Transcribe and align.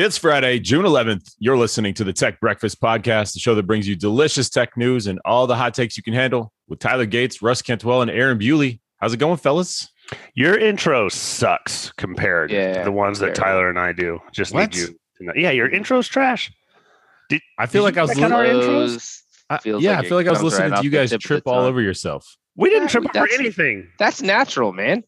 It's 0.00 0.16
Friday, 0.16 0.60
June 0.60 0.84
11th. 0.84 1.34
You're 1.40 1.56
listening 1.56 1.92
to 1.94 2.04
the 2.04 2.12
Tech 2.12 2.38
Breakfast 2.38 2.80
Podcast, 2.80 3.32
the 3.32 3.40
show 3.40 3.56
that 3.56 3.64
brings 3.64 3.88
you 3.88 3.96
delicious 3.96 4.48
tech 4.48 4.76
news 4.76 5.08
and 5.08 5.18
all 5.24 5.48
the 5.48 5.56
hot 5.56 5.74
takes 5.74 5.96
you 5.96 6.04
can 6.04 6.14
handle 6.14 6.52
with 6.68 6.78
Tyler 6.78 7.04
Gates, 7.04 7.42
Russ 7.42 7.62
Cantwell, 7.62 8.02
and 8.02 8.08
Aaron 8.08 8.38
Bewley. 8.38 8.80
How's 8.98 9.12
it 9.12 9.16
going, 9.16 9.38
fellas? 9.38 9.88
Your 10.34 10.56
intro 10.56 11.08
sucks 11.08 11.90
compared 11.96 12.52
Yeah, 12.52 12.78
to 12.78 12.84
the 12.84 12.92
ones 12.92 13.18
that. 13.18 13.34
Tyler 13.34 13.68
and 13.68 13.76
I 13.76 13.90
do. 13.90 14.20
Just 14.30 14.54
What? 14.54 14.70
need 14.72 14.76
you 14.76 14.86
to 15.16 15.24
know. 15.24 15.32
Yeah, 15.34 15.50
your 15.50 15.68
intro's 15.68 16.06
trash. 16.06 16.52
Did, 17.28 17.40
I 17.58 17.66
feel 17.66 17.82
Did 17.82 17.96
like 17.96 17.98
I 17.98 18.02
was 18.02 18.16
you 18.16 18.24
our 18.24 18.44
intros? 18.44 19.18
I- 19.50 19.58
yeah, 19.64 19.74
like 19.74 20.04
I 20.04 20.08
feel 20.08 20.16
like 20.16 20.26
I 20.28 20.30
was 20.30 20.42
listening 20.44 20.70
right 20.70 20.78
to 20.78 20.84
you 20.84 20.90
guys 20.90 21.10
tip 21.10 21.16
of 21.16 21.22
the 21.22 21.26
trip 21.26 21.42
all 21.48 21.64
over 21.64 21.80
yourself. 21.82 22.36
we 22.54 22.68
didn't 22.70 22.84
Yeah, 22.94 23.00
trip 23.00 23.16
over 23.16 23.28
anything. 23.34 23.88
That's 23.98 24.22
natural, 24.22 24.72
man. 24.72 25.02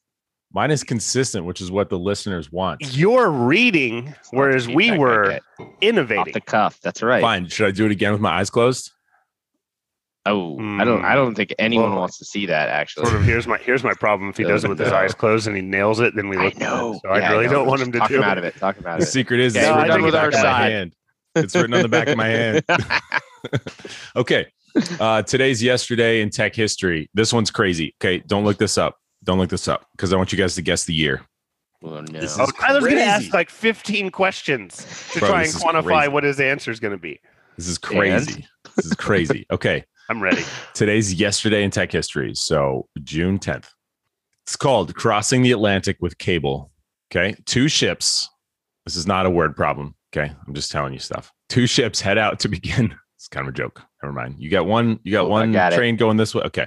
Mine 0.53 0.71
is 0.73 0.83
consistent, 0.83 1.45
which 1.47 1.61
is 1.61 1.71
what 1.71 1.91
the 1.91 1.99
listeners 1.99 2.51
want. 2.51 2.81
You're 2.97 3.31
reading, 3.31 4.15
whereas 4.33 4.67
we 4.69 4.97
were 4.99 5.31
get. 5.31 5.43
off 5.61 5.69
innovating. 5.81 6.33
the 6.33 6.41
cuff. 6.41 6.81
That's 6.83 7.03
right. 7.03 7.21
Fine. 7.21 7.49
Should 7.49 7.69
I 7.69 7.71
do 7.71 7.87
it 7.87 7.93
again 7.93 8.11
with 8.13 8.21
my 8.21 8.31
eyes 8.41 8.51
closed? 8.51 8.91
Oh, 10.27 10.59
I 10.79 10.85
don't. 10.85 11.03
I 11.05 11.15
don't 11.15 11.35
think 11.35 11.55
anyone 11.59 11.91
Well, 11.93 12.01
wants 12.01 12.19
to 12.19 12.25
see 12.27 12.45
that. 12.47 12.69
Actually, 12.69 13.07
Sort 13.07 13.17
of. 13.21 13.25
Here's 13.25 13.47
my 13.47 13.57
here's 13.59 13.83
my 13.83 13.95
problem. 13.95 14.29
If 14.29 14.37
he 14.37 14.45
does 14.45 14.65
it 14.65 14.69
with 14.69 14.79
his 14.79 14.93
eyes 14.93 15.15
closed 15.19 15.47
and 15.47 15.57
he 15.57 15.63
nails 15.63 15.99
it, 16.01 16.15
then 16.15 16.29
we 16.29 16.37
I 16.37 16.45
look. 16.47 16.59
know. 16.59 17.01
So 17.03 17.11
I 17.11 17.19
Yeah, 17.21 17.31
really 17.33 17.47
know. 17.47 17.53
don't 17.53 17.67
want 17.69 17.81
him 17.81 17.93
to 17.93 17.99
Talk 18.01 18.09
do 18.09 18.17
him 18.17 18.23
it. 18.23 18.27
out 18.27 18.37
of 18.39 18.45
it. 18.45 18.55
Talk 18.57 18.77
him 18.77 18.87
out 18.87 18.99
The 18.99 19.05
of 19.05 19.09
it. 19.09 19.13
secret 19.13 19.41
is 19.41 19.57
Okay, 19.57 19.65
it's 19.67 19.71
we're 19.73 19.77
written 19.83 19.89
done 19.89 19.95
on 19.97 20.01
the 20.03 20.05
with 20.07 20.15
back 20.15 20.23
our 20.23 20.29
of 20.29 20.35
my 20.35 20.41
side. 20.43 20.73
hand. 20.73 20.95
It's 21.37 21.55
written 21.55 21.75
on 21.75 21.83
the 21.83 21.89
back 21.89 22.09
of 22.09 22.17
my 22.19 22.27
hand. 22.27 22.65
okay. 24.17 24.47
Uh, 25.01 25.23
today's 25.23 25.63
yesterday 25.63 26.21
in 26.21 26.29
tech 26.31 26.55
history. 26.55 27.09
This 27.15 27.33
one's 27.33 27.51
crazy. 27.51 27.95
Okay. 28.03 28.19
Don't 28.27 28.45
look 28.45 28.59
this 28.59 28.77
up. 28.77 29.00
Don't 29.25 29.39
look 29.39 29.51
this 29.51 29.69
up 29.69 29.87
because 29.93 30.13
I 30.13 30.17
want 30.17 30.33
you 30.33 30.39
guys 30.39 30.55
to 30.55 30.63
guess 30.63 30.85
the 30.85 30.95
year. 30.95 31.23
Oh, 31.83 32.01
no. 32.01 32.21
This 32.21 32.39
Oh, 32.39 32.45
is 32.45 32.53
Tyler's 32.53 32.85
going 32.85 32.97
to 32.97 33.03
ask 33.05 33.33
like 33.33 33.51
15 33.51 34.11
questions 34.11 34.85
to 35.13 35.19
Bro, 35.21 35.29
try 35.29 35.43
and 35.45 35.53
quantify 35.53 35.83
crazy. 35.85 36.09
what 36.09 36.25
his 36.25 36.41
answer 36.41 36.71
is 36.71 36.81
going 36.81 36.93
to 36.93 36.99
be. 36.99 37.21
This 37.57 37.69
is 37.69 37.79
crazy. 37.79 38.47
This 38.77 38.87
is 38.87 38.95
crazy. 38.95 39.47
Okay. 39.53 39.85
I'm 40.09 40.21
ready. 40.23 40.43
Today's 40.75 41.15
yesterday 41.15 41.63
in 41.63 41.71
tech 41.71 41.93
history. 41.93 42.35
So 42.35 42.89
June 43.05 43.39
10th. 43.39 43.69
It's 44.45 44.57
called 44.57 44.95
Crossing 44.97 45.43
the 45.43 45.53
Atlantic 45.53 45.99
with 46.01 46.19
Cable. 46.19 46.73
Okay. 47.13 47.37
Two 47.47 47.69
ships. 47.69 48.29
This 48.87 48.97
is 48.97 49.07
not 49.07 49.25
a 49.27 49.31
word 49.31 49.55
problem. 49.55 49.95
Okay. 50.13 50.33
I'm 50.49 50.55
just 50.55 50.73
telling 50.73 50.93
you 50.93 50.99
stuff. 50.99 51.31
Two 51.49 51.67
ships 51.67 52.01
head 52.01 52.19
out 52.19 52.41
to 52.41 52.49
begin. 52.49 52.95
It's 53.21 53.29
kind 53.29 53.47
of 53.47 53.53
a 53.53 53.57
joke. 53.57 53.83
Never 54.03 54.15
mind. 54.15 54.37
You 54.39 54.49
got 54.49 54.65
one, 54.65 54.99
you 55.03 55.13
got 55.13 55.25
Oh, 55.27 55.27
I 55.27 55.29
one 55.29 55.55
it. 55.55 55.75
train 55.75 55.97
going 55.97 56.17
this 56.17 56.35
way. 56.35 56.43
Okay. 56.45 56.67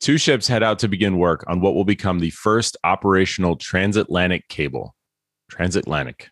Two 0.00 0.18
ships 0.18 0.46
head 0.46 0.62
out 0.62 0.78
to 0.80 0.88
begin 0.88 1.18
work 1.18 1.44
on 1.48 1.60
what 1.60 1.74
will 1.74 1.84
become 1.84 2.18
the 2.18 2.30
first 2.30 2.76
operational 2.84 3.56
transatlantic 3.56 4.48
cable. 4.48 4.94
Transatlantic. 5.50 6.30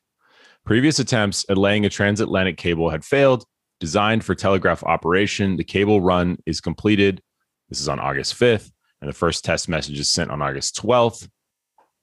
Previous 0.65 0.98
attempts 0.98 1.45
at 1.48 1.59
laying 1.59 1.85
a 1.85 1.91
transatlantic 1.91 2.57
cable 2.57 2.91
had 2.91 3.05
failed. 3.05 3.45
Designed 3.81 4.25
for 4.25 4.35
telegraph 4.35 4.83
operation, 4.85 5.57
the 5.57 5.65
cable 5.65 6.01
run 6.01 6.39
is 6.47 6.61
completed. 6.61 7.20
This 7.69 7.81
is 7.81 7.89
on 7.89 7.98
August 7.98 8.35
5th, 8.35 8.70
and 9.01 9.09
the 9.09 9.15
first 9.15 9.45
test 9.45 9.69
message 9.69 9.98
is 9.98 10.12
sent 10.12 10.31
on 10.31 10.41
August 10.41 10.81
12th. 10.81 11.29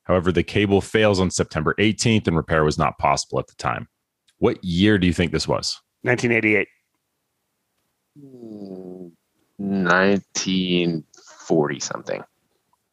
However, 0.04 0.32
the 0.32 0.44
cable 0.44 0.82
fails 0.82 1.20
on 1.20 1.32
September 1.32 1.76
18th, 1.80 2.28
and 2.28 2.36
repair 2.36 2.64
was 2.64 2.78
not 2.78 2.98
possible 2.98 3.40
at 3.40 3.48
the 3.48 3.56
time. 3.56 3.88
What 4.40 4.64
year 4.64 4.98
do 4.98 5.08
you 5.08 5.14
think 5.14 5.32
this 5.32 5.48
was? 5.48 5.80
1988. 6.02 6.68
Hmm. 8.20 9.08
1940 11.52 11.80
something. 11.80 12.24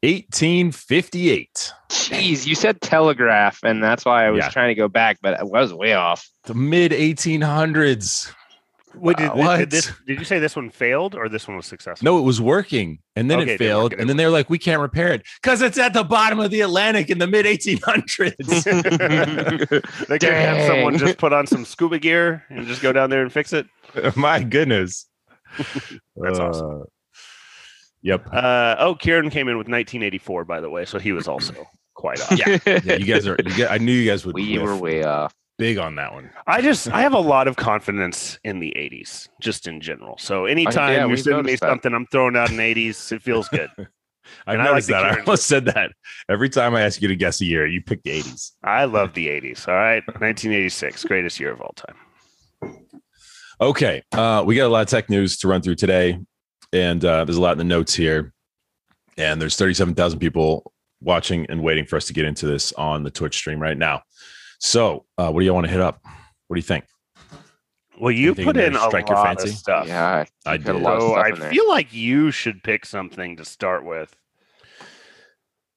1858. 0.02 1.72
Jeez, 1.90 2.46
you 2.46 2.54
said 2.54 2.80
telegraph, 2.80 3.58
and 3.64 3.82
that's 3.82 4.04
why 4.04 4.26
I 4.26 4.30
was 4.30 4.38
Yeah. 4.44 4.50
trying 4.50 4.68
to 4.68 4.74
go 4.74 4.88
back, 4.88 5.18
but 5.20 5.38
I 5.38 5.42
was 5.42 5.72
way 5.74 5.94
off. 5.94 6.28
The 6.44 6.54
mid 6.54 6.92
1800s. 6.92 8.32
Wait, 8.94 9.16
did, 9.16 9.28
Wow, 9.30 9.34
did- 9.34 9.44
what? 9.44 9.56
did 9.58 9.70
this, 9.70 9.92
did 10.06 10.18
you 10.18 10.24
say 10.24 10.38
this 10.38 10.56
one 10.56 10.70
failed 10.70 11.14
or 11.14 11.28
this 11.28 11.46
one 11.46 11.56
was 11.56 11.66
successful? 11.66 12.04
No, 12.04 12.18
it 12.18 12.22
was 12.22 12.40
working, 12.40 12.98
and 13.16 13.30
then 13.30 13.40
Okay, 13.40 13.54
it 13.54 13.58
failed, 13.58 13.92
and 13.92 14.08
then 14.08 14.16
they 14.16 14.24
were 14.24 14.30
like, 14.32 14.48
"We 14.50 14.58
can't 14.58 14.80
repair 14.80 15.12
it 15.12 15.22
because 15.42 15.62
it's 15.62 15.78
at 15.78 15.92
the 15.92 16.02
bottom 16.04 16.40
of 16.40 16.50
the 16.50 16.62
Atlantic 16.62 17.10
in 17.10 17.18
the 17.18 17.26
mid 17.26 17.44
1800s." 17.46 18.64
they 20.08 20.18
could 20.18 20.32
have 20.32 20.66
someone 20.66 20.96
just 20.98 21.18
put 21.18 21.32
on 21.32 21.46
some 21.46 21.64
scuba 21.64 21.98
gear 21.98 22.44
and 22.48 22.66
just 22.66 22.82
go 22.82 22.92
down 22.92 23.10
there 23.10 23.22
and 23.22 23.32
fix 23.32 23.52
it. 23.52 23.66
My 24.16 24.42
goodness. 24.42 25.06
That's 26.16 26.38
Uh, 26.38 26.48
awesome. 26.48 26.84
Yep. 28.02 28.28
Uh, 28.32 28.76
oh, 28.78 28.94
Kieran 28.94 29.30
came 29.30 29.48
in 29.48 29.56
with 29.58 29.66
1984, 29.68 30.44
by 30.44 30.60
the 30.60 30.70
way, 30.70 30.84
so 30.84 30.98
he 30.98 31.12
was 31.12 31.26
also 31.28 31.66
quite 31.94 32.20
off. 32.20 32.38
Yeah. 32.38 32.58
Yeah, 32.84 32.94
you 32.96 33.04
guys 33.06 33.26
are. 33.26 33.36
You 33.44 33.56
guys, 33.56 33.68
I 33.70 33.78
knew 33.78 33.92
you 33.92 34.08
guys 34.10 34.24
would. 34.24 34.34
we 34.34 34.56
whiff 34.58 34.62
were 34.62 34.76
way 34.76 35.02
off. 35.02 35.34
big 35.58 35.78
on 35.78 35.96
that 35.96 36.12
one. 36.12 36.30
I 36.46 36.60
just 36.62 36.88
I 36.90 37.00
have 37.02 37.12
a 37.14 37.18
lot 37.20 37.48
of 37.48 37.56
confidence 37.56 38.38
in 38.44 38.60
the 38.60 38.72
80s, 38.76 39.28
just 39.40 39.66
in 39.66 39.80
general. 39.80 40.16
So 40.18 40.44
anytime 40.46 40.92
yeah, 40.92 41.06
you're 41.06 41.16
sending 41.16 41.38
me 41.38 41.42
noticed 41.52 41.62
that. 41.62 41.68
something, 41.70 41.92
I'm 41.94 42.06
throwing 42.06 42.36
out 42.36 42.50
an 42.50 42.58
80s. 42.58 43.10
It 43.12 43.22
feels 43.22 43.48
good. 43.48 43.70
I 44.46 44.52
And 44.52 44.60
I 44.62 44.66
like 44.66 44.72
noticed 44.72 44.88
that. 44.88 45.04
I 45.04 45.18
almost 45.20 45.46
said 45.46 45.64
that 45.66 45.90
every 46.28 46.50
time 46.50 46.74
I 46.74 46.82
ask 46.82 47.00
you 47.00 47.08
to 47.08 47.16
guess 47.16 47.40
a 47.40 47.46
year, 47.46 47.66
you 47.66 47.82
pick 47.82 48.02
the 48.02 48.20
80s. 48.20 48.52
I 48.62 48.84
love 48.84 49.14
the 49.14 49.26
80s. 49.40 49.66
All 49.66 49.74
right, 49.74 50.06
1986, 50.06 51.04
greatest 51.04 51.40
year 51.40 51.50
of 51.50 51.60
all 51.62 51.72
time. 51.74 51.96
Okay, 53.60 54.02
uh, 54.12 54.44
we 54.46 54.54
got 54.54 54.66
a 54.66 54.68
lot 54.68 54.82
of 54.82 54.88
tech 54.88 55.10
news 55.10 55.36
to 55.38 55.48
run 55.48 55.62
through 55.62 55.74
today, 55.74 56.20
and 56.72 57.04
uh, 57.04 57.24
there's 57.24 57.36
a 57.36 57.40
lot 57.40 57.52
in 57.52 57.58
the 57.58 57.64
notes 57.64 57.94
here. 57.94 58.32
And 59.16 59.40
there's 59.42 59.56
37,000 59.56 60.18
people 60.20 60.72
watching 61.00 61.44
and 61.48 61.62
waiting 61.62 61.84
for 61.84 61.96
us 61.96 62.06
to 62.06 62.12
get 62.12 62.24
into 62.24 62.46
this 62.46 62.72
on 62.74 63.02
the 63.02 63.10
Twitch 63.10 63.36
stream 63.36 63.60
right 63.60 63.76
now. 63.76 64.02
So, 64.60 65.06
uh, 65.18 65.30
what 65.30 65.40
do 65.40 65.44
you 65.46 65.52
want 65.54 65.66
to 65.66 65.72
hit 65.72 65.80
up? 65.80 66.00
What 66.46 66.54
do 66.54 66.58
you 66.58 66.62
think? 66.62 66.84
Well, 68.00 68.12
you 68.12 68.28
Anything 68.28 68.44
put 68.44 68.54
there 68.56 68.66
in 68.68 68.76
a 68.76 68.80
strike 68.80 69.08
your 69.08 69.16
lot 69.18 69.26
fancy? 69.26 69.48
of 69.50 69.54
stuff. 69.56 69.86
Yeah, 69.88 70.24
I 70.46 70.54
you've 70.54 70.68
a 70.68 70.72
did. 70.72 70.82
lot 70.82 70.96
of 70.96 71.02
So 71.02 71.08
stuff 71.10 71.24
I 71.24 71.28
in 71.30 71.38
there. 71.40 71.50
feel 71.50 71.68
like 71.68 71.92
you 71.92 72.30
should 72.30 72.62
pick 72.62 72.86
something 72.86 73.36
to 73.36 73.44
start 73.44 73.84
with. 73.84 74.16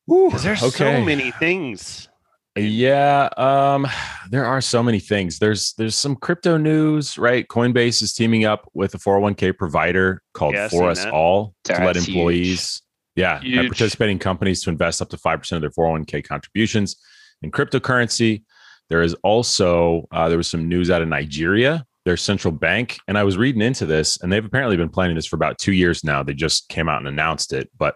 Woo, 0.06 0.28
Because 0.30 0.44
there's 0.44 0.76
so 0.76 1.04
many 1.04 1.32
things. 1.32 2.10
Yeah, 2.56 3.30
um, 3.38 3.88
there 4.30 4.46
are 4.46 4.62
so 4.62 4.84
many 4.84 5.00
things. 5.00 5.40
There's 5.40 5.74
there's 5.74 5.96
some 5.96 6.16
crypto 6.16 6.58
news, 6.58 7.18
right? 7.18 7.48
Coinbase 7.48 8.02
is 8.02 8.14
teaming 8.14 8.46
up 8.46 8.70
with 8.74 8.94
a 8.96 8.98
401k 8.98 9.58
provider 9.58 10.22
called 10.34 10.54
Yeah, 10.56 10.68
For 10.68 10.90
Us 10.90 11.04
that. 11.04 11.14
All 11.14 11.54
to 11.66 11.74
let 11.74 11.94
That's 11.94 12.06
huge. 12.06 12.16
employees, 12.16 12.82
yeah, 13.16 13.38
and 13.38 13.46
Huge. 13.46 13.68
participating 13.70 14.20
companies 14.20 14.64
to 14.64 14.70
invest 14.70 15.02
up 15.02 15.10
to 15.10 15.18
five 15.18 15.40
percent 15.40 15.64
of 15.64 15.74
their 15.74 15.84
401k 15.86 16.24
contributions 16.24 16.96
in 17.42 17.52
cryptocurrency. 17.52 18.44
There 18.90 19.02
is 19.02 19.14
also 19.24 20.08
uh, 20.12 20.28
there 20.28 20.38
was 20.38 20.50
some 20.50 20.68
news 20.68 20.90
out 20.92 21.02
of 21.02 21.08
Nigeria, 21.08 21.86
their 22.04 22.18
central 22.18 22.52
bank, 22.52 22.98
and 23.08 23.18
I 23.18 23.24
was 23.24 23.38
reading 23.38 23.62
into 23.62 23.86
this, 23.86 24.22
and 24.22 24.32
they've 24.32 24.44
apparently 24.44 24.76
been 24.76 24.90
planning 24.90 25.16
this 25.16 25.26
for 25.26 25.38
about 25.38 25.58
two 25.58 25.72
years 25.72 26.04
now. 26.04 26.24
They 26.24 26.34
just 26.34 26.68
came 26.68 26.90
out 26.90 27.00
and 27.00 27.08
announced 27.08 27.54
it, 27.54 27.70
but 27.78 27.96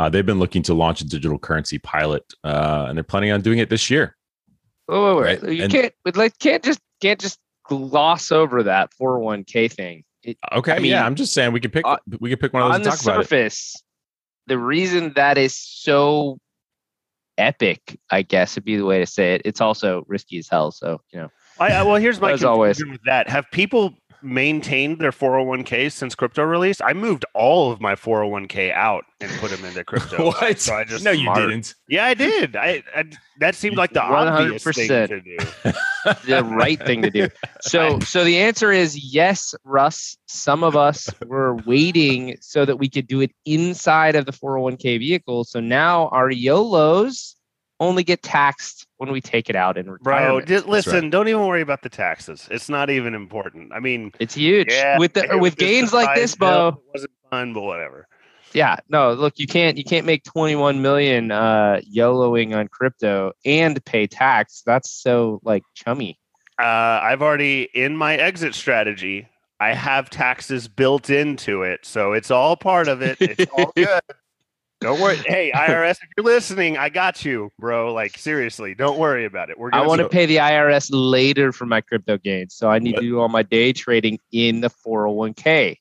uh, 0.00 0.08
they've 0.08 0.24
been 0.24 0.38
looking 0.38 0.62
to 0.62 0.72
launch 0.72 1.02
a 1.02 1.04
digital 1.06 1.38
currency 1.38 1.78
pilot, 1.78 2.24
uh, 2.42 2.86
and 2.88 2.96
they're 2.96 3.02
planning 3.04 3.32
on 3.32 3.42
doing 3.42 3.58
it 3.58 3.68
this 3.68 3.90
year. 3.90 4.16
Oh, 4.88 5.16
wait, 5.16 5.22
wait, 5.22 5.42
Right, 5.42 5.52
You 5.52 5.62
and- 5.64 5.72
can't, 5.72 5.92
like, 6.16 6.38
can't 6.38 6.64
just 6.64 6.80
can't 7.02 7.20
just 7.20 7.38
gloss 7.68 8.32
over 8.32 8.62
that 8.62 8.90
401k 9.00 9.70
thing. 9.70 10.04
It, 10.22 10.38
Okay, 10.52 10.72
I 10.72 10.78
mean, 10.78 10.90
yeah, 10.92 11.04
I'm 11.04 11.14
just 11.14 11.32
saying 11.34 11.52
we 11.52 11.60
could 11.60 11.72
pick 11.72 11.86
uh, 11.86 11.98
we 12.18 12.30
could 12.30 12.40
pick 12.40 12.52
one 12.54 12.62
of 12.62 12.68
those 12.68 12.74
on 12.74 12.80
and 12.80 12.84
the 12.86 12.90
talk 12.90 13.02
about 13.02 13.20
it. 13.20 13.24
surface, 13.24 13.76
the 14.46 14.58
reason 14.58 15.12
that 15.16 15.36
is 15.38 15.54
so 15.54 16.38
epic, 17.38 17.98
I 18.10 18.22
guess 18.22 18.54
would 18.56 18.64
be 18.64 18.76
the 18.76 18.84
way 18.84 18.98
to 18.98 19.06
say 19.06 19.34
it. 19.34 19.42
It's 19.44 19.60
also 19.60 20.04
risky 20.08 20.38
as 20.38 20.48
hell. 20.48 20.72
So 20.72 21.00
you 21.12 21.20
know, 21.20 21.28
I, 21.58 21.72
I 21.72 21.82
well, 21.82 21.96
here's 21.96 22.20
my 22.20 22.32
As 22.32 22.44
always. 22.44 22.84
with 22.84 23.00
that. 23.06 23.28
Have 23.28 23.44
people 23.52 23.94
maintained 24.22 24.98
their 24.98 25.12
401k 25.12 25.90
since 25.92 26.14
crypto 26.14 26.42
release? 26.42 26.80
I 26.80 26.92
moved 26.92 27.24
all 27.34 27.72
of 27.72 27.80
my 27.80 27.94
401k 27.94 28.72
out 28.72 29.04
and 29.20 29.30
put 29.40 29.50
them 29.50 29.64
into 29.64 29.84
crypto. 29.84 30.26
What? 30.26 30.60
So 30.60 30.74
I 30.74 30.84
just 30.84 31.04
no, 31.04 31.10
you 31.10 31.32
didn't. 31.34 31.74
Yeah, 31.88 32.06
I 32.06 32.14
did. 32.14 32.56
I, 32.56 32.82
I 32.94 33.04
that 33.38 33.54
seemed 33.54 33.76
like 33.76 33.92
the 33.92 34.02
obvious 34.02 34.64
thing 34.64 34.88
to 34.88 35.20
do. 35.20 35.36
the 36.26 36.44
right 36.44 36.78
thing 36.84 37.02
to 37.02 37.10
do. 37.10 37.28
So, 37.62 37.98
so 38.00 38.24
the 38.24 38.38
answer 38.38 38.72
is 38.72 39.12
yes, 39.12 39.54
Russ. 39.64 40.16
Some 40.26 40.62
of 40.62 40.76
us 40.76 41.08
were 41.26 41.54
waiting 41.66 42.36
so 42.40 42.64
that 42.64 42.76
we 42.76 42.88
could 42.88 43.06
do 43.06 43.20
it 43.20 43.32
inside 43.44 44.16
of 44.16 44.26
the 44.26 44.32
401k 44.32 44.98
vehicle. 44.98 45.44
So 45.44 45.60
now 45.60 46.08
our 46.08 46.30
YOLOs 46.30 47.36
only 47.80 48.04
get 48.04 48.22
taxed 48.22 48.86
when 48.98 49.10
we 49.10 49.20
take 49.20 49.50
it 49.50 49.56
out 49.56 49.76
in 49.76 49.86
Bro, 49.86 50.14
retirement. 50.14 50.46
just 50.48 50.66
listen. 50.66 51.10
Don't 51.10 51.26
even 51.28 51.46
worry 51.46 51.62
about 51.62 51.82
the 51.82 51.88
taxes. 51.88 52.46
It's 52.50 52.68
not 52.68 52.90
even 52.90 53.14
important. 53.14 53.72
I 53.72 53.80
mean, 53.80 54.12
it's 54.20 54.34
huge 54.34 54.68
yeah, 54.70 54.98
with 54.98 55.14
the 55.14 55.32
it 55.32 55.40
with 55.40 55.56
gains 55.56 55.92
like 55.92 56.14
this. 56.14 56.36
Bo. 56.36 56.68
It 56.68 56.74
wasn't 56.94 57.12
fun, 57.30 57.54
but 57.54 57.62
whatever. 57.62 58.06
Yeah, 58.52 58.76
no, 58.88 59.12
look, 59.14 59.38
you 59.38 59.46
can't 59.46 59.78
you 59.78 59.84
can't 59.84 60.04
make 60.06 60.24
21 60.24 60.82
million 60.82 61.30
uh 61.30 61.80
YOLOing 61.92 62.54
on 62.54 62.68
crypto 62.68 63.32
and 63.44 63.82
pay 63.84 64.06
tax. 64.06 64.62
That's 64.66 64.90
so 64.90 65.40
like 65.42 65.62
chummy. 65.74 66.18
Uh, 66.58 67.00
I've 67.02 67.22
already 67.22 67.68
in 67.74 67.96
my 67.96 68.16
exit 68.16 68.54
strategy. 68.54 69.28
I 69.60 69.72
have 69.74 70.10
taxes 70.10 70.68
built 70.68 71.10
into 71.10 71.62
it, 71.62 71.80
so 71.84 72.12
it's 72.12 72.30
all 72.30 72.56
part 72.56 72.88
of 72.88 73.02
it. 73.02 73.18
It's 73.20 73.50
all 73.52 73.72
good. 73.76 74.00
Don't 74.80 75.00
worry. 75.00 75.16
Hey, 75.16 75.52
IRS, 75.54 75.92
if 76.02 76.08
you're 76.16 76.24
listening, 76.24 76.78
I 76.78 76.88
got 76.88 77.24
you, 77.24 77.50
bro. 77.58 77.92
Like 77.92 78.16
seriously, 78.16 78.74
don't 78.74 78.98
worry 78.98 79.24
about 79.26 79.50
it. 79.50 79.58
We're 79.58 79.68
I 79.68 79.78
gonna 79.78 79.88
want 79.88 80.00
to 80.00 80.08
pay 80.08 80.26
the 80.26 80.36
IRS 80.36 80.88
later 80.92 81.52
for 81.52 81.66
my 81.66 81.80
crypto 81.80 82.16
gains, 82.18 82.54
so 82.54 82.70
I 82.70 82.78
need 82.78 82.94
What? 82.94 83.00
to 83.02 83.06
do 83.06 83.20
all 83.20 83.28
my 83.28 83.42
day 83.42 83.72
trading 83.72 84.18
in 84.32 84.60
the 84.60 84.70
401k. 84.70 85.76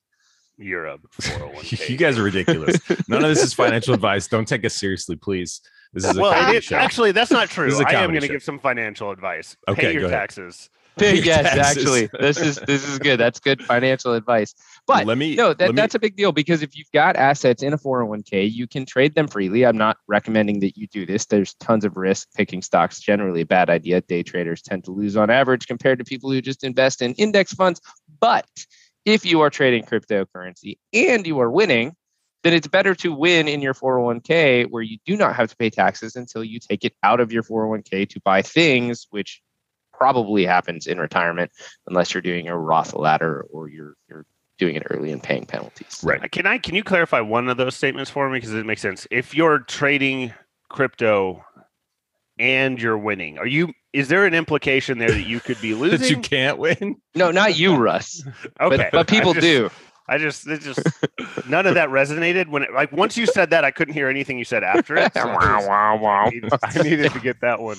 You're 0.58 0.88
a 0.88 0.98
401k. 1.22 1.90
you 1.90 1.98
guys 1.98 2.18
are 2.20 2.24
ridiculous. 2.24 2.78
None 3.08 3.24
of 3.24 3.30
this 3.30 3.42
is 3.42 3.54
financial 3.54 3.94
advice. 3.94 4.28
Don't 4.28 4.48
take 4.48 4.66
us 4.66 4.76
seriously, 4.76 5.16
please. 5.16 5.62
This 5.94 6.04
is 6.06 6.18
a 6.18 6.22
well, 6.22 6.34
comedy 6.34 6.58
it 6.58 6.60
is, 6.60 6.64
show. 6.66 6.76
actually, 6.76 7.14
that's 7.14 7.32
not 7.32 7.50
true. 7.50 7.66
This 7.66 7.76
is 7.76 7.82
a 7.82 7.88
I 7.88 7.94
am 7.94 8.10
going 8.10 8.22
to 8.22 8.28
give 8.28 8.44
some 8.44 8.60
financial 8.60 9.10
advice. 9.10 9.56
Okay, 9.68 9.82
Pay 9.84 9.94
your 9.94 10.02
go 10.02 10.08
ahead. 10.08 10.20
taxes. 10.20 10.70
Yes, 11.02 11.44
Taxes. 11.44 11.78
actually, 11.78 12.10
this 12.20 12.38
is 12.38 12.58
this 12.68 12.88
is 12.88 13.00
good. 13.00 13.20
That's 13.20 13.40
good 13.40 13.64
financial 13.64 14.14
advice. 14.14 14.54
But 14.88 15.06
let 15.06 15.18
me 15.18 15.36
no, 15.36 15.54
that, 15.54 15.70
me- 15.70 15.76
that's 15.76 15.96
a 15.96 16.00
big 16.00 16.16
deal 16.16 16.32
because 16.32 16.62
if 16.62 16.78
you've 16.78 16.92
got 16.92 17.16
assets 17.16 17.64
in 17.64 17.74
a 17.74 17.78
401k, 17.78 18.52
you 18.52 18.68
can 18.68 18.86
trade 18.86 19.16
them 19.16 19.28
freely. 19.28 19.66
I'm 19.66 19.78
not 19.78 19.98
recommending 20.08 20.60
that 20.62 20.78
you 20.78 20.88
do 20.88 21.06
this. 21.06 21.26
There's 21.26 21.54
tons 21.56 21.86
of 21.86 21.98
risk. 21.98 22.28
Picking 22.36 22.62
stocks 22.62 23.00
generally 23.00 23.42
a 23.42 23.46
bad 23.46 23.70
idea. 23.70 24.02
Day 24.02 24.24
traders 24.24 24.62
tend 24.62 24.84
to 24.86 24.92
lose 24.92 25.16
on 25.16 25.30
average 25.30 25.68
compared 25.68 26.00
to 26.00 26.06
people 26.06 26.32
who 26.32 26.42
just 26.42 26.64
invest 26.64 27.02
in 27.02 27.14
index 27.14 27.54
funds. 27.54 27.82
But 28.20 28.48
if 29.06 29.26
you 29.26 29.42
are 29.42 29.50
trading 29.50 29.84
cryptocurrency 29.84 30.78
and 30.94 31.26
you 31.26 31.40
are 31.40 31.50
winning, 31.50 31.96
then 32.44 32.54
it's 32.54 32.68
better 32.68 32.96
to 32.96 33.14
win 33.14 33.48
in 33.48 33.62
your 33.62 33.74
401k 33.74 34.70
where 34.70 34.84
you 34.84 34.98
do 35.06 35.18
not 35.18 35.36
have 35.36 35.50
to 35.50 35.58
pay 35.58 35.70
taxes 35.70 36.16
until 36.16 36.44
you 36.44 36.60
take 36.60 36.86
it 36.86 36.94
out 37.04 37.20
of 37.20 37.32
your 37.32 37.44
401k 37.44 38.08
to 38.10 38.22
buy 38.22 38.42
things, 38.42 39.08
which 39.10 39.42
probably 40.00 40.46
happens 40.46 40.88
in 40.88 40.98
retirement 41.00 41.52
unless 41.88 42.14
you're 42.14 42.22
doing 42.22 42.48
a 42.48 42.58
Roth 42.58 42.94
ladder 42.94 43.46
or 43.52 43.68
you're 43.68 43.96
you're 44.10 44.26
doing 44.58 44.76
it 44.76 44.84
early 44.90 45.12
and 45.12 45.22
paying 45.22 45.46
penalties. 45.46 46.02
Right. 46.04 46.32
Can 46.32 46.48
I? 46.48 46.58
Can 46.58 46.76
you 46.76 46.84
clarify 46.84 47.22
one 47.22 47.50
of 47.50 47.58
those 47.58 47.76
statements 47.76 48.10
for 48.10 48.30
me 48.30 48.38
because 48.38 48.54
it 48.54 48.66
makes 48.66 48.82
sense. 48.82 49.08
If 49.12 49.36
you're 49.36 49.60
trading 49.60 50.34
crypto 50.70 51.44
and 52.38 52.82
you're 52.82 52.98
winning, 52.98 53.38
are 53.38 53.48
you? 53.48 53.74
Is 53.92 54.08
there 54.08 54.26
an 54.26 54.34
implication 54.36 55.00
there 55.00 55.12
that 55.12 55.28
you 55.28 55.40
could 55.40 55.60
be 55.62 55.74
losing? 55.74 56.00
that 56.00 56.10
you 56.10 56.18
can't 56.20 56.60
win. 56.60 56.98
No, 57.16 57.32
not 57.32 57.58
you, 57.58 57.76
Russ. 57.76 58.24
okay, 58.62 58.78
But, 58.78 58.92
but 58.92 59.08
people 59.08 59.34
just, 59.34 59.44
do. 59.44 59.70
I 60.08 60.18
just, 60.18 60.48
it 60.48 60.62
just, 60.62 60.80
none 61.48 61.68
of 61.68 61.76
that 61.76 61.90
resonated 61.90 62.48
when, 62.48 62.64
it, 62.64 62.74
like, 62.74 62.92
once 62.92 63.16
you 63.16 63.28
said 63.28 63.52
that, 63.52 63.64
I 63.64 63.70
couldn't 63.70 63.94
hear 63.94 64.08
anything 64.10 64.40
you 64.40 64.44
said 64.44 64.64
after 64.64 64.96
it. 64.96 65.14
so 65.14 65.22
I, 65.30 66.30
needed, 66.32 66.52
I 66.64 66.82
needed 66.82 67.12
to 67.12 67.20
get 67.20 67.42
that 67.42 67.60
one, 67.62 67.78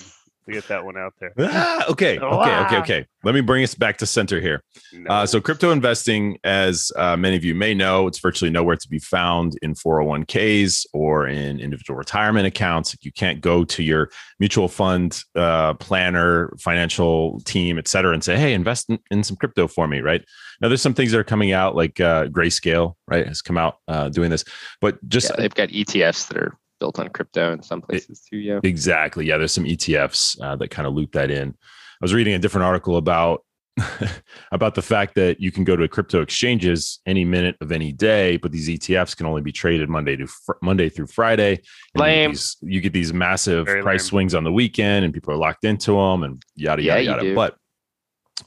to 0.51 0.61
get 0.61 0.69
that 0.69 0.85
one 0.85 0.97
out 0.97 1.15
there. 1.21 1.33
Ah, 1.39 1.87
okay, 1.89 2.19
okay, 2.21 2.57
okay, 2.57 2.77
okay. 2.79 3.07
Let 3.23 3.35
me 3.35 3.41
bring 3.41 3.63
us 3.63 3.75
back 3.75 3.99
to 3.99 4.07
center 4.07 4.41
here. 4.41 4.63
Uh, 5.09 5.27
so, 5.27 5.41
crypto 5.41 5.71
investing, 5.71 6.39
as 6.43 6.91
uh, 6.97 7.17
many 7.17 7.37
of 7.37 7.45
you 7.45 7.55
may 7.55 7.75
know, 7.75 8.07
it's 8.07 8.19
virtually 8.19 8.51
nowhere 8.51 8.77
to 8.77 8.89
be 8.89 8.99
found 8.99 9.59
in 9.63 9.75
401ks 9.75 10.87
or 10.93 11.27
in 11.27 11.61
individual 11.61 11.99
retirement 11.99 12.47
accounts. 12.47 12.97
You 13.03 13.13
can't 13.13 13.41
go 13.41 13.65
to 13.65 13.83
your 13.83 14.11
mutual 14.39 14.69
fund 14.69 15.23
uh, 15.37 15.75
planner, 15.75 16.53
financial 16.59 17.41
team, 17.41 17.79
et 17.79 17.89
cetera, 17.89 18.15
and 18.15 18.25
say, 18.25 18.37
hey, 18.37 18.55
invest 18.55 18.89
in, 18.89 18.99
in 19.11 19.23
some 19.23 19.37
crypto 19.37 19.69
for 19.69 19.87
me, 19.87 20.01
right? 20.01 20.25
Now, 20.61 20.69
there's 20.69 20.83
some 20.83 20.95
things 20.95 21.13
that 21.13 21.19
are 21.19 21.25
coming 21.25 21.53
out, 21.53 21.75
like 21.75 22.01
uh, 22.01 22.27
Grayscale, 22.27 22.95
right, 23.07 23.27
has 23.27 23.43
come 23.43 23.57
out 23.57 23.77
uh, 23.89 24.09
doing 24.09 24.31
this. 24.31 24.45
But 24.81 24.99
just 25.09 25.31
Yeah, 25.31 25.37
they've 25.39 25.55
got 25.55 25.69
ETFs 25.71 26.29
that 26.29 26.39
are 26.39 26.59
built 26.81 26.99
on 26.99 27.09
crypto 27.11 27.53
in 27.53 27.63
some 27.63 27.81
places 27.83 28.21
too. 28.29 28.39
Yeah. 28.39 28.59
Exactly. 28.65 29.27
Yeah, 29.27 29.37
there's 29.39 29.53
some 29.53 29.65
ETFs 29.65 30.41
uh, 30.43 30.57
that 30.57 30.69
kind 30.71 30.89
of 30.89 30.95
loop 30.95 31.13
that 31.13 31.31
in. 31.31 31.51
I 31.51 32.03
was 32.03 32.15
reading 32.15 32.35
a 32.35 32.39
different 32.39 32.65
article 32.65 32.97
about 32.97 33.45
about 34.53 34.75
the 34.75 34.83
fact 34.83 35.15
that 35.15 35.41
you 35.41 35.51
can 35.53 35.65
go 35.65 35.77
to 35.77 35.87
crypto 35.89 36.21
exchanges 36.21 37.01
any 37.07 37.25
minute 37.25 37.57
of 37.61 37.71
any 37.73 37.93
day, 37.93 38.37
but 38.37 38.51
these 38.53 38.69
ETFs 38.69 39.17
can 39.17 39.27
only 39.27 39.41
be 39.43 39.53
traded 39.53 39.89
Monday 39.89 40.17
to 40.17 40.27
fr- 40.27 40.53
Monday 40.61 40.89
through 40.89 41.07
Friday. 41.07 41.61
And 41.95 42.03
you 42.03 42.03
get 42.05 42.29
these- 42.33 42.57
You 42.63 42.81
get 42.81 42.93
these 42.93 43.13
massive 43.13 43.67
Very 43.67 43.83
price 43.83 44.03
lame. 44.03 44.09
swings 44.09 44.35
on 44.35 44.45
the 44.45 44.53
weekend, 44.53 45.05
and 45.05 45.15
people 45.15 45.33
are 45.33 45.37
locked 45.37 45.65
into 45.65 45.93
them, 45.93 46.25
and 46.25 46.43
yada 46.57 46.83
yada 46.83 47.03
you 47.03 47.11
yada. 47.11 47.35
But 47.35 47.57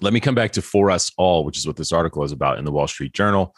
let 0.01 0.13
me 0.13 0.19
come 0.19 0.35
back 0.35 0.51
to 0.53 0.62
ForUsAll, 0.62 1.45
which 1.45 1.57
is 1.57 1.65
what 1.65 1.77
this 1.77 1.91
article 1.91 2.24
is 2.24 2.31
about 2.31 2.57
in 2.59 2.65
the 2.65 2.71
Wall 2.71 2.88
Street 2.88 3.13
Journal. 3.13 3.56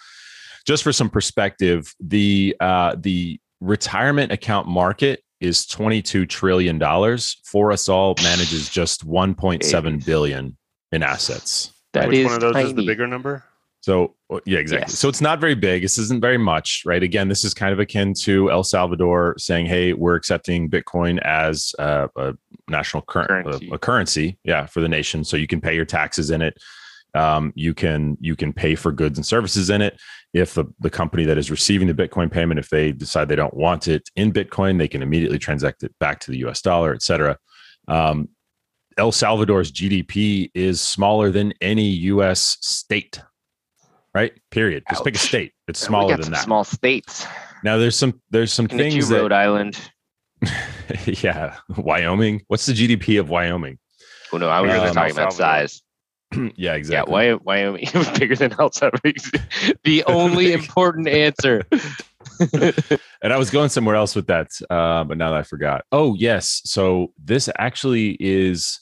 Just 0.66 0.84
for 0.84 0.94
some 0.94 1.10
perspective, 1.10 1.94
the 2.00 2.56
uh, 2.60 2.96
the 3.00 3.40
retirement 3.66 4.32
account 4.32 4.68
market 4.68 5.24
is 5.42 5.66
22 5.66 6.26
trillion 6.26 6.78
dollars. 6.78 7.38
ForUsAll 7.52 8.22
manages 8.24 8.70
just 8.72 9.08
1.7 9.08 10.06
billion 10.06 10.58
in 10.92 11.04
assets. 11.04 11.74
That 11.94 12.08
Which 12.08 12.18
is 12.20 12.26
one 12.26 12.36
of 12.36 12.42
those 12.42 12.56
is 12.58 12.74
the 12.74 12.86
bigger 12.86 13.08
number? 13.08 13.44
So 13.82 14.16
uh, 14.34 14.40
yeah, 14.46 14.58
exactly. 14.58 14.92
Yes. 14.92 14.98
So 14.98 15.10
it's 15.10 15.22
not 15.22 15.40
very 15.40 15.54
big. 15.54 15.84
This 15.84 16.00
isn't 16.00 16.20
very 16.20 16.40
much, 16.40 16.82
right? 16.86 17.04
Again, 17.04 17.28
this 17.30 17.44
is 17.44 17.54
kind 17.54 17.72
of 17.72 17.80
akin 17.80 18.16
to 18.22 18.50
El 18.50 18.64
Salvador 18.64 19.36
saying, 19.38 19.68
"Hey, 19.68 19.94
we're 19.94 20.16
accepting 20.16 20.70
Bitcoin 20.72 21.22
as 21.22 21.76
uh, 21.78 22.08
a 22.16 22.34
national 22.68 23.04
cur- 23.04 23.28
Currency. 23.28 23.70
A, 23.70 23.76
a 23.76 23.78
currency, 23.78 24.40
yeah, 24.44 24.66
for 24.66 24.82
the 24.82 24.90
nation. 24.90 25.24
So 25.24 25.38
you 25.38 25.46
can 25.46 25.62
pay 25.62 25.76
your 25.76 25.86
taxes 25.86 26.32
in 26.32 26.42
it. 26.42 26.58
Um, 27.16 27.54
you 27.56 27.74
can 27.74 28.18
you 28.20 28.36
can 28.36 28.52
pay 28.54 28.76
for 28.76 28.92
goods 28.92 29.18
and 29.18 29.26
services 29.26 29.70
in 29.70 29.82
it. 29.82 30.00
If 30.34 30.54
the 30.54 30.66
the 30.80 30.90
company 30.90 31.24
that 31.26 31.38
is 31.38 31.50
receiving 31.50 31.88
the 31.88 31.94
Bitcoin 31.94 32.30
payment, 32.32 32.60
if 32.60 32.70
they 32.70 32.92
decide 32.92 33.30
they 33.30 33.36
don't 33.36 33.54
want 33.56 33.88
it 33.88 34.10
in 34.16 34.34
Bitcoin, 34.34 34.78
they 34.78 34.88
can 34.88 35.02
immediately 35.02 35.40
transact 35.40 35.84
it 35.84 35.94
back 36.00 36.20
to 36.22 36.32
the 36.32 36.38
U.S. 36.40 36.62
dollar, 36.62 36.94
et 36.94 37.02
cetera. 37.02 37.38
Um, 37.88 38.30
El 38.98 39.12
Salvador's 39.12 39.72
GDP 39.72 40.50
is 40.54 40.82
smaller 40.82 41.32
than 41.32 41.54
any 41.62 41.88
U.S. 42.14 42.58
state 42.62 43.22
right? 44.14 44.32
Period. 44.50 44.82
Just 44.90 45.04
pick 45.04 45.14
a 45.16 45.18
state. 45.18 45.52
It's 45.68 45.82
Yeah, 45.82 45.88
we 45.88 45.90
smaller 45.90 46.10
got 46.14 46.16
than 46.18 46.24
some 46.24 46.32
that. 46.34 46.44
Small 46.44 46.64
states. 46.64 47.28
now 47.66 47.78
there's 47.78 47.98
some 47.98 48.22
there's 48.30 48.54
some 48.54 48.64
Looking 48.64 48.80
at 48.80 48.84
things 48.84 48.96
you, 48.96 49.06
that 49.16 49.22
Rhode 49.22 49.32
Island. 49.34 49.92
yeah, 51.06 51.58
Wyoming. 51.78 52.42
What's 52.48 52.66
the 52.66 52.74
GDP 52.74 53.20
of 53.20 53.30
Wyoming? 53.30 53.78
Oh 54.32 54.38
no, 54.38 54.48
I 54.50 54.62
was 54.62 54.72
really 54.72 54.88
Um, 54.88 54.96
talking 54.96 55.12
about 55.12 55.34
size. 55.34 55.82
yeah, 56.56 56.74
exactly. 56.74 57.14
Yeah, 57.14 57.34
Wy- 57.34 57.40
Wyoming 57.44 57.84
is 57.84 58.10
bigger 58.20 58.36
than 58.36 58.52
Salvador. 58.52 58.92
the 59.84 60.04
only 60.06 60.54
important 60.60 61.08
answer. 61.08 61.64
and 63.22 63.34
I 63.34 63.38
was 63.38 63.50
going 63.50 63.70
somewhere 63.70 63.96
else 63.96 64.16
with 64.16 64.28
that, 64.28 64.50
uh, 64.70 65.04
but 65.04 65.18
now 65.18 65.32
that 65.32 65.40
I 65.40 65.44
forgot. 65.44 65.86
Oh 65.92 66.16
yes, 66.16 66.62
so 66.66 67.14
this 67.24 67.50
actually 67.58 68.18
is 68.20 68.80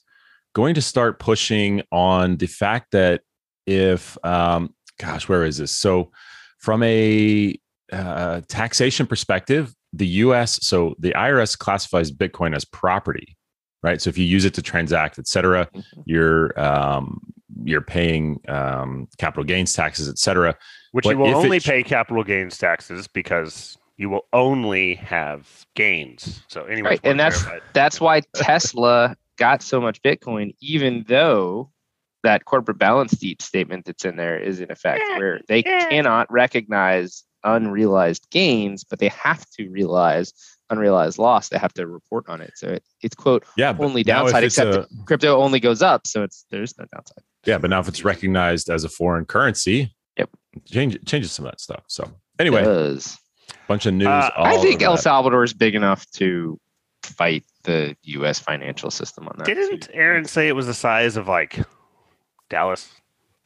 going 0.54 0.76
to 0.76 0.82
start 0.82 1.20
pushing 1.20 1.82
on 1.92 2.38
the 2.38 2.48
fact 2.48 2.92
that 2.92 3.22
if, 3.66 4.18
um, 4.26 4.74
gosh, 5.00 5.28
where 5.28 5.44
is 5.44 5.58
this? 5.58 5.72
So 5.72 6.12
from 6.60 6.84
a 6.84 7.56
uh, 7.92 8.42
taxation 8.48 9.08
perspective, 9.08 9.74
the 9.92 10.08
U.S. 10.08 10.60
so 10.66 10.96
the 11.00 11.12
IRS 11.12 11.58
classifies 11.58 12.12
Bitcoin 12.12 12.56
as 12.56 12.66
property, 12.66 13.38
right? 13.84 14.02
So 14.02 14.10
if 14.10 14.18
you 14.18 14.26
use 14.26 14.46
it 14.46 14.54
to 14.56 14.62
transact, 14.62 15.20
et 15.20 15.28
cetera, 15.28 15.69
you're 16.06 16.60
um, 16.60 17.19
you're 17.64 17.81
paying 17.81 18.40
um, 18.48 19.07
capital 19.18 19.44
gains 19.44 19.74
taxes, 19.74 20.07
et 20.10 20.18
cetera. 20.18 20.56
Which 20.92 21.04
But 21.06 21.12
you 21.12 21.18
will 21.18 21.36
only 21.36 21.57
it- 21.57 21.64
pay 21.64 21.83
capital 21.83 22.24
gains 22.24 22.57
taxes 22.57 23.07
because 23.07 23.78
you 23.98 24.10
will 24.10 24.26
only 24.33 24.95
have 24.95 25.66
gains. 25.76 26.42
So 26.48 26.64
anyway, 26.66 26.92
Right, 26.92 27.00
and 27.04 27.19
that's 27.19 27.45
that's 27.74 28.02
why 28.02 28.22
Tesla 28.36 29.16
got 29.38 29.62
so 29.62 29.80
much 29.81 30.02
Bitcoin, 30.02 30.56
even 30.62 31.06
though 31.07 31.72
that 32.24 32.45
corporate 32.45 32.78
balance 32.78 33.18
sheet 33.19 33.42
statement 33.42 33.86
that's 33.86 34.06
in 34.06 34.16
there 34.16 34.38
is 34.40 34.62
in 34.62 34.72
effect 34.72 35.02
where 35.18 35.42
they 35.48 35.62
cannot 35.64 36.31
recognize 36.31 37.24
unrealized 37.44 38.28
gains, 38.31 38.83
but 38.83 39.00
they 39.00 39.10
have 39.10 39.45
to 39.52 39.69
realize 39.69 40.33
unrealized 40.69 41.18
loss. 41.18 41.50
They 41.50 41.57
have 41.57 41.74
to 41.74 41.86
report 41.86 42.30
on 42.30 42.40
it. 42.42 42.54
So 42.56 42.69
it, 42.69 42.83
it's 43.02 43.16
quote 43.16 43.45
Yeah, 43.57 43.76
only 43.78 44.04
downside, 44.04 44.44
except 44.45 44.74
a- 44.74 44.88
crypto 45.06 45.38
only 45.38 45.60
goes 45.60 45.81
up, 45.81 46.07
so 46.07 46.24
it's 46.24 46.45
there's 46.50 46.78
no 46.80 46.86
downside. 46.94 47.24
Yeah, 47.45 47.57
but 47.57 47.69
now 47.69 47.80
if 47.80 47.88
it's 47.88 48.04
recognized 48.06 48.69
as 48.69 48.83
a 48.83 48.90
foreign 48.90 49.26
currency, 49.26 49.94
Yep. 50.18 50.30
change 50.66 50.97
changes 51.06 51.31
some 51.31 51.45
of 51.45 51.52
that 51.52 51.59
stuff. 51.59 51.83
So 51.88 52.09
anyway, 52.40 52.64
Does. 52.64 53.18
bunch 53.68 53.85
of 53.85 53.94
news. 53.95 54.07
Uh, 54.07 54.30
I 54.38 54.57
think 54.57 54.81
El. 54.81 54.97
Salvador 54.97 55.44
is 55.44 55.54
big 55.54 55.76
enough 55.76 56.09
to 56.12 56.59
fight 57.04 57.44
the 57.64 57.95
U.S. 58.04 58.40
financial 58.40 58.90
system 58.92 59.28
on 59.28 59.35
that. 59.38 59.45
didn't 59.45 59.90
Aaron 59.94 60.26
say 60.26 60.47
it 60.47 60.54
was 60.54 60.68
the 60.68 60.73
size 60.73 61.18
of 61.18 61.28
like 61.28 61.59
Dallas, 62.50 62.90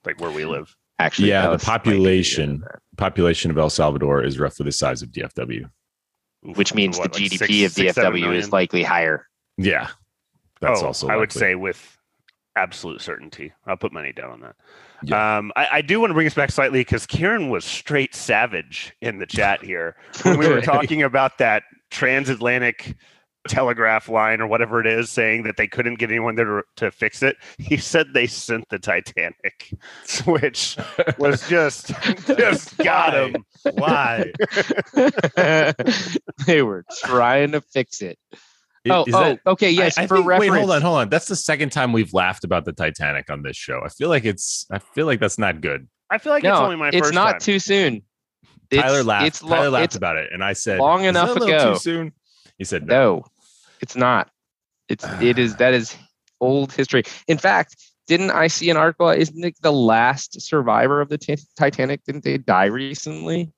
like 0.05 0.19
where 0.19 0.31
we 0.31 0.45
live? 0.45 0.75
Actually, 0.99 1.29
Yeah, 1.29 1.41
the 1.41 1.47
Dallas 1.57 1.67
might 1.67 1.83
be 1.83 1.89
bigger 1.91 1.97
population. 1.97 2.63
population 2.97 3.51
of 3.51 3.57
El 3.57 3.69
Salvador 3.69 4.23
is 4.23 4.39
roughly 4.39 4.63
the 4.65 4.71
size 4.71 5.01
of 5.01 5.09
DFW. 5.11 5.69
Which 6.43 6.73
means 6.73 6.97
what, 6.99 7.13
the 7.13 7.19
like 7.23 7.31
GDP 7.31 7.37
six- 7.37 7.65
of 7.65 7.71
six, 7.73 7.97
DFW 7.97 8.35
is 8.35 8.51
likely 8.51 8.83
higher. 8.83 9.27
Yeah, 9.57 9.89
that's 10.61 10.81
oh, 10.83 10.87
also. 10.87 11.07
I 11.07 11.15
would 11.17 11.31
say 11.31 11.55
with 11.55 11.96
absolute 12.57 13.01
certainty. 13.01 13.53
I'll 13.65 13.77
put 13.77 13.93
money 13.93 14.11
down 14.11 14.31
on 14.31 14.41
that. 14.41 14.55
Yeah. 15.03 15.37
Um, 15.37 15.51
I, 15.55 15.67
I 15.73 15.81
do 15.81 15.99
want 15.99 16.09
to 16.09 16.13
bring 16.15 16.27
us 16.27 16.33
back 16.33 16.51
slightly 16.51 16.79
because 16.81 17.05
Kieran 17.05 17.49
was 17.49 17.63
straight 17.63 18.15
savage 18.15 18.95
in 19.01 19.19
the 19.19 19.27
chat 19.27 19.63
here 19.63 19.95
when 20.23 20.39
we 20.39 20.47
were 20.47 20.61
talking 20.61 21.03
about 21.03 21.37
that 21.37 21.63
transatlantic 21.91 22.95
telegraph 23.47 24.09
line 24.09 24.41
or 24.41 24.47
whatever 24.47 24.81
it 24.81 24.87
is 24.87 25.09
saying 25.09 25.43
that 25.43 25.55
they 25.55 25.67
couldn't 25.67 25.95
get 25.95 26.09
anyone 26.09 26.35
there 26.35 26.45
to, 26.45 26.63
to 26.75 26.91
fix 26.91 27.23
it. 27.23 27.37
He 27.57 27.77
said 27.77 28.07
they 28.13 28.27
sent 28.27 28.67
the 28.69 28.79
Titanic, 28.79 29.73
which 30.25 30.77
was 31.17 31.47
just 31.47 31.91
just 32.25 32.77
got 32.83 33.13
him. 33.13 33.45
Why? 33.73 34.31
they 36.45 36.61
were 36.61 36.85
trying 37.05 37.51
to 37.51 37.61
fix 37.61 38.01
it. 38.01 38.19
Oh, 38.91 39.03
Is 39.05 39.13
oh, 39.15 39.19
that- 39.19 39.39
okay. 39.47 39.69
Yes, 39.71 39.97
I, 39.97 40.03
I 40.03 40.07
for 40.07 40.17
think, 40.17 40.27
reference. 40.27 40.51
wait, 40.51 40.57
hold 40.59 40.71
on, 40.71 40.81
hold 40.81 40.97
on. 40.99 41.09
That's 41.09 41.27
the 41.27 41.35
second 41.35 41.71
time 41.71 41.93
we've 41.93 42.13
laughed 42.13 42.43
about 42.43 42.65
the 42.65 42.73
Titanic 42.73 43.29
on 43.29 43.41
this 43.43 43.55
show. 43.57 43.81
I 43.83 43.89
feel 43.89 44.09
like 44.09 44.25
it's. 44.25 44.65
I 44.71 44.79
feel 44.79 45.05
like 45.05 45.19
that's 45.19 45.37
not 45.37 45.61
good. 45.61 45.87
I 46.09 46.17
feel 46.17 46.31
like 46.33 46.43
it's 46.43 46.57
only 46.57 46.75
my 46.77 46.89
it's 46.89 46.99
first 46.99 47.13
not 47.13 47.31
time. 47.31 47.39
too 47.39 47.59
soon. 47.59 48.01
Tyler 48.71 48.87
It's- 48.99 49.05
laughed. 49.05 49.25
It's 49.27 49.43
lo- 49.43 49.55
Tyler 49.55 49.69
laughed 49.69 49.85
it's 49.85 49.95
about 49.95 50.17
it, 50.17 50.29
and 50.33 50.43
I 50.43 50.53
said, 50.53 50.79
long 50.79 51.03
"Is 51.05 51.13
that 51.13 51.23
enough 51.23 51.37
a 51.37 51.43
ago." 51.43 51.73
Too 51.73 51.79
soon. 51.79 52.11
He 52.57 52.63
said, 52.63 52.85
"No." 52.87 52.93
No, 53.17 53.25
it's 53.81 53.95
not. 53.95 54.29
It's 54.89 55.05
it 55.21 55.37
is 55.39 55.55
that 55.57 55.73
is 55.73 55.95
old 56.41 56.71
history. 56.73 57.03
In 57.27 57.37
fact, 57.37 57.75
didn't 58.07 58.31
I 58.31 58.47
see 58.47 58.69
an 58.69 58.77
article? 58.77 59.09
Isn't 59.09 59.43
it 59.43 59.55
the 59.61 59.71
last 59.71 60.39
survivor 60.41 61.01
of 61.01 61.09
the 61.09 61.17
Ti- 61.17 61.37
Titanic? 61.57 62.03
Didn't 62.05 62.23
they 62.23 62.37
die 62.37 62.65
recently? 62.65 63.51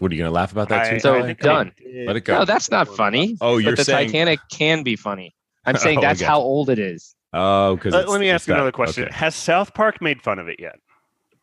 What 0.00 0.10
are 0.10 0.14
you 0.14 0.20
gonna 0.22 0.32
laugh 0.32 0.50
about 0.52 0.68
that 0.70 0.90
too? 0.90 0.98
So, 1.00 1.10
I 1.12 1.16
Tyler? 1.18 1.26
think 1.28 1.44
I 1.44 1.46
done. 1.46 1.72
did. 1.76 2.06
Let 2.06 2.16
it 2.16 2.20
go. 2.22 2.38
No, 2.40 2.44
that's 2.44 2.70
not 2.70 2.88
funny. 2.88 3.36
Oh, 3.40 3.58
you're 3.58 3.72
but 3.72 3.78
the 3.78 3.84
saying. 3.84 4.08
Titanic 4.08 4.40
can 4.50 4.82
be 4.82 4.96
funny. 4.96 5.34
I'm 5.64 5.76
saying 5.84 5.98
Oh, 5.98 6.00
that's 6.00 6.20
gotcha. 6.20 6.30
how 6.30 6.40
old 6.40 6.68
it 6.70 6.78
is. 6.78 7.14
Oh, 7.32 7.76
because 7.76 7.92
Let, 7.94 8.08
uh, 8.08 8.10
let 8.10 8.20
me 8.20 8.28
ask 8.30 8.48
you 8.48 8.54
another 8.54 8.72
question. 8.72 9.06
Has 9.12 9.34
South 9.36 9.72
Park 9.74 10.00
made 10.02 10.20
fun 10.20 10.38
of 10.40 10.48
it 10.48 10.58
yet? 10.58 10.76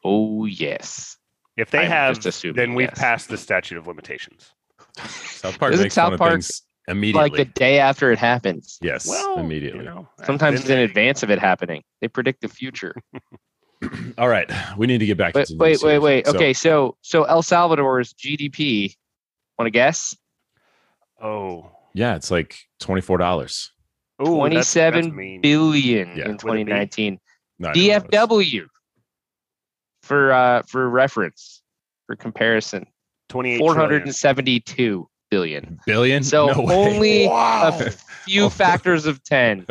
Oh 0.03 0.45
yes. 0.45 1.17
If 1.55 1.71
they 1.71 1.79
I'm 1.85 1.87
have, 1.91 2.21
then 2.55 2.73
we've 2.75 2.89
yes. 2.89 2.99
passed 2.99 3.29
the 3.29 3.37
statute 3.37 3.77
of 3.77 3.87
limitations. 3.87 4.51
South 4.97 5.57
Park 5.57 5.73
Isn't 5.73 5.85
makes 5.85 5.95
South 5.95 6.07
fun 6.07 6.13
of 6.13 6.19
Park 6.19 6.31
things 6.33 6.61
immediately. 6.87 7.29
Like 7.29 7.37
the 7.37 7.45
day 7.45 7.79
after 7.79 8.11
it 8.11 8.19
happens. 8.19 8.77
yes, 8.81 9.07
Well, 9.07 9.39
immediately. 9.39 9.79
You 9.79 9.85
know, 9.85 10.09
Sometimes 10.23 10.59
it's 10.61 10.69
in 10.69 10.77
they- 10.77 10.83
advance 10.83 11.23
of 11.23 11.31
it 11.31 11.39
happening. 11.39 11.83
They 12.01 12.07
predict 12.07 12.41
the 12.41 12.47
future. 12.47 12.95
All 14.17 14.27
right, 14.27 14.49
we 14.77 14.87
need 14.87 14.97
to 14.99 15.05
get 15.05 15.17
back. 15.17 15.35
Wait, 15.35 15.47
to 15.47 15.53
the 15.53 15.59
wait, 15.59 15.81
wait, 15.83 15.99
wait. 15.99 16.25
So- 16.27 16.33
Okay, 16.35 16.53
so 16.53 16.97
so 17.01 17.23
El 17.23 17.41
Salvador's 17.43 18.13
GDP. 18.13 18.95
Want 19.59 19.67
to 19.67 19.71
guess? 19.71 20.15
Oh, 21.21 21.71
yeah, 21.93 22.15
it's 22.15 22.29
like 22.31 22.57
twenty 22.79 23.01
four 23.01 23.17
dollars. 23.17 23.71
Ooh, 24.21 24.25
that's- 24.25 24.73
that's 24.73 24.73
Twenty-seven 24.73 25.15
mean. 25.15 25.41
billion 25.41 26.09
Yeah. 26.09 26.25
in 26.25 26.37
Would 26.43 26.59
it 26.59 26.65
be? 26.65 26.65
2019. 26.65 27.19
DFW 27.61 28.67
for 30.03 30.31
uh 30.31 30.61
for 30.67 30.89
reference 30.89 31.61
for 32.05 32.15
comparison 32.15 32.85
28 33.29 33.57
four 33.57 33.73
trillion. 33.73 33.79
hundred 33.91 34.03
and 34.05 34.15
seventy 34.15 34.59
two 34.59 35.09
billion 35.31 35.79
billion. 35.85 36.23
so 36.23 36.47
No 36.47 36.61
way. 36.61 36.75
only 36.75 37.27
Wow. 37.27 37.69
a 37.79 37.91
few 37.91 38.49
factors 38.51 39.05
of 39.05 39.23
10 39.23 39.65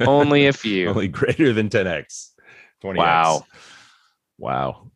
only 0.00 0.46
a 0.48 0.52
few 0.52 0.88
only 0.90 1.08
greater 1.08 1.52
than 1.52 1.68
ten 1.68 1.86
x. 1.86 2.32
Twenty. 2.80 2.98
Wow. 2.98 3.44
Wow. 4.38 4.90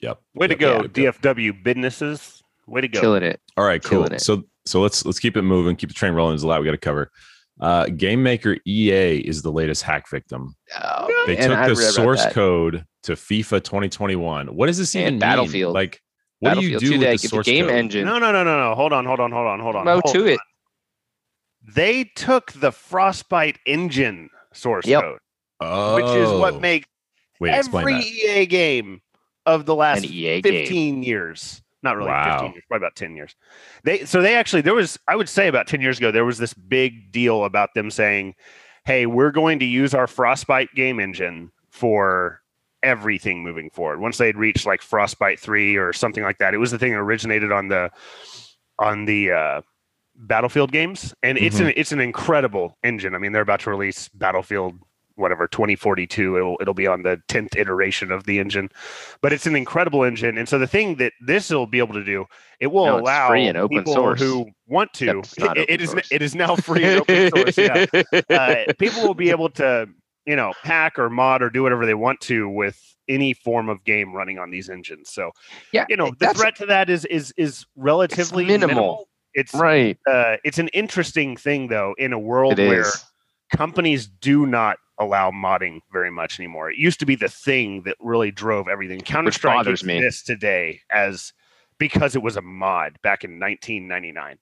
Yep. 0.00 0.20
Way 0.34 0.46
to 0.48 0.52
Yep, 0.54 0.60
go, 0.60 0.82
yep, 0.82 0.96
yep. 0.96 1.14
DFW 1.22 1.62
businesses. 1.62 2.42
Way 2.66 2.82
to 2.82 2.88
go. 2.88 3.00
killing 3.00 3.22
it 3.22 3.40
All 3.56 3.64
right, 3.64 3.82
cool. 3.82 3.98
Killing 4.00 4.12
it. 4.12 4.20
So 4.20 4.44
so 4.66 4.80
let's 4.80 5.04
let's 5.04 5.18
keep 5.18 5.36
it 5.36 5.42
moving, 5.42 5.76
keep 5.76 5.88
the 5.90 5.94
train 5.94 6.12
rolling. 6.12 6.32
There's 6.32 6.42
a 6.42 6.46
lot 6.48 6.60
we 6.60 6.66
got 6.66 6.72
to 6.72 6.78
cover. 6.78 7.10
Uh, 7.60 7.86
game 7.86 8.22
maker 8.22 8.56
EA 8.66 9.16
is 9.18 9.42
the 9.42 9.50
latest 9.50 9.82
hack 9.82 10.08
victim. 10.08 10.54
oh, 10.80 11.24
They 11.26 11.34
man, 11.36 11.48
took 11.66 11.76
the 11.76 11.82
source 11.82 12.24
code 12.26 12.84
to 13.02 13.12
FIFA 13.12 13.64
2021. 13.64 14.46
What 14.54 14.66
does 14.66 14.78
this 14.78 14.94
And 14.94 15.02
even 15.02 15.12
mean? 15.14 15.18
Battlefield. 15.20 15.74
Like, 15.74 16.00
what 16.38 16.54
do 16.54 16.60
you 16.60 16.78
do 16.78 16.90
with 16.92 17.00
they 17.00 17.16
the 17.16 17.18
source 17.18 17.46
the 17.46 17.52
game 17.52 17.66
code? 17.66 17.74
engine 17.74 18.04
No, 18.04 18.18
no, 18.20 18.30
no, 18.30 18.44
no, 18.44 18.60
no. 18.68 18.74
Hold 18.76 18.92
on, 18.92 19.04
hold 19.04 19.18
on, 19.18 19.32
hold 19.32 19.46
on, 19.48 19.58
hold 19.58 19.74
on. 19.74 19.84
Go 19.86 20.00
hold 20.04 20.14
to 20.14 20.26
it. 20.26 20.40
They 21.66 22.04
took 22.04 22.52
the 22.52 22.70
Frostbite 22.70 23.58
engine 23.66 24.30
source 24.52 24.86
Yep. 24.86 25.02
code, 25.02 25.18
Oh, 25.60 25.94
which 25.96 26.04
is 26.04 26.30
what 26.30 26.60
makes 26.60 26.86
Wait, 27.40 27.54
explain 27.54 27.82
every 27.82 27.94
that. 27.94 28.04
EA 28.04 28.46
game 28.46 29.00
of 29.46 29.66
the 29.66 29.74
last 29.74 30.04
an 30.04 30.10
EA 30.12 30.40
game 30.42 30.52
15 30.64 31.02
years. 31.02 31.62
Not 31.82 31.96
really 31.96 32.08
Wow. 32.08 32.38
15 32.40 32.52
years, 32.54 32.64
probably 32.68 32.84
about 32.84 32.96
10 32.96 33.16
years. 33.16 33.36
They 33.84 34.04
so 34.04 34.20
they 34.20 34.34
actually 34.34 34.62
there 34.62 34.74
was 34.74 34.98
I 35.06 35.14
would 35.16 35.28
say 35.28 35.46
about 35.48 35.66
10 35.66 35.80
years 35.80 35.98
ago 35.98 36.10
there 36.10 36.24
was 36.24 36.38
this 36.38 36.52
big 36.54 37.12
deal 37.12 37.44
about 37.44 37.74
them 37.74 37.90
saying, 37.90 38.34
"Hey, 38.84 39.06
we're 39.06 39.30
going 39.30 39.58
to 39.60 39.64
use 39.64 39.94
our 39.94 40.06
Frostbite 40.08 40.74
game 40.74 40.98
engine 40.98 41.52
for 41.70 42.42
everything 42.82 43.42
moving 43.44 43.70
forward." 43.70 44.00
Once 44.00 44.18
they 44.18 44.26
had 44.26 44.36
reached 44.36 44.66
like 44.66 44.82
Frostbite 44.82 45.38
3 45.38 45.76
or 45.76 45.92
something 45.92 46.24
like 46.24 46.38
that. 46.38 46.52
It 46.52 46.58
was 46.58 46.72
the 46.72 46.78
thing 46.78 46.92
that 46.92 46.98
originated 46.98 47.52
on 47.52 47.68
the 47.68 47.90
on 48.80 49.04
the 49.04 49.30
uh 49.30 49.60
Battlefield 50.20 50.72
games 50.72 51.14
and 51.22 51.38
it's 51.38 51.60
an 51.60 51.72
it's 51.76 51.92
an 51.92 52.00
incredible 52.00 52.76
engine. 52.82 53.14
I 53.14 53.18
mean, 53.18 53.30
they're 53.30 53.42
about 53.42 53.60
to 53.60 53.70
release 53.70 54.08
Battlefield 54.08 54.76
whatever 55.18 55.46
2042 55.48 56.36
it'll 56.36 56.56
it'll 56.60 56.74
be 56.74 56.86
on 56.86 57.02
the 57.02 57.20
10th 57.28 57.56
iteration 57.56 58.10
of 58.10 58.24
the 58.24 58.38
engine. 58.38 58.70
But 59.20 59.32
it's 59.32 59.46
an 59.46 59.56
incredible 59.56 60.04
engine 60.04 60.38
and 60.38 60.48
so 60.48 60.58
the 60.58 60.66
thing 60.66 60.96
that 60.96 61.12
this 61.20 61.50
will 61.50 61.66
be 61.66 61.78
able 61.78 61.94
to 61.94 62.04
do 62.04 62.24
it 62.60 62.68
will 62.68 62.86
No, 62.86 62.98
allow 63.00 63.28
free 63.28 63.46
and 63.46 63.56
open 63.58 63.78
people 63.78 63.92
source. 63.94 64.20
who 64.20 64.46
want 64.66 64.92
to. 64.94 65.22
It, 65.38 65.70
it 65.70 65.80
is 65.80 65.94
it 66.10 66.22
is 66.22 66.34
now 66.34 66.56
free 66.68 66.84
and 66.84 67.00
open 67.00 67.30
source 67.30 67.58
yeah. 67.58 67.86
Uh, 68.30 68.72
people 68.78 69.02
will 69.02 69.14
be 69.14 69.30
able 69.36 69.50
to 69.50 69.88
you 70.26 70.36
know 70.36 70.52
hack 70.62 70.98
or 70.98 71.10
mod 71.10 71.42
or 71.42 71.50
do 71.50 71.62
whatever 71.62 71.86
they 71.86 71.94
want 71.94 72.20
to 72.22 72.48
with 72.48 72.82
any 73.08 73.32
form 73.32 73.70
of 73.70 73.82
game 73.84 74.12
running 74.12 74.38
on 74.38 74.50
these 74.50 74.68
engines. 74.68 75.10
So 75.10 75.30
yeah 75.72 75.86
you 75.88 75.96
know 75.96 76.12
the 76.18 76.32
threat 76.34 76.56
to 76.56 76.66
that 76.66 76.90
is 76.90 77.04
is 77.06 77.32
is 77.36 77.64
relatively 77.76 78.44
minimal. 78.44 79.08
it's 79.34 79.54
right. 79.54 79.96
uh, 80.06 80.36
it's 80.44 80.58
an 80.58 80.68
interesting 80.68 81.36
thing 81.36 81.68
though 81.68 81.94
in 81.98 82.12
a 82.12 82.18
world 82.18 82.58
it 82.58 82.68
where 82.68 82.80
is. 82.82 83.04
companies 83.54 84.06
do 84.06 84.46
not 84.46 84.76
allow 84.98 85.30
modding 85.30 85.80
very 85.92 86.10
much 86.10 86.38
anymore. 86.40 86.70
It 86.70 86.78
used 86.78 87.00
to 87.00 87.06
be 87.06 87.14
the 87.14 87.28
thing 87.28 87.82
that 87.82 87.96
really 88.00 88.30
drove 88.30 88.68
everything. 88.68 89.00
Counter 89.00 89.30
Strike 89.32 89.58
bothers 89.58 89.84
me. 89.84 89.96
exists 89.96 90.24
today 90.24 90.80
as 90.92 91.32
because 91.78 92.16
it 92.16 92.22
was 92.22 92.36
a 92.36 92.42
mod 92.42 92.98
back 93.02 93.24
in 93.24 93.38
1999. 93.38 94.38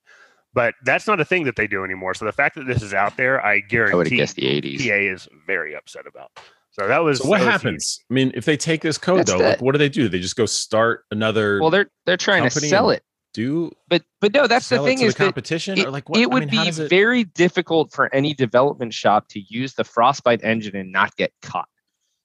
But 0.54 0.74
that's 0.84 1.06
not 1.06 1.20
a 1.20 1.24
thing 1.24 1.44
that 1.44 1.56
they 1.56 1.66
do 1.66 1.84
anymore. 1.84 2.14
So 2.14 2.24
the 2.24 2.32
fact 2.32 2.54
that 2.54 2.66
this 2.66 2.82
is 2.82 2.94
out 2.94 3.16
there, 3.18 3.44
I 3.44 3.50
i 3.50 3.54
would 3.54 3.60
have 3.62 3.68
guarantee 3.68 4.16
guessed 4.16 4.36
the 4.36 4.42
80s 4.44 4.80
EA 4.80 5.08
is 5.08 5.28
very 5.46 5.76
upset 5.76 6.06
about. 6.06 6.30
So 6.70 6.88
that 6.88 6.98
was 7.04 7.18
So 7.20 7.28
what 7.28 7.38
that 7.40 7.44
was 7.44 7.52
happens? 7.52 8.00
I 8.10 8.14
mean, 8.14 8.32
if 8.34 8.44
they 8.46 8.56
take 8.56 8.80
this 8.82 8.96
code 8.98 9.20
That's 9.20 9.32
though, 9.32 9.38
the- 9.38 9.44
like, 9.50 9.60
what 9.62 9.72
do 9.72 9.78
they 9.78 9.88
do? 9.90 10.08
They 10.08 10.18
just 10.18 10.36
go 10.36 10.46
start 10.46 11.04
another 11.10 11.60
well 11.60 11.70
they're 11.70 11.90
they're 12.06 12.16
trying 12.16 12.44
to 12.44 12.50
sell 12.50 12.90
and 12.90 12.98
it 12.98 13.02
do 13.36 13.70
but 13.88 14.02
but 14.20 14.32
no 14.32 14.46
that's 14.46 14.68
the 14.70 14.78
thing 14.80 15.00
is 15.00 15.14
the 15.14 15.18
that 15.18 15.24
competition 15.26 15.78
it, 15.78 15.86
or 15.86 15.90
like 15.90 16.08
what? 16.08 16.18
it 16.20 16.24
I 16.30 16.34
would 16.34 16.50
mean, 16.50 16.64
be 16.64 16.68
it- 16.68 16.88
very 16.88 17.24
difficult 17.24 17.92
for 17.92 18.12
any 18.14 18.32
development 18.34 18.92
shop 18.94 19.28
to 19.28 19.40
use 19.48 19.74
the 19.74 19.84
frostbite 19.84 20.42
engine 20.42 20.74
and 20.74 20.90
not 20.90 21.14
get 21.16 21.32
caught 21.42 21.68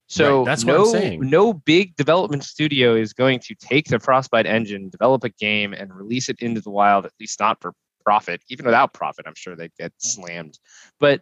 so 0.07 0.39
Right, 0.39 0.45
that's 0.45 0.65
what 0.65 0.73
no 0.75 0.81
I'm 0.83 0.91
saying. 0.91 1.29
no 1.29 1.53
big 1.53 1.95
development 1.97 2.43
studio 2.43 2.95
is 2.95 3.13
going 3.13 3.39
to 3.41 3.55
take 3.55 3.87
the 3.89 3.99
frostbite 3.99 4.45
engine 4.45 4.89
develop 4.89 5.23
a 5.25 5.29
game 5.29 5.73
and 5.73 5.93
release 5.93 6.29
it 6.29 6.41
into 6.41 6.61
the 6.61 6.71
wild 6.71 7.05
at 7.05 7.11
least 7.19 7.39
not 7.39 7.61
for 7.61 7.73
profit 8.05 8.41
even 8.49 8.65
without 8.65 8.93
profit 8.93 9.25
i'm 9.27 9.35
sure 9.35 9.55
they'd 9.55 9.75
get 9.77 9.91
slammed 9.97 10.57
but 10.99 11.21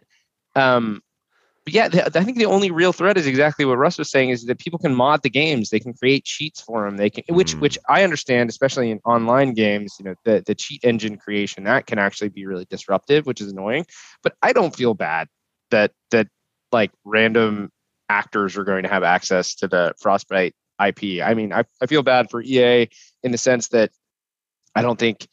um 0.56 1.02
but 1.64 1.74
yeah, 1.74 1.88
the, 1.88 2.06
I 2.18 2.24
think 2.24 2.38
the 2.38 2.46
only 2.46 2.70
real 2.70 2.92
threat 2.92 3.18
is 3.18 3.26
exactly 3.26 3.64
what 3.64 3.78
Russ 3.78 3.98
was 3.98 4.10
saying: 4.10 4.30
is 4.30 4.44
that 4.46 4.58
people 4.58 4.78
can 4.78 4.94
mod 4.94 5.22
the 5.22 5.30
games, 5.30 5.70
they 5.70 5.80
can 5.80 5.92
create 5.92 6.24
cheats 6.24 6.60
for 6.60 6.84
them, 6.84 6.96
they 6.96 7.10
can, 7.10 7.24
which 7.34 7.54
Mm. 7.54 7.60
which 7.60 7.78
I 7.88 8.02
understand, 8.02 8.48
especially 8.48 8.90
in 8.90 8.98
online 9.04 9.52
games. 9.54 9.96
You 9.98 10.06
know, 10.06 10.14
the 10.24 10.42
the 10.46 10.54
cheat 10.54 10.84
engine 10.84 11.16
creation 11.18 11.64
that 11.64 11.86
can 11.86 11.98
actually 11.98 12.30
be 12.30 12.46
really 12.46 12.66
disruptive, 12.70 13.26
which 13.26 13.40
is 13.40 13.52
annoying. 13.52 13.86
But 14.22 14.34
I 14.42 14.52
don't 14.52 14.74
feel 14.74 14.94
bad 14.94 15.28
that 15.70 15.92
that 16.10 16.28
like 16.72 16.90
random 17.04 17.70
actors 18.08 18.56
are 18.56 18.64
going 18.64 18.82
to 18.84 18.88
have 18.88 19.02
access 19.02 19.54
to 19.56 19.68
the 19.68 19.94
Frostbite 20.00 20.54
IP. 20.84 21.22
I 21.22 21.34
mean, 21.34 21.52
I, 21.52 21.64
I 21.82 21.86
feel 21.86 22.02
bad 22.02 22.30
for 22.30 22.42
EA 22.42 22.88
in 23.22 23.32
the 23.32 23.38
sense 23.38 23.68
that 23.68 23.90
I 24.74 24.82
don't 24.82 24.98
think 24.98 25.28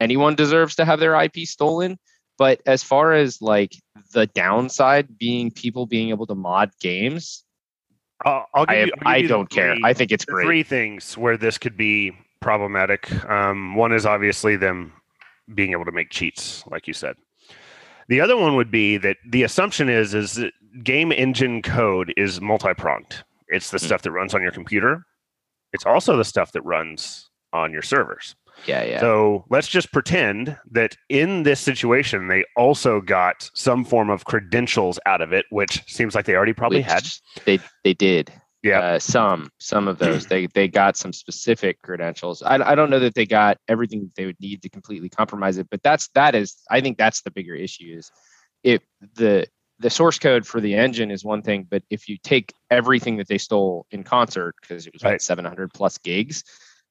anyone 0.00 0.34
deserves 0.34 0.76
to 0.76 0.84
have 0.84 1.00
their 1.00 1.20
IP 1.20 1.38
stolen. 1.46 1.98
But 2.42 2.60
as 2.66 2.82
far 2.82 3.12
as 3.12 3.40
like 3.40 3.76
the 4.14 4.26
downside 4.26 5.16
being 5.16 5.52
people 5.52 5.86
being 5.86 6.08
able 6.08 6.26
to 6.26 6.34
mod 6.34 6.72
games, 6.80 7.44
I'll, 8.24 8.46
I'll 8.52 8.66
give 8.66 8.74
I, 8.74 8.80
you, 8.82 8.92
I'll 8.94 8.98
give 8.98 9.06
I 9.06 9.16
you 9.18 9.28
don't 9.28 9.48
care. 9.48 9.74
three- 9.74 9.82
I 9.84 9.92
think 9.92 10.10
it's 10.10 10.24
great. 10.24 10.44
three 10.44 10.62
things 10.64 11.16
where 11.16 11.36
this 11.36 11.56
could 11.56 11.76
be 11.76 12.10
problematic. 12.40 13.12
Um, 13.30 13.76
one 13.76 13.92
is 13.92 14.04
obviously 14.06 14.56
them 14.56 14.92
being 15.54 15.70
able 15.70 15.84
to 15.84 15.92
make 15.92 16.10
cheats, 16.10 16.64
like 16.66 16.88
you 16.88 16.94
said. 16.94 17.14
The 18.08 18.20
other 18.20 18.36
one 18.36 18.56
would 18.56 18.72
be 18.72 18.96
that 18.96 19.18
the 19.24 19.44
assumption 19.44 19.88
is 19.88 20.12
is 20.12 20.34
that 20.34 20.52
game 20.82 21.12
engine 21.12 21.62
code 21.62 22.12
is 22.16 22.40
multi-pronged. 22.40 23.22
It's 23.46 23.70
the 23.70 23.78
Hmm. 23.78 23.86
stuff 23.86 24.02
that 24.02 24.10
runs 24.10 24.34
on 24.34 24.42
your 24.42 24.50
computer. 24.50 25.06
It's 25.72 25.86
also 25.86 26.16
the 26.16 26.24
stuff 26.24 26.50
that 26.52 26.62
runs 26.62 27.30
on 27.52 27.72
your 27.72 27.82
servers. 27.82 28.34
Yeah, 28.66 28.84
yeah. 28.84 29.00
So 29.00 29.44
let's 29.50 29.68
just 29.68 29.92
pretend 29.92 30.56
that 30.70 30.96
in 31.08 31.42
this 31.42 31.60
situation, 31.60 32.28
they 32.28 32.44
also 32.56 33.00
got 33.00 33.50
some 33.54 33.84
form 33.84 34.10
of 34.10 34.24
credentials 34.24 34.98
out 35.06 35.20
of 35.20 35.32
it, 35.32 35.46
which 35.50 35.82
seems 35.86 36.14
like 36.14 36.26
they 36.26 36.34
already 36.36 36.52
probably 36.52 36.78
Which 36.78 36.86
had. 36.86 37.04
They 37.44 37.58
they 37.84 37.94
did. 37.94 38.32
Yeah. 38.62 38.78
Uh, 38.80 38.98
some 39.00 39.50
some 39.58 39.88
of 39.88 39.98
those 39.98 40.26
they 40.26 40.46
they 40.46 40.68
got 40.68 40.96
some 40.96 41.12
specific 41.12 41.82
credentials. 41.82 42.42
I, 42.42 42.54
I 42.62 42.74
don't 42.76 42.90
know 42.90 43.00
that 43.00 43.14
they 43.16 43.26
got 43.26 43.58
everything 43.66 44.10
they 44.16 44.26
would 44.26 44.38
need 44.40 44.62
to 44.62 44.68
completely 44.68 45.08
compromise 45.08 45.58
it, 45.58 45.66
but 45.68 45.82
that's 45.82 46.08
that 46.14 46.36
is 46.36 46.56
I 46.70 46.80
think 46.80 46.96
that's 46.96 47.22
the 47.22 47.32
bigger 47.32 47.56
issue 47.56 47.92
is 47.98 48.10
if 48.62 48.80
the 49.14 49.48
the 49.80 49.90
source 49.90 50.16
code 50.20 50.46
for 50.46 50.60
the 50.60 50.76
engine 50.76 51.10
is 51.10 51.24
one 51.24 51.42
thing, 51.42 51.66
but 51.68 51.82
if 51.90 52.08
you 52.08 52.16
take 52.22 52.52
everything 52.70 53.16
that 53.16 53.26
they 53.26 53.38
stole 53.38 53.84
in 53.90 54.04
concert 54.04 54.54
because 54.60 54.86
it 54.86 54.92
was 54.92 55.02
Right. 55.02 55.12
like 55.12 55.20
700 55.20 55.74
plus 55.74 55.98
gigs, 55.98 56.44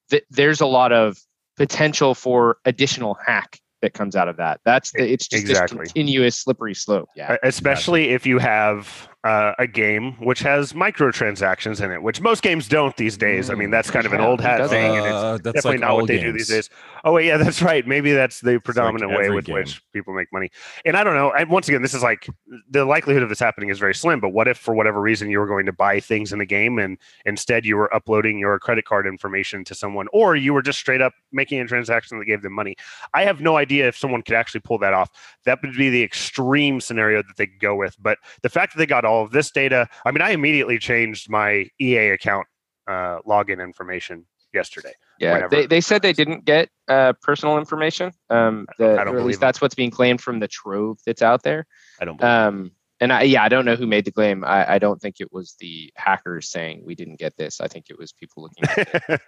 th- 0.10 0.26
there's 0.30 0.60
a 0.60 0.66
lot 0.66 0.92
of 0.92 1.18
potential 1.62 2.16
for 2.16 2.58
additional 2.66 3.16
hack 3.24 3.60
that 3.84 3.94
comes 3.94 4.16
out 4.16 4.28
of 4.28 4.38
that. 4.38 4.60
That's 4.66 4.92
the 4.94 5.12
it's 5.12 5.28
just 5.28 5.44
Exactly. 5.44 5.78
this 5.78 5.92
continuous 5.94 6.36
slippery 6.36 6.74
slope. 6.74 7.08
Yeah. 7.16 7.38
Especially 7.44 8.10
if 8.10 8.26
you 8.26 8.40
have 8.40 9.08
uh, 9.24 9.54
a 9.60 9.68
game 9.68 10.14
which 10.14 10.40
has 10.40 10.74
microtransactions 10.74 11.84
in 11.84 11.92
it, 11.92 12.02
which 12.02 12.22
most 12.22 12.42
games 12.42 12.68
don't 12.68 12.96
these 12.98 13.18
days. 13.18 13.52
I 13.52 13.54
mean, 13.54 13.70
that's 13.70 13.92
kind 13.92 14.06
of 14.06 14.14
an 14.14 14.22
old 14.22 14.42
hat 14.42 14.68
thing, 14.70 14.98
and 14.98 15.06
it's 15.06 15.14
Uh, 15.14 15.32
that's 15.44 15.56
definitely 15.58 15.72
like 15.72 15.80
not 15.82 15.96
what 15.96 16.08
they 16.08 16.20
do 16.20 16.32
these 16.32 16.48
days. 16.48 16.70
Oh 17.04 17.14
wait, 17.14 17.28
yeah, 17.28 17.38
that's 17.44 17.62
right. 17.62 17.86
Maybe 17.86 18.14
that's 18.14 18.42
the 18.42 18.60
predominant 18.60 19.12
way 19.12 19.30
with 19.30 19.46
game. 19.46 19.56
which 19.56 19.82
people 19.94 20.16
make 20.16 20.32
money. 20.34 20.50
And 20.86 20.98
I 20.98 21.04
don't 21.04 21.14
know. 21.14 21.32
And 21.32 21.50
once 21.52 21.68
again, 21.68 21.84
this 21.84 21.94
is 21.94 22.02
like 22.02 22.28
the 22.70 22.86
likelihood 22.86 23.22
of 23.22 23.30
this 23.30 23.40
happening 23.40 23.70
is 23.70 23.78
very 23.78 23.94
slim. 23.94 24.20
But 24.20 24.30
what 24.30 24.48
if, 24.48 24.58
for 24.58 24.74
whatever 24.74 25.00
reason, 25.00 25.30
you 25.30 25.40
were 25.40 25.48
going 25.48 25.68
to 25.68 25.74
buy 25.74 26.00
things 26.00 26.34
in 26.34 26.40
the 26.40 26.46
game 26.46 26.80
and 26.80 26.98
instead 27.26 27.64
you 27.64 27.78
were 27.78 27.94
uploading 27.94 28.40
your 28.40 28.58
credit 28.58 28.86
card 28.86 29.06
information 29.06 29.64
to 29.66 29.76
someone, 29.76 30.08
or 30.14 30.36
you 30.36 30.52
were 30.52 30.64
just 30.64 30.80
straight 30.80 31.02
up 31.02 31.14
making 31.32 31.60
a 31.60 31.68
transaction 31.68 32.18
that 32.18 32.26
gave 32.26 32.42
them 32.42 32.54
money? 32.54 32.76
I 33.14 33.24
have 33.24 33.40
no 33.40 33.58
idea 33.58 33.88
if 33.88 33.96
someone 33.96 34.24
could 34.24 34.36
actually 34.36 34.62
pull 34.62 34.80
that 34.80 34.94
off. 34.94 35.12
That 35.46 35.62
would 35.62 35.76
be 35.76 35.92
the 35.92 36.04
extreme 36.04 36.82
scenario 36.82 37.22
that 37.22 37.38
they 37.38 37.46
could 37.46 37.60
go 37.60 37.76
with. 37.76 37.96
But 38.02 38.18
the 38.42 38.50
fact 38.50 38.74
that 38.74 38.80
they 38.80 38.88
got 38.88 39.06
all 39.12 39.24
of 39.26 39.32
this 39.32 39.52
data, 39.52 39.88
I 40.06 40.12
mean, 40.12 40.22
I 40.22 40.32
immediately 40.32 40.80
changed 40.80 41.30
my 41.30 41.68
EA 41.80 42.10
account 42.10 42.48
uh, 42.88 43.20
login 43.28 43.62
information 43.62 44.26
yesterday. 44.54 44.94
Yeah, 45.20 45.48
they, 45.50 45.66
they 45.68 45.82
said 45.82 46.02
they 46.02 46.14
didn't 46.14 46.46
get 46.46 46.70
uh, 46.88 47.14
personal 47.22 47.58
information. 47.58 48.12
Um, 48.30 48.66
I 48.70 48.74
don't- 48.84 48.96
the, 48.96 49.02
I 49.02 49.04
don't 49.04 49.16
or 49.16 49.20
at 49.20 49.26
least 49.26 49.38
it. 49.38 49.42
that's 49.42 49.62
what's 49.62 49.76
being 49.76 49.92
claimed 49.92 50.22
from 50.22 50.40
the 50.40 50.48
trove 50.48 50.98
that's 51.06 51.22
out 51.22 51.44
there. 51.44 51.66
I 52.00 52.06
don't. 52.06 52.18
Believe 52.18 52.32
Um, 52.32 52.72
and 53.02 53.12
I, 53.12 53.24
yeah, 53.24 53.44
I 53.44 53.50
don't 53.50 53.66
know 53.66 53.76
who 53.76 53.86
made 53.88 54.06
the 54.06 54.12
claim. 54.12 54.46
I, 54.46 54.76
I 54.76 54.80
don't 54.80 55.02
think 55.02 55.20
it 55.20 55.34
was 55.34 55.56
the 55.60 55.92
hackers 55.98 56.48
saying 56.48 56.84
we 56.86 56.96
didn't 56.96 57.18
get 57.20 57.36
this. 57.36 57.60
I 57.60 57.68
think 57.68 57.88
it 57.90 57.98
was 58.00 58.14
people 58.14 58.44
looking. 58.44 58.64
At 58.64 58.78
it. 59.10 59.22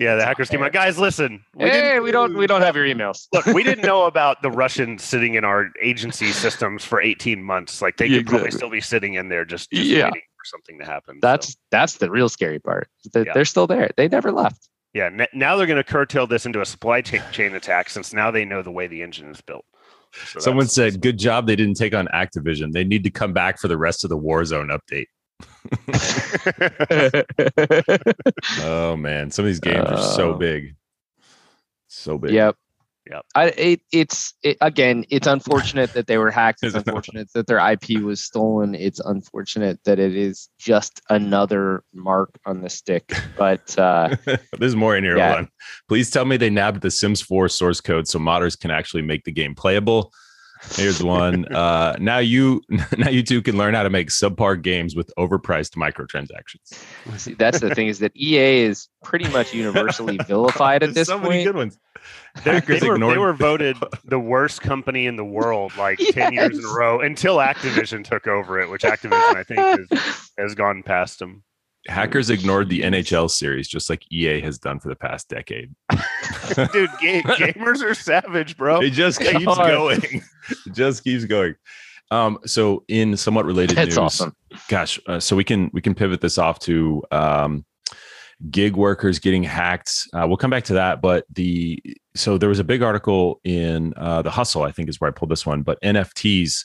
yeah, 0.00 0.14
the 0.14 0.24
hackers 0.24 0.48
came 0.48 0.62
out. 0.62 0.72
Guys, 0.72 0.98
listen. 0.98 1.44
hey, 1.58 1.70
didn't- 1.70 2.02
we 2.04 2.10
don't 2.12 2.36
we 2.38 2.46
don't 2.46 2.62
have 2.62 2.76
your 2.76 2.86
emails. 2.86 3.26
Look, 3.34 3.44
we 3.46 3.62
didn't 3.62 3.84
know 3.84 4.04
about 4.06 4.40
the 4.42 4.50
Russians 4.50 5.02
sitting 5.02 5.34
in 5.34 5.44
our 5.44 5.70
agency 5.82 6.28
systems 6.32 6.84
for 6.84 7.00
18 7.00 7.42
months. 7.42 7.82
Like 7.82 7.96
they 7.98 8.06
Yeah, 8.06 8.18
could 8.18 8.26
probably 8.28 8.50
still 8.52 8.70
be 8.70 8.80
sitting 8.80 9.14
in 9.14 9.28
there 9.28 9.44
just, 9.44 9.70
just 9.70 9.86
Yeah. 9.86 10.04
waiting 10.06 10.22
for 10.38 10.44
something 10.44 10.78
to 10.78 10.84
happen. 10.86 11.16
So, 11.16 11.26
That's 11.26 11.56
that's 11.70 11.96
the 11.98 12.10
real 12.10 12.28
scary 12.28 12.60
part. 12.60 12.88
That 13.12 13.26
Yeah. 13.26 13.32
They're 13.34 13.44
still 13.44 13.66
there. 13.66 13.90
They 13.96 14.08
never 14.08 14.30
left. 14.32 14.68
yeah. 14.94 15.06
n- 15.06 15.26
now 15.34 15.56
they're 15.56 15.66
going 15.66 15.76
to 15.82 15.84
curtail 15.84 16.26
this 16.26 16.46
into 16.46 16.60
a 16.60 16.66
supply 16.66 17.00
chain 17.02 17.54
attack 17.54 17.90
since 17.90 18.12
now 18.12 18.30
they 18.30 18.44
know 18.44 18.62
the 18.62 18.70
way 18.70 18.86
the 18.86 19.02
engine 19.02 19.30
is 19.30 19.40
built. 19.40 19.64
So 20.28 20.40
Someone 20.40 20.64
that's- 20.66 20.74
said, 20.74 21.00
"Good 21.00 21.18
job, 21.18 21.46
they 21.46 21.56
didn't 21.56 21.76
take 21.76 21.94
on 21.94 22.06
Activision. 22.14 22.72
They 22.72 22.84
need 22.84 23.04
to 23.04 23.10
come 23.10 23.32
back 23.32 23.58
for 23.58 23.68
the 23.68 23.78
rest 23.78 24.04
of 24.04 24.10
the 24.10 24.18
Warzone 24.18 24.76
update." 24.76 25.06
Oh 28.62 28.96
man, 28.96 29.30
some 29.30 29.44
of 29.44 29.48
these 29.48 29.60
games 29.60 29.84
are 29.86 29.98
so 29.98 30.32
Oh. 30.32 30.38
big, 30.38 30.74
so 31.88 32.18
big. 32.18 32.32
Yep. 32.32 32.56
Yep. 33.10 33.24
I, 33.34 33.44
it, 33.50 33.80
it's 33.92 34.34
it, 34.42 34.56
again. 34.60 35.04
It's 35.10 35.26
unfortunate 35.26 35.92
that 35.92 36.06
they 36.06 36.18
were 36.18 36.30
hacked. 36.30 36.60
It's 36.66 36.74
unfortunate 36.74 37.28
that 37.34 37.46
their 37.46 37.58
IP 37.58 38.02
was 38.02 38.24
stolen. 38.24 38.74
It's 38.74 38.98
unfortunate 38.98 39.78
that 39.84 39.98
it 39.98 40.16
is 40.16 40.48
just 40.58 41.00
another 41.10 41.84
mark 41.94 42.38
on 42.44 42.62
the 42.62 42.68
stick. 42.68 43.12
But 43.36 43.78
uh, 43.78 44.16
There's 44.58 44.74
more 44.74 44.96
in 44.96 45.04
here. 45.04 45.16
Yeah. 45.16 45.28
Hold 45.28 45.38
on. 45.38 45.48
Please 45.88 46.10
tell 46.10 46.24
me 46.24 46.36
they 46.36 46.50
nabbed 46.50 46.82
the 46.82 46.90
Sims 46.90 47.20
4 47.20 47.48
source 47.48 47.80
code 47.80 48.08
so 48.08 48.18
modders 48.18 48.58
can 48.58 48.70
actually 48.70 49.02
make 49.02 49.24
the 49.24 49.32
game 49.32 49.54
playable. 49.54 50.12
Here's 50.72 51.02
one. 51.02 51.46
Uh, 51.56 51.96
now 51.98 52.18
you 52.18 52.60
now 52.98 53.08
you 53.08 53.22
two 53.22 53.40
can 53.40 53.56
learn 53.56 53.72
how 53.72 53.82
to 53.82 53.88
make 53.88 54.08
subpar 54.08 54.60
games 54.60 54.94
with 54.94 55.10
overpriced 55.18 55.70
microtransactions. 55.74 57.18
see, 57.18 57.32
that's 57.34 57.60
the 57.60 57.74
thing 57.74 57.86
is 57.88 57.98
that 58.00 58.14
EA 58.14 58.60
is 58.62 58.88
pretty 59.02 59.26
much 59.28 59.54
universally 59.54 60.18
vilified 60.26 60.82
at 60.82 60.92
There's 60.92 60.94
this 60.94 61.08
so 61.08 61.18
point. 61.18 61.30
many 61.30 61.44
good 61.44 61.56
ones. 61.56 61.78
They're- 62.44 62.54
Hackers 62.54 62.80
they, 62.80 62.88
were, 62.88 62.98
they 62.98 63.18
were 63.18 63.32
voted 63.32 63.76
the 64.04 64.18
worst 64.18 64.60
company 64.60 65.06
in 65.06 65.16
the 65.16 65.24
world 65.24 65.72
like 65.78 65.98
10 66.10 66.34
years 66.34 66.58
in 66.58 66.64
a 66.64 66.68
row 66.68 67.00
until 67.00 67.36
Activision 67.38 68.04
took 68.04 68.26
over 68.26 68.60
it, 68.60 68.68
which 68.68 68.82
Activision, 68.82 69.34
I 69.36 69.42
think, 69.42 69.60
has, 69.60 70.30
has 70.38 70.54
gone 70.54 70.82
past 70.82 71.18
them. 71.18 71.42
Hackers 71.88 72.30
ignored 72.30 72.68
the 72.68 72.80
NHL 72.82 73.30
series 73.30 73.68
just 73.68 73.88
like 73.88 74.02
EA 74.12 74.40
has 74.40 74.58
done 74.58 74.80
for 74.80 74.88
the 74.88 74.96
past 74.96 75.28
decade. 75.28 75.72
Dude, 75.92 76.90
ga- 77.00 77.22
gamers 77.22 77.80
are 77.82 77.94
savage, 77.94 78.56
bro. 78.56 78.80
It 78.82 78.90
just 78.90 79.20
keeps 79.20 79.46
are. 79.46 79.68
going. 79.68 80.02
It 80.02 80.72
just 80.72 81.04
keeps 81.04 81.24
going. 81.24 81.54
Um, 82.10 82.38
so 82.44 82.84
in 82.88 83.16
somewhat 83.16 83.46
related 83.46 83.76
That's 83.76 83.90
news, 83.90 83.98
awesome. 83.98 84.34
gosh, 84.68 84.98
uh, 85.06 85.20
so 85.20 85.36
we 85.36 85.44
can 85.44 85.70
we 85.72 85.80
can 85.80 85.94
pivot 85.94 86.20
this 86.20 86.38
off 86.38 86.58
to 86.60 87.02
um, 87.10 87.64
gig 88.50 88.76
workers 88.76 89.18
getting 89.18 89.42
hacked. 89.42 90.06
Uh, 90.12 90.24
we'll 90.26 90.36
come 90.36 90.50
back 90.50 90.64
to 90.64 90.74
that, 90.74 91.00
but 91.00 91.24
the 91.32 91.82
so 92.14 92.38
there 92.38 92.48
was 92.48 92.58
a 92.58 92.64
big 92.64 92.82
article 92.82 93.40
in 93.44 93.94
uh, 93.96 94.22
the 94.22 94.30
Hustle, 94.30 94.62
I 94.62 94.72
think 94.72 94.88
is 94.88 95.00
where 95.00 95.08
I 95.08 95.12
pulled 95.12 95.30
this 95.30 95.46
one, 95.46 95.62
but 95.62 95.80
NFTs 95.82 96.64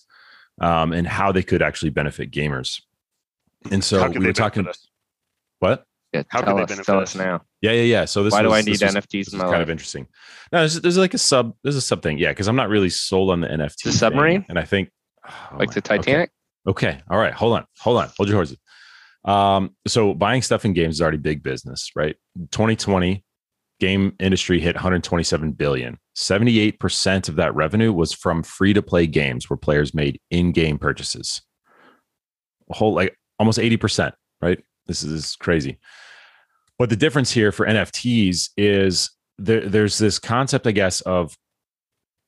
um, 0.60 0.92
and 0.94 1.08
how 1.08 1.32
they 1.32 1.44
could 1.44 1.62
actually 1.62 1.90
benefit 1.92 2.32
gamers. 2.32 2.82
And 3.72 3.84
so 3.84 4.00
How 4.00 4.08
could 4.08 4.18
we 4.18 4.24
they 4.24 4.28
were 4.30 4.34
talking. 4.34 4.64
benefit 4.64 4.80
us? 4.82 4.88
What? 5.60 5.86
Yeah, 6.14 6.24
How 6.28 6.40
can 6.40 6.48
tell 6.48 6.56
they 6.58 6.64
us, 6.64 6.70
benefit 6.70 6.86
tell 6.86 7.00
us? 7.00 7.16
us 7.16 7.16
now. 7.16 7.42
Yeah, 7.62 7.72
yeah, 7.72 7.84
yeah. 7.84 8.06
So 8.06 8.24
this 8.24 8.34
Why 8.34 8.42
do 8.42 8.52
I 8.52 8.62
need 8.62 8.74
this 8.74 8.82
was- 8.82 8.96
NFTs 8.96 9.12
this 9.26 9.28
in 9.34 9.36
is 9.38 9.40
my 9.40 9.44
kind 9.46 9.52
life? 9.54 9.62
of 9.62 9.70
interesting. 9.70 10.08
No, 10.52 10.60
there's, 10.60 10.82
there's 10.82 10.98
like 10.98 11.14
a 11.14 11.18
sub. 11.18 11.56
There's 11.64 11.76
a 11.78 11.82
sub 11.82 12.02
thing. 12.02 12.18
Yeah, 12.18 12.30
because 12.32 12.48
I'm 12.48 12.56
not 12.58 12.68
really 12.70 12.90
sold 12.90 13.30
on 13.30 13.40
the 13.42 13.48
NFT. 13.48 13.84
The 13.84 13.92
thing, 13.92 13.92
submarine? 13.94 14.46
and 14.50 14.60
I 14.60 14.66
think 14.66 14.90
oh 15.26 15.32
like 15.58 15.70
my- 15.70 15.74
the 15.76 15.80
okay. 15.80 15.98
Titanic. 15.98 16.32
Okay. 16.68 17.00
All 17.10 17.18
right. 17.18 17.34
Hold 17.34 17.54
on. 17.54 17.66
Hold 17.80 17.98
on. 17.98 18.10
Hold 18.18 18.28
your 18.30 18.38
horses. 18.38 18.58
Um, 19.26 19.76
so 19.88 20.14
buying 20.14 20.42
stuff 20.42 20.66
in 20.66 20.74
games 20.74 20.96
is 20.96 21.02
already 21.02 21.18
big 21.18 21.44
business, 21.44 21.92
right? 21.96 22.16
2020 22.52 23.24
game 23.80 24.16
industry 24.20 24.60
hit 24.60 24.76
127 24.76 25.52
billion. 25.54 25.98
78% 26.16 27.30
of 27.30 27.36
that 27.36 27.56
revenue 27.56 27.92
was 27.92 28.14
from 28.14 28.44
free 28.44 28.74
to 28.74 28.82
play 28.82 29.08
games 29.08 29.50
where 29.50 29.58
players 29.58 29.94
made 29.94 30.20
in-game 30.30 30.78
purchases. 30.78 31.42
A 32.70 32.76
whole 32.76 32.94
like 32.94 33.18
almost 33.40 33.60
80%, 33.60 34.14
right? 34.42 34.64
This 34.86 35.04
is, 35.04 35.12
this 35.12 35.30
is 35.32 35.36
crazy. 35.36 35.80
But 36.78 36.90
the 36.90 36.96
difference 36.96 37.32
here 37.32 37.52
for 37.52 37.66
NFTs 37.66 38.50
is 38.56 39.12
there, 39.38 39.68
there's 39.68 39.98
this 39.98 40.20
concept, 40.20 40.68
I 40.68 40.72
guess, 40.72 41.02
of 41.02 41.36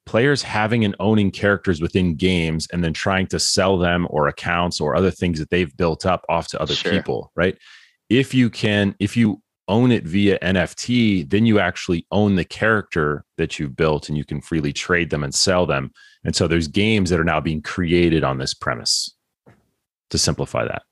players 0.06 0.42
having 0.42 0.84
and 0.84 0.96
owning 1.00 1.32
characters 1.32 1.82
within 1.82 2.16
games 2.16 2.68
and 2.74 2.84
then 2.84 2.94
trying 2.94 3.28
to 3.28 3.40
sell 3.40 3.78
them 3.78 4.06
or 4.10 4.28
accounts 4.28 4.82
or 4.82 4.96
other 4.96 5.12
things 5.12 5.40
that 5.40 5.50
they've 5.50 5.76
built 5.78 6.06
up 6.06 6.26
off 6.30 6.48
to 6.50 6.62
other 6.62 6.76
Sure. 6.76 6.92
people, 6.92 7.32
right? 7.36 7.58
If 8.10 8.34
you 8.34 8.50
can, 8.50 8.96
if 9.00 9.16
you 9.16 9.42
own 9.70 9.92
it 9.92 10.04
via 10.04 10.38
NFT, 10.40 11.30
then 11.30 11.46
you 11.46 11.58
actually 11.60 12.06
own 12.12 12.36
the 12.36 12.44
character 12.44 13.24
that 13.38 13.58
you've 13.58 13.78
built 13.78 14.10
and 14.10 14.18
you 14.18 14.26
can 14.26 14.42
freely 14.42 14.74
trade 14.74 15.10
them 15.10 15.24
and 15.24 15.34
sell 15.34 15.66
them. 15.66 15.92
And 16.26 16.36
so 16.36 16.48
there's 16.48 16.68
games 16.68 17.10
that 17.10 17.20
are 17.20 17.24
now 17.24 17.40
being 17.40 17.62
created 17.62 18.24
on 18.26 18.38
this 18.40 18.54
premise 18.54 19.16
to 20.10 20.18
simplify 20.18 20.66
that. 20.66 20.84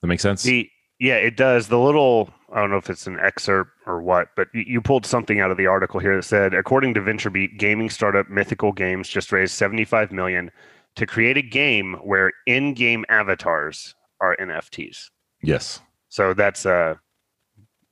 That 0.00 0.06
makes 0.08 0.22
sense? 0.22 0.42
The 0.42 0.68
yeah, 0.98 1.16
it 1.16 1.36
does. 1.36 1.68
The 1.68 1.78
little 1.78 2.30
I 2.52 2.60
don't 2.60 2.70
know 2.70 2.76
if 2.78 2.88
it's 2.88 3.06
an 3.06 3.18
excerpt 3.20 3.72
or 3.86 4.00
what, 4.00 4.28
but 4.36 4.48
you, 4.54 4.64
you 4.66 4.80
pulled 4.80 5.04
something 5.04 5.38
out 5.40 5.50
of 5.50 5.56
the 5.58 5.66
article 5.66 6.00
here 6.00 6.16
that 6.16 6.22
said, 6.22 6.54
according 6.54 6.94
to 6.94 7.00
VentureBeat, 7.00 7.58
gaming 7.58 7.90
startup 7.90 8.28
Mythical 8.30 8.72
Games 8.72 9.08
just 9.08 9.32
raised 9.32 9.52
75 9.54 10.12
million 10.12 10.50
to 10.96 11.06
create 11.06 11.36
a 11.36 11.42
game 11.42 11.94
where 12.02 12.32
in-game 12.46 13.04
avatars 13.08 13.94
are 14.20 14.36
NFTs. 14.40 15.10
yes. 15.42 15.80
So 16.10 16.32
that's 16.32 16.64
uh 16.64 16.94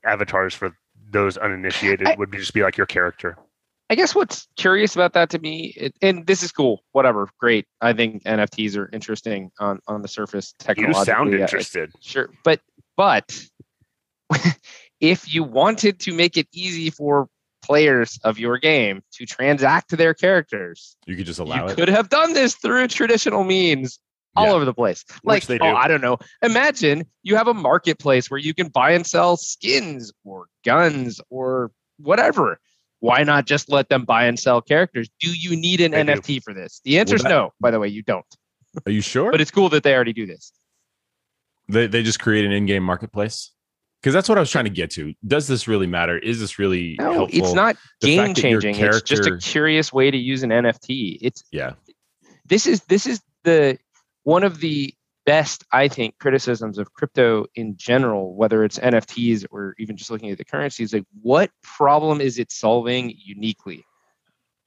avatars 0.05 0.55
for 0.55 0.77
those 1.11 1.37
uninitiated 1.37 2.09
I- 2.09 2.14
would 2.16 2.31
be 2.31 2.38
just 2.38 2.55
be 2.55 2.62
like 2.62 2.77
your 2.77 2.87
character. 2.87 3.37
I 3.88 3.95
guess 3.95 4.16
what's 4.16 4.49
curious 4.57 4.97
about 4.97 5.12
that 5.12 5.31
to 5.31 5.38
me, 5.38 5.73
it, 5.77 5.95
and 6.03 6.27
this 6.27 6.42
is 6.42 6.51
cool, 6.51 6.83
whatever, 6.90 7.29
great. 7.38 7.66
I 7.81 7.92
think 7.92 8.25
NFTs 8.25 8.77
are 8.77 8.88
interesting 8.92 9.53
on 9.61 9.79
on 9.87 10.03
the 10.03 10.09
surface 10.09 10.55
technologically. 10.59 10.83
You 10.88 11.05
technologically. 11.05 11.12
sound 11.12 11.35
I- 11.35 11.42
interested. 11.42 11.92
Sure, 12.01 12.31
but 12.42 12.61
but 12.97 13.38
if 15.01 15.33
you 15.33 15.43
wanted 15.45 16.01
to 16.01 16.12
make 16.12 16.37
it 16.37 16.49
easy 16.53 16.91
for 16.91 17.29
players 17.62 18.19
of 18.25 18.39
your 18.39 18.59
game 18.59 19.03
to 19.12 19.27
transact 19.27 19.91
to 19.91 19.97
their 19.97 20.15
characters, 20.15 20.97
You 21.07 21.17
could 21.17 21.27
just 21.27 21.39
you 21.39 21.45
allow 21.47 21.67
it. 21.67 21.77
could 21.77 21.89
have 21.89 22.09
done 22.09 22.33
this 22.33 22.55
through 22.55 22.89
traditional 22.89 23.45
means 23.45 23.99
all 24.37 24.47
Yeah. 24.47 24.53
over 24.53 24.65
the 24.65 24.75
place. 24.75 25.05
Like, 25.25 25.47
they 25.47 25.59
oh, 25.59 25.71
do. 25.71 25.77
I 25.77 25.89
don't 25.89 26.01
know. 26.01 26.19
Imagine 26.43 27.05
you 27.23 27.37
have 27.37 27.49
a 27.49 27.55
marketplace 27.55 28.31
where 28.31 28.39
you 28.39 28.55
can 28.55 28.69
buy 28.69 28.93
and 28.93 29.07
sell 29.07 29.37
skins 29.37 30.12
or 30.25 30.47
guns 30.65 31.21
or 31.31 31.73
whatever. 31.99 32.61
Why 33.01 33.23
not 33.25 33.47
just 33.47 33.71
let 33.71 33.89
them 33.89 34.05
buy 34.05 34.25
and 34.27 34.39
sell 34.39 34.61
characters? 34.61 35.09
Do 35.21 35.31
you 35.37 35.57
need 35.57 35.81
an 35.81 35.93
They 35.93 36.05
do. 36.05 36.12
NFT 36.12 36.43
for 36.43 36.55
this? 36.55 36.81
The 36.85 36.99
answer 36.99 37.17
is 37.17 37.23
that- 37.23 37.29
no. 37.31 37.53
By 37.61 37.71
the 37.71 37.81
way, 37.81 37.89
you 37.89 38.03
don't. 38.03 38.25
Are 38.85 38.93
you 38.93 39.01
sure? 39.01 39.31
But 39.31 39.41
it's 39.41 39.51
cool 39.51 39.69
that 39.71 39.83
they 39.83 39.95
already 39.95 40.12
do 40.12 40.27
this. 40.27 40.53
They 41.69 41.87
they 41.89 42.03
just 42.03 42.21
create 42.21 42.45
an 42.45 42.53
in-game 42.53 42.83
marketplace. 42.83 43.51
Because 44.07 44.14
that's 44.14 44.29
what 44.29 44.38
I 44.38 44.40
was 44.40 44.53
trying 44.53 44.66
to 44.66 44.71
get 44.71 44.92
to. 44.92 45.12
Does 45.27 45.49
this 45.49 45.66
really 45.66 45.88
matter? 45.88 46.16
Is 46.16 46.38
this 46.38 46.61
really 46.61 46.95
No, 47.01 47.12
helpful? 47.12 47.40
it's 47.45 47.53
not 47.55 47.77
The 48.01 48.07
game 48.07 48.27
fact 48.27 48.37
that 48.37 48.51
your 48.51 48.61
changing. 48.61 48.87
It's 48.87 49.03
just 49.03 49.27
a 49.27 49.37
curious 49.37 49.92
way 49.92 50.12
to 50.12 50.16
use 50.16 50.45
an 50.45 50.51
NFT. 50.51 51.19
It's 51.21 51.42
Yeah. 51.51 51.73
this 52.45 52.69
is 52.69 52.83
this 52.83 53.05
is 53.05 53.21
the 53.42 53.81
one 54.23 54.45
of 54.45 54.61
the 54.61 54.95
best 55.25 55.64
I 55.73 55.88
think 55.88 56.19
criticisms 56.21 56.79
of 56.79 56.92
crypto 56.92 57.47
in 57.57 57.77
general, 57.77 58.37
whether 58.37 58.62
it's 58.62 58.79
NFTs 58.79 59.45
or 59.51 59.75
even 59.77 59.97
just 59.97 60.09
looking 60.12 60.31
at 60.31 60.38
the 60.38 60.45
currencies. 60.45 60.95
Like, 60.95 61.03
what 61.21 61.51
problem 61.64 62.21
is 62.21 62.38
it 62.38 62.53
solving 62.53 63.12
uniquely, 63.19 63.85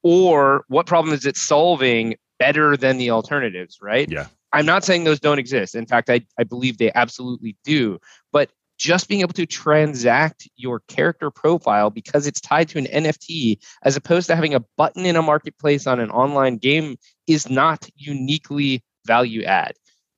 or 0.04 0.65
what 0.67 0.86
problem 0.86 1.13
is 1.15 1.25
it 1.25 1.38
solving 1.38 2.15
better 2.39 2.75
than 2.75 2.97
the 2.97 3.12
alternatives? 3.12 3.78
Right? 3.82 4.12
Yeah. 4.12 4.25
I'm 4.52 4.65
not 4.65 4.84
saying 4.84 5.06
those 5.06 5.21
don't 5.21 5.39
exist. 5.39 5.75
In 5.75 5.86
fact, 5.86 6.10
I, 6.10 6.25
I 6.38 6.43
believe 6.43 6.78
they 6.78 6.91
absolutely 6.93 7.56
do. 7.63 7.99
But 8.34 8.49
just 8.80 9.08
being 9.10 9.22
able 9.22 9.34
to 9.34 9.46
transact 9.46 10.50
your 10.56 10.80
character 10.88 11.30
profile 11.30 11.89
because 11.89 12.26
it's 12.26 12.39
tied 12.42 12.70
to 12.70 12.80
an 12.80 12.86
NFT 12.86 13.58
as 13.84 13.96
opposed 13.98 14.28
to 14.28 14.36
having 14.36 14.56
a 14.56 14.62
button 14.78 15.06
in 15.06 15.15
a 15.18 15.22
marketplace 15.22 15.86
on 15.86 16.00
an 16.00 16.10
online 16.10 16.56
game 16.58 16.96
is 17.28 17.50
not 17.50 17.88
uniquely 17.98 18.82
value 19.06 19.44
add. 19.44 19.74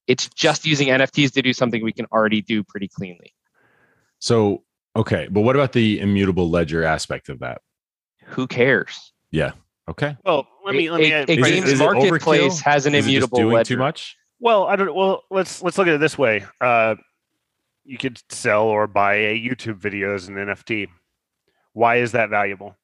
It's 0.08 0.30
just 0.30 0.66
using 0.66 0.88
NFTs 0.90 1.32
to 1.34 1.42
do 1.42 1.54
something 1.54 1.84
we 1.84 1.92
can 1.92 2.06
already 2.12 2.42
do 2.42 2.64
pretty 2.64 2.88
cleanly. 2.88 3.34
So 4.20 4.64
okay, 4.96 5.28
but 5.32 5.42
what 5.42 5.56
about 5.56 5.74
the 5.74 6.00
immutable 6.00 6.50
ledger 6.50 6.84
aspect 6.84 7.30
of 7.30 7.40
that? 7.40 7.62
Who 8.28 8.46
cares? 8.48 9.12
Yeah. 9.32 9.54
Okay. 9.90 10.16
Well, 10.24 10.48
let 10.64 10.76
me 10.76 10.92
let 10.92 11.02
me. 11.02 11.12
a- 11.12 11.24
a 11.24 11.26
break 11.26 11.40
Is 11.40 11.48
it- 11.48 11.52
games 11.54 11.70
it 11.72 11.78
marketplace 11.80 12.62
overkill? 12.62 12.64
has 12.64 12.86
an 12.86 12.94
Is 12.94 13.00
it 13.00 13.02
just 13.02 13.10
immutable 13.10 13.38
doing 13.40 13.56
ledger. 13.56 13.74
too 13.76 13.80
much? 13.80 14.16
Well, 14.40 14.66
I 14.66 14.76
don't. 14.76 14.94
Well, 14.94 15.24
let's 15.32 15.62
let's 15.64 15.78
look 15.80 15.88
at 15.88 15.94
it 15.96 16.00
this 16.00 16.18
way. 16.18 16.46
Uh, 16.60 16.96
you 17.84 17.98
could 17.98 18.22
sell 18.30 18.64
or 18.66 18.88
buy 18.88 19.16
a 19.16 19.40
YouTube 19.40 19.78
video 19.78 20.14
as 20.14 20.28
an 20.28 20.36
NFT. 20.36 20.88
Why 21.74 21.98
is 21.98 22.12
that 22.14 22.30
valuable? 22.30 22.76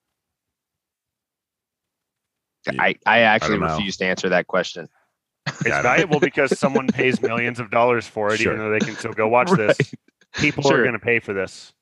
I, 2.80 2.96
I 3.06 3.20
actually 3.20 3.60
know. 3.60 3.68
refuse 3.68 3.98
to 3.98 4.06
answer 4.06 4.30
that 4.30 4.48
question. 4.48 4.88
It's 5.48 5.64
Got 5.64 5.80
it. 5.80 5.84
valuable 5.84 6.20
because 6.20 6.58
someone 6.60 6.88
pays 6.94 7.22
millions 7.22 7.60
of 7.60 7.72
dollars 7.72 8.06
for 8.08 8.34
it, 8.34 8.40
Sure. 8.40 8.54
even 8.54 8.66
though 8.66 8.72
they 8.72 8.80
can 8.84 8.96
still 8.96 9.14
go 9.14 9.28
watch 9.28 9.50
this. 9.58 9.78
People 10.36 10.64
Sure. 10.64 10.80
are 10.80 10.84
going 10.84 10.94
to 10.94 11.00
pay 11.00 11.20
for 11.20 11.34
this. 11.34 11.74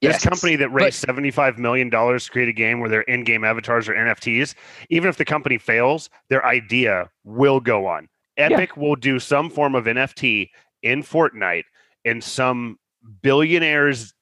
Yes, 0.00 0.14
This 0.16 0.24
company 0.24 0.56
that 0.56 0.70
raised 0.70 0.96
seventy-five 0.98 1.58
million 1.58 1.88
dollars 1.88 2.24
to 2.24 2.32
create 2.32 2.48
a 2.48 2.52
game 2.52 2.80
where 2.80 2.88
their 2.88 3.02
in-game 3.02 3.44
avatars 3.44 3.88
are 3.88 3.94
NFTs, 3.94 4.54
even 4.90 5.08
if 5.08 5.16
the 5.16 5.24
company 5.24 5.58
fails, 5.58 6.10
their 6.28 6.44
idea 6.44 7.08
will 7.24 7.60
go 7.60 7.86
on. 7.86 8.08
Epic 8.36 8.76
will 8.76 8.96
do 8.96 9.20
some 9.20 9.48
form 9.48 9.74
of 9.76 9.84
NFT 9.84 10.48
in 10.82 11.02
Fortnite, 11.04 11.64
and 12.04 12.22
some 12.22 12.78
billionaire's 13.22 14.14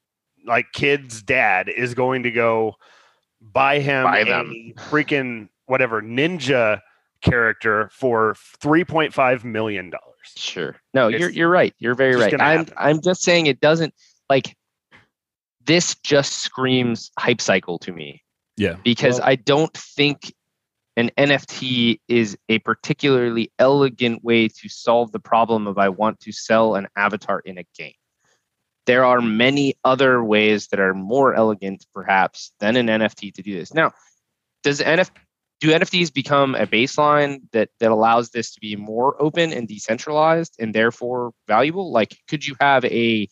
like 0.46 0.66
kid's 0.72 1.22
dad 1.22 1.68
is 1.68 1.94
going 1.94 2.22
to 2.22 2.30
go 2.30 2.74
buy 3.40 3.78
him 3.78 4.04
Buy 4.04 4.20
a 4.20 4.44
freaking 4.88 5.48
whatever 5.66 6.00
ninja 6.02 6.80
character 7.22 7.90
for 7.92 8.34
three 8.60 8.84
point 8.84 9.12
five 9.12 9.44
million 9.44 9.90
dollars. 9.90 10.06
Sure. 10.36 10.76
No, 10.94 11.08
It's 11.08 11.18
you're 11.20 11.30
you're 11.30 11.48
right. 11.50 11.74
You're 11.78 11.94
very 11.94 12.16
right. 12.16 12.32
I'm 12.34 12.58
happen. 12.58 12.74
I'm 12.76 13.00
just 13.02 13.22
saying 13.22 13.46
it 13.46 13.60
doesn't 13.60 13.94
like 14.28 14.56
this 15.66 15.94
just 15.96 16.34
screams 16.38 17.10
hype 17.18 17.40
cycle 17.40 17.78
to 17.80 17.92
me 17.92 18.22
Yeah. 18.56 18.76
because 18.82 19.18
Well- 19.18 19.28
I 19.28 19.36
don't 19.36 19.72
think 19.74 20.32
an 21.00 21.10
NFT 21.16 21.98
is 22.08 22.36
a 22.50 22.58
particularly 22.58 23.50
elegant 23.58 24.22
way 24.22 24.48
to 24.48 24.68
solve 24.68 25.12
the 25.12 25.18
problem 25.18 25.66
of 25.66 25.78
I 25.78 25.88
want 25.88 26.20
to 26.20 26.32
sell 26.32 26.74
an 26.74 26.88
avatar 26.94 27.40
in 27.40 27.56
a 27.56 27.64
game. 27.74 27.94
There 28.84 29.04
are 29.04 29.22
many 29.22 29.74
other 29.82 30.22
ways 30.22 30.68
that 30.68 30.78
are 30.78 30.92
more 30.92 31.34
elegant, 31.34 31.86
perhaps, 31.94 32.52
than 32.60 32.76
an 32.76 32.86
NFT 32.86 33.32
to 33.34 33.42
do 33.42 33.54
this. 33.54 33.72
Now, 33.72 33.92
does 34.62 34.80
NF 34.80 35.10
do 35.60 35.70
NFTs 35.70 36.12
become 36.12 36.54
a 36.54 36.66
baseline 36.66 37.40
that 37.52 37.70
that 37.80 37.90
allows 37.90 38.30
this 38.30 38.52
to 38.52 38.60
be 38.60 38.76
more 38.76 39.20
open 39.22 39.52
and 39.54 39.66
decentralized 39.66 40.56
and 40.58 40.74
therefore 40.74 41.32
valuable? 41.48 41.92
Like, 41.92 42.16
could 42.28 42.46
you 42.46 42.56
have 42.60 42.84
a 42.84 43.26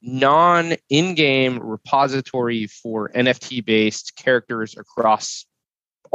non-in-game 0.00 1.58
repository 1.58 2.66
for 2.66 3.10
NFT-based 3.10 4.16
characters 4.16 4.76
across 4.76 5.44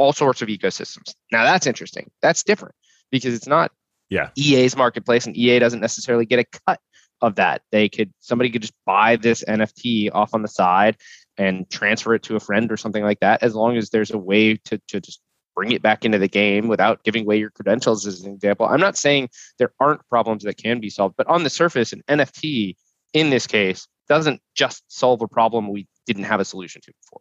all 0.00 0.12
sorts 0.14 0.40
of 0.40 0.48
ecosystems? 0.48 1.14
Now, 1.30 1.44
that's 1.44 1.66
interesting. 1.66 2.10
That's 2.22 2.42
different 2.42 2.74
because 3.10 3.34
it's 3.34 3.46
not 3.46 3.70
Yeah. 4.08 4.30
EA's 4.36 4.76
marketplace, 4.76 5.26
and 5.26 5.36
EA 5.36 5.58
doesn't 5.58 5.80
necessarily 5.80 6.24
get 6.24 6.38
a 6.40 6.46
cut 6.66 6.80
of 7.20 7.34
that. 7.34 7.60
They 7.70 7.88
could 7.88 8.10
somebody 8.20 8.50
could 8.50 8.62
just 8.62 8.74
buy 8.86 9.16
this 9.16 9.44
NFT 9.46 10.10
off 10.12 10.32
on 10.32 10.42
the 10.42 10.48
side 10.48 10.96
and 11.36 11.68
transfer 11.70 12.14
it 12.14 12.22
to 12.24 12.36
a 12.36 12.40
friend 12.40 12.72
or 12.72 12.76
something 12.78 13.04
like 13.04 13.20
that, 13.20 13.42
as 13.42 13.54
long 13.54 13.76
as 13.76 13.90
there's 13.90 14.10
a 14.10 14.18
way 14.18 14.56
to, 14.56 14.80
to 14.88 15.00
just 15.00 15.20
bring 15.54 15.72
it 15.72 15.82
back 15.82 16.04
into 16.04 16.18
the 16.18 16.28
game 16.28 16.66
without 16.68 17.04
giving 17.04 17.24
away 17.24 17.36
your 17.36 17.50
credentials 17.50 18.06
as 18.06 18.22
an 18.22 18.32
example. 18.32 18.66
I'm 18.66 18.80
not 18.80 18.96
saying 18.96 19.28
there 19.58 19.72
aren't 19.78 20.06
problems 20.08 20.44
that 20.44 20.56
can 20.56 20.80
be 20.80 20.88
solved, 20.90 21.16
but 21.16 21.26
on 21.26 21.42
the 21.44 21.50
surface, 21.50 21.92
an 21.92 22.02
NFT 22.08 22.76
in 23.12 23.30
this 23.30 23.46
case 23.46 23.86
doesn't 24.08 24.40
just 24.54 24.82
solve 24.88 25.20
a 25.22 25.28
problem 25.28 25.68
we 25.68 25.86
didn't 26.06 26.24
have 26.24 26.40
a 26.40 26.44
solution 26.44 26.80
to 26.82 26.92
before. 27.02 27.20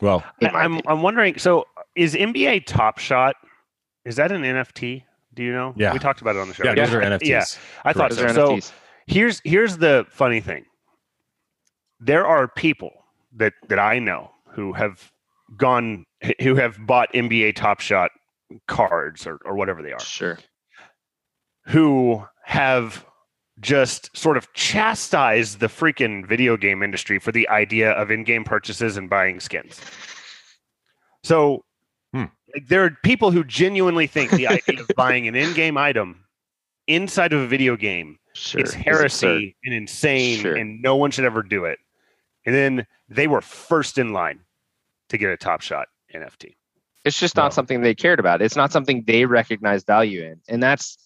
Well, 0.00 0.24
I'm. 0.42 0.80
I'm 0.86 1.02
wondering. 1.02 1.38
So, 1.38 1.66
is 1.96 2.14
NBA 2.14 2.66
Top 2.66 2.98
Shot? 2.98 3.36
Is 4.04 4.16
that 4.16 4.30
an 4.32 4.42
NFT? 4.42 5.02
Do 5.34 5.42
you 5.42 5.52
know? 5.52 5.74
Yeah. 5.76 5.92
we 5.92 5.98
talked 5.98 6.20
about 6.20 6.36
it 6.36 6.40
on 6.40 6.48
the 6.48 6.54
show. 6.54 6.64
yeah, 6.64 6.74
those 6.74 6.92
are 6.94 7.00
NFTs. 7.00 7.26
Yeah, 7.26 7.44
I 7.84 7.92
thought 7.92 8.12
so. 8.12 8.28
So 8.28 8.58
here's 9.06 9.40
here's 9.44 9.78
the 9.78 10.06
funny 10.10 10.40
thing. 10.40 10.64
There 12.00 12.26
are 12.26 12.48
people 12.48 12.92
that 13.36 13.52
that 13.68 13.78
I 13.78 13.98
know 13.98 14.30
who 14.50 14.72
have 14.72 15.10
gone 15.56 16.04
who 16.40 16.54
have 16.56 16.76
bought 16.86 17.12
NBA 17.12 17.54
Top 17.56 17.80
Shot 17.80 18.10
cards 18.66 19.26
or, 19.26 19.38
or 19.44 19.54
whatever 19.56 19.82
they 19.82 19.92
are 19.92 20.00
Sure. 20.00 20.38
who 21.66 22.24
have 22.44 23.04
just 23.60 24.16
sort 24.16 24.36
of 24.36 24.52
chastised 24.54 25.60
the 25.60 25.66
freaking 25.66 26.26
video 26.26 26.56
game 26.56 26.82
industry 26.82 27.18
for 27.18 27.32
the 27.32 27.48
idea 27.48 27.90
of 27.92 28.10
in-game 28.10 28.44
purchases 28.44 28.96
and 28.96 29.10
buying 29.10 29.40
skins. 29.40 29.80
So 31.24 31.64
Hmm. 32.12 32.24
like, 32.54 32.66
there 32.68 32.84
are 32.84 32.90
people 33.02 33.30
who 33.30 33.44
genuinely 33.44 34.06
think 34.06 34.30
the 34.30 34.46
idea 34.46 34.80
of 34.80 34.88
buying 34.96 35.28
an 35.28 35.34
in-game 35.34 35.76
item 35.76 36.24
inside 36.86 37.32
of 37.32 37.40
a 37.40 37.46
video 37.46 37.76
game 37.76 38.18
Sure. 38.34 38.60
it's 38.60 38.70
It's 38.70 38.76
absurd. 38.78 38.94
heresy 38.98 39.56
and 39.64 39.74
insane 39.74 40.38
Sure. 40.40 40.54
and 40.56 40.80
no 40.80 40.96
one 40.96 41.10
should 41.10 41.24
ever 41.24 41.42
do 41.42 41.64
it. 41.64 41.78
And 42.46 42.54
then 42.54 42.86
they 43.08 43.26
were 43.26 43.40
first 43.40 43.98
in 43.98 44.12
line 44.12 44.40
to 45.08 45.18
get 45.18 45.30
a 45.30 45.36
top 45.36 45.60
shot 45.60 45.88
NFT. 46.14 46.54
It's 47.04 47.18
just 47.18 47.36
No. 47.36 47.42
not 47.42 47.54
something 47.54 47.80
they 47.80 47.94
cared 47.94 48.20
about. 48.20 48.40
It's 48.40 48.56
not 48.56 48.70
something 48.72 49.02
they 49.06 49.24
recognize 49.26 49.82
value 49.84 50.22
in. 50.22 50.40
And 50.48 50.62
that's 50.62 50.96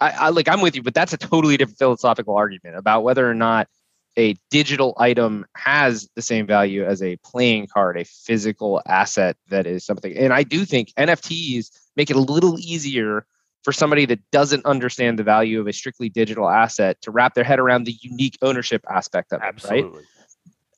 I, 0.00 0.10
I 0.10 0.28
like 0.30 0.48
I'm 0.48 0.60
with 0.60 0.74
you, 0.76 0.82
but 0.82 0.94
that's 0.94 1.12
a 1.12 1.16
totally 1.16 1.56
different 1.56 1.78
philosophical 1.78 2.36
argument 2.36 2.76
about 2.76 3.02
whether 3.02 3.28
or 3.28 3.34
not 3.34 3.68
a 4.16 4.36
digital 4.50 4.94
item 4.98 5.44
has 5.56 6.08
the 6.14 6.22
same 6.22 6.46
value 6.46 6.84
as 6.84 7.02
a 7.02 7.16
playing 7.24 7.66
card, 7.66 7.96
a 7.96 8.04
physical 8.04 8.80
asset 8.86 9.36
that 9.48 9.66
is 9.66 9.84
something. 9.84 10.16
And 10.16 10.32
I 10.32 10.44
do 10.44 10.64
think 10.64 10.92
NFTs 10.98 11.70
make 11.96 12.10
it 12.10 12.16
a 12.16 12.20
little 12.20 12.58
easier 12.58 13.26
for 13.62 13.72
somebody 13.72 14.04
that 14.06 14.20
doesn't 14.30 14.64
understand 14.66 15.18
the 15.18 15.22
value 15.22 15.60
of 15.60 15.66
a 15.66 15.72
strictly 15.72 16.08
digital 16.08 16.48
asset 16.48 17.00
to 17.02 17.10
wrap 17.10 17.34
their 17.34 17.44
head 17.44 17.58
around 17.58 17.84
the 17.84 17.96
unique 18.02 18.36
ownership 18.42 18.84
aspect 18.88 19.32
of 19.32 19.40
it, 19.40 19.44
right? 19.44 19.54
Absolutely. 19.54 20.02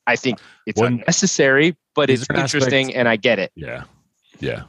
I 0.07 0.15
think 0.15 0.39
it's 0.65 0.79
One- 0.79 0.93
unnecessary, 0.93 1.75
but 1.95 2.09
it's 2.09 2.21
an 2.29 2.37
aspect- 2.37 2.55
interesting 2.55 2.95
and 2.95 3.09
I 3.09 3.17
get 3.17 3.39
it. 3.39 3.51
Yeah. 3.55 3.83
Yeah. 4.39 4.63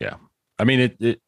Yeah. 0.00 0.14
I 0.58 0.64
mean, 0.64 0.80
it, 0.80 0.96
it, 0.98 1.20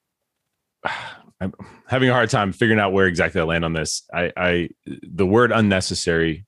I'm 1.40 1.52
having 1.86 2.08
a 2.08 2.12
hard 2.12 2.30
time 2.30 2.52
figuring 2.52 2.80
out 2.80 2.92
where 2.92 3.06
exactly 3.06 3.40
I 3.40 3.44
land 3.44 3.64
on 3.64 3.72
this. 3.72 4.02
I, 4.12 4.32
I, 4.36 4.68
the 4.86 5.26
word 5.26 5.52
unnecessary 5.52 6.46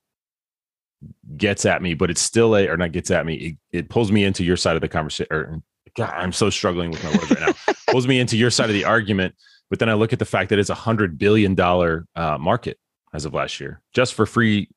gets 1.35 1.65
at 1.65 1.81
me, 1.81 1.93
but 1.93 2.09
it's 2.09 2.21
still 2.21 2.55
a, 2.55 2.67
or 2.67 2.77
not 2.77 2.91
gets 2.91 3.11
at 3.11 3.25
me. 3.25 3.35
It, 3.35 3.77
it 3.79 3.89
pulls 3.89 4.11
me 4.11 4.23
into 4.23 4.43
your 4.43 4.57
side 4.57 4.75
of 4.75 4.81
the 4.81 4.87
conversation. 4.87 5.27
Or 5.31 5.61
God, 5.95 6.13
I'm 6.15 6.31
so 6.31 6.49
struggling 6.49 6.91
with 6.91 7.03
my 7.03 7.11
words 7.11 7.29
right 7.31 7.39
now. 7.67 7.73
pulls 7.89 8.07
me 8.07 8.19
into 8.19 8.37
your 8.37 8.49
side 8.49 8.69
of 8.69 8.73
the 8.73 8.85
argument. 8.85 9.35
But 9.69 9.79
then 9.79 9.89
I 9.89 9.93
look 9.93 10.13
at 10.13 10.19
the 10.19 10.25
fact 10.25 10.49
that 10.49 10.59
it's 10.59 10.69
a 10.69 10.75
hundred 10.75 11.17
billion 11.17 11.53
dollar 11.55 12.05
uh, 12.15 12.37
market 12.37 12.79
as 13.13 13.25
of 13.25 13.33
last 13.33 13.59
year, 13.59 13.81
just 13.93 14.13
for 14.13 14.25
free, 14.25 14.69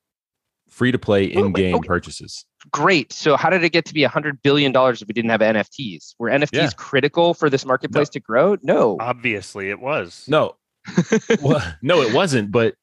free 0.71 0.91
to 0.91 0.97
play 0.97 1.33
Oh, 1.35 1.45
in-game 1.45 1.75
okay. 1.75 1.87
purchases. 1.87 2.45
great. 2.71 3.11
So 3.13 3.35
how 3.37 3.49
did 3.49 3.63
it 3.63 3.69
get 3.71 3.85
to 3.85 3.93
be 3.93 4.03
a 4.03 4.09
hundred 4.09 4.41
billion 4.41 4.71
dollars 4.71 5.01
if 5.01 5.07
we 5.07 5.13
didn't 5.13 5.29
have 5.31 5.41
NFTs? 5.41 6.15
Were 6.17 6.29
NFTs 6.29 6.51
Yeah. 6.53 6.69
critical 6.77 7.33
for 7.33 7.49
this 7.49 7.65
marketplace 7.65 8.09
to 8.09 8.19
grow? 8.19 8.57
No. 8.63 8.97
Obviously 8.99 9.69
it 9.69 9.79
was. 9.79 10.25
No, 10.27 10.55
well, 11.41 11.61
no, 11.81 12.01
it 12.01 12.13
wasn't. 12.13 12.51
But 12.51 12.75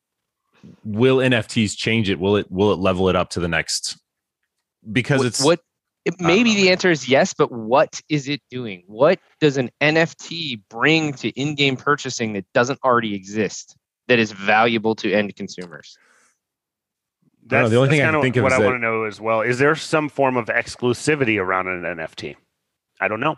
will 0.84 1.16
NFTs 1.18 1.76
change 1.76 2.10
it? 2.10 2.18
Will 2.20 2.36
it 2.36 2.50
will 2.50 2.72
it 2.72 2.78
level 2.78 3.08
it 3.08 3.16
up 3.16 3.30
to 3.30 3.40
the 3.40 3.48
next? 3.48 3.98
Because 4.92 5.18
what, 5.18 5.26
it's 5.26 5.42
what 5.44 5.60
it, 6.04 6.20
maybe 6.20 6.54
the 6.54 6.70
answer 6.70 6.90
is 6.90 7.08
yes, 7.08 7.34
but 7.34 7.50
what 7.52 8.00
is 8.08 8.28
it 8.28 8.40
doing? 8.50 8.82
What 8.86 9.18
does 9.40 9.56
an 9.56 9.70
NFT 9.80 10.60
bring 10.70 11.12
to 11.14 11.28
in-game 11.30 11.76
purchasing 11.76 12.32
that 12.34 12.44
doesn't 12.54 12.78
already 12.84 13.14
exist? 13.14 13.76
that 14.08 14.18
is 14.18 14.32
valuable 14.32 14.94
to 14.94 15.12
end 15.12 15.36
consumers. 15.36 15.94
I 17.50 17.54
don't 17.54 17.60
know, 17.62 17.62
That's, 17.62 17.70
the 17.70 17.76
only 17.76 17.88
that's 17.88 17.92
thing 17.96 18.00
I 18.00 18.04
kind 18.04 18.12
can 18.12 18.16
of 18.16 18.22
think 18.22 18.36
of 18.36 18.42
what 18.44 18.52
is 18.52 18.58
I 18.58 18.62
want 18.64 18.74
to 18.74 18.78
know 18.78 19.02
as 19.04 19.20
well. 19.20 19.40
Is 19.42 19.58
there 19.58 19.74
some 19.74 20.08
form 20.08 20.36
of 20.36 20.46
exclusivity 20.46 21.40
around 21.40 21.66
an 21.68 21.82
NFT? 21.82 22.36
I 23.00 23.08
don't 23.08 23.20
know. 23.20 23.36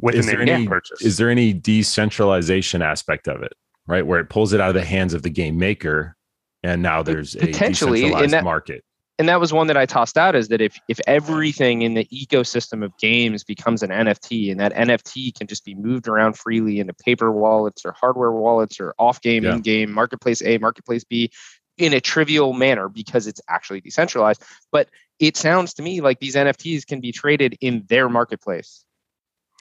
With 0.00 0.14
Is 0.16 0.26
an 0.26 0.32
there 0.32 0.40
in-game 0.40 0.54
any- 0.56 0.68
purchase, 0.68 1.00
Is 1.02 1.16
there 1.16 1.30
any 1.30 1.52
decentralization 1.52 2.82
aspect 2.82 3.28
of 3.28 3.42
it, 3.42 3.52
right? 3.86 4.06
Where 4.06 4.20
it 4.20 4.28
pulls 4.28 4.52
it 4.52 4.60
out 4.60 4.68
of 4.70 4.74
the 4.74 4.84
hands 4.84 5.14
of 5.14 5.22
the 5.22 5.30
game 5.30 5.58
maker 5.58 6.16
and 6.62 6.82
now 6.82 7.02
there's 7.02 7.34
a 7.34 7.38
Potentially, 7.40 8.02
and 8.02 8.10
decentralized 8.12 8.32
that- 8.34 8.44
market. 8.44 8.84
and 9.18 9.28
that 9.28 9.40
was 9.40 9.52
one 9.52 9.66
that 9.66 9.76
I 9.76 9.84
tossed 9.86 10.16
out 10.18 10.34
is 10.36 10.48
that 10.48 10.60
if 10.60 10.78
if 10.88 11.00
everything 11.06 11.82
in 11.82 11.94
the 11.94 12.04
ecosystem 12.06 12.84
of 12.84 12.96
games 12.98 13.44
becomes 13.44 13.82
an 13.82 13.90
NFT 13.90 14.50
and 14.50 14.60
that 14.60 14.72
NFT 14.74 15.32
can 15.36 15.46
just 15.46 15.64
be 15.64 15.74
moved 15.74 16.06
around 16.08 16.34
freely 16.38 16.78
into 16.80 16.92
paper 16.94 17.30
wallets 17.32 17.84
or 17.84 17.92
hardware 17.92 18.32
wallets 18.32 18.78
or 18.80 18.94
off 18.98 19.20
game, 19.22 19.42
Yeah. 19.44 19.54
in 19.54 19.60
game, 19.60 19.90
marketplace 19.92 20.40
A, 20.42 20.58
marketplace 20.58 21.04
B, 21.04 21.30
in 21.78 21.92
a 21.92 22.00
trivial 22.00 22.52
manner 22.52 22.88
because 22.88 23.26
it's 23.26 23.40
actually 23.48 23.80
decentralized. 23.80 24.42
But 24.70 24.88
it 25.18 25.36
sounds 25.36 25.74
to 25.74 25.82
me 25.82 26.00
like 26.00 26.20
these 26.20 26.34
NFTs 26.34 26.86
can 26.86 27.00
be 27.00 27.12
traded 27.12 27.56
in 27.60 27.84
their 27.88 28.08
marketplace. 28.08 28.84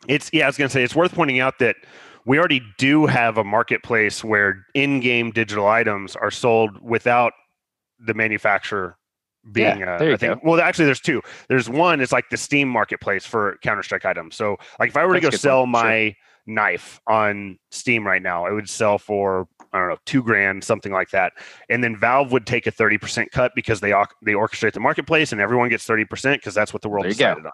It's 0.08 0.30
yeah, 0.34 0.46
I 0.46 0.48
was 0.48 0.58
gonna 0.58 0.70
say 0.70 0.84
it's 0.84 0.96
worth 0.96 1.14
pointing 1.14 1.40
out 1.40 1.60
that 1.60 1.76
we 2.26 2.38
already 2.38 2.62
do 2.78 3.06
have 3.06 3.38
a 3.38 3.44
marketplace 3.44 4.24
where 4.24 4.66
in-game 4.74 5.32
digital 5.32 5.68
items 5.68 6.16
are 6.16 6.32
sold 6.32 6.80
without 6.82 7.34
the 8.00 8.14
manufacturer 8.14 8.98
being 9.52 9.80
Yeah, 9.80 9.96
a, 9.96 10.00
there 10.00 10.10
you 10.10 10.16
a 10.16 10.18
thing. 10.18 10.40
Well, 10.44 10.62
actually, 10.62 10.86
there's 10.86 11.00
two. 11.00 11.22
There's 11.50 11.70
one. 11.70 12.02
It's 12.02 12.12
like 12.12 12.30
the 12.30 12.38
Steam 12.38 12.68
marketplace 12.68 13.26
for 13.26 13.58
Counter 13.64 13.84
Strike 13.84 14.06
items. 14.06 14.36
So, 14.36 14.58
like, 14.80 14.90
if 14.90 14.98
I 14.98 15.06
were 15.06 15.16
to 15.16 15.22
That's 15.22 15.36
a 15.36 15.38
go 15.38 15.42
sell 15.42 15.66
point, 15.66 15.76
sure. 15.76 15.84
my 15.84 16.16
knife 16.46 17.00
on 17.08 17.58
Steam 17.72 18.06
right 18.06 18.22
now, 18.22 18.46
it 18.46 18.54
would 18.54 18.70
sell 18.70 18.98
for 18.98 19.48
I 19.74 19.80
don't 19.80 19.90
know 19.90 19.98
two 20.06 20.22
grand, 20.24 20.64
something 20.64 20.92
like 20.92 21.10
that. 21.12 21.34
And 21.70 21.84
then 21.84 21.96
Valve 21.98 22.32
would 22.32 22.46
take 22.46 22.68
a 22.68 22.72
thirty 22.72 22.98
percent 22.98 23.32
cut 23.32 23.52
because 23.56 23.80
they 23.80 23.94
they 24.22 24.34
orchestrate 24.34 24.74
the 24.74 24.80
marketplace, 24.80 25.32
and 25.32 25.40
everyone 25.42 25.70
gets 25.70 25.86
thirty 25.86 26.06
percent 26.06 26.42
because 26.42 26.54
that's 26.54 26.74
what 26.74 26.82
the 26.82 26.90
world 26.90 27.04
There 27.06 27.12
you 27.12 27.18
go. 27.18 27.26
decided 27.30 27.46
on. 27.46 27.52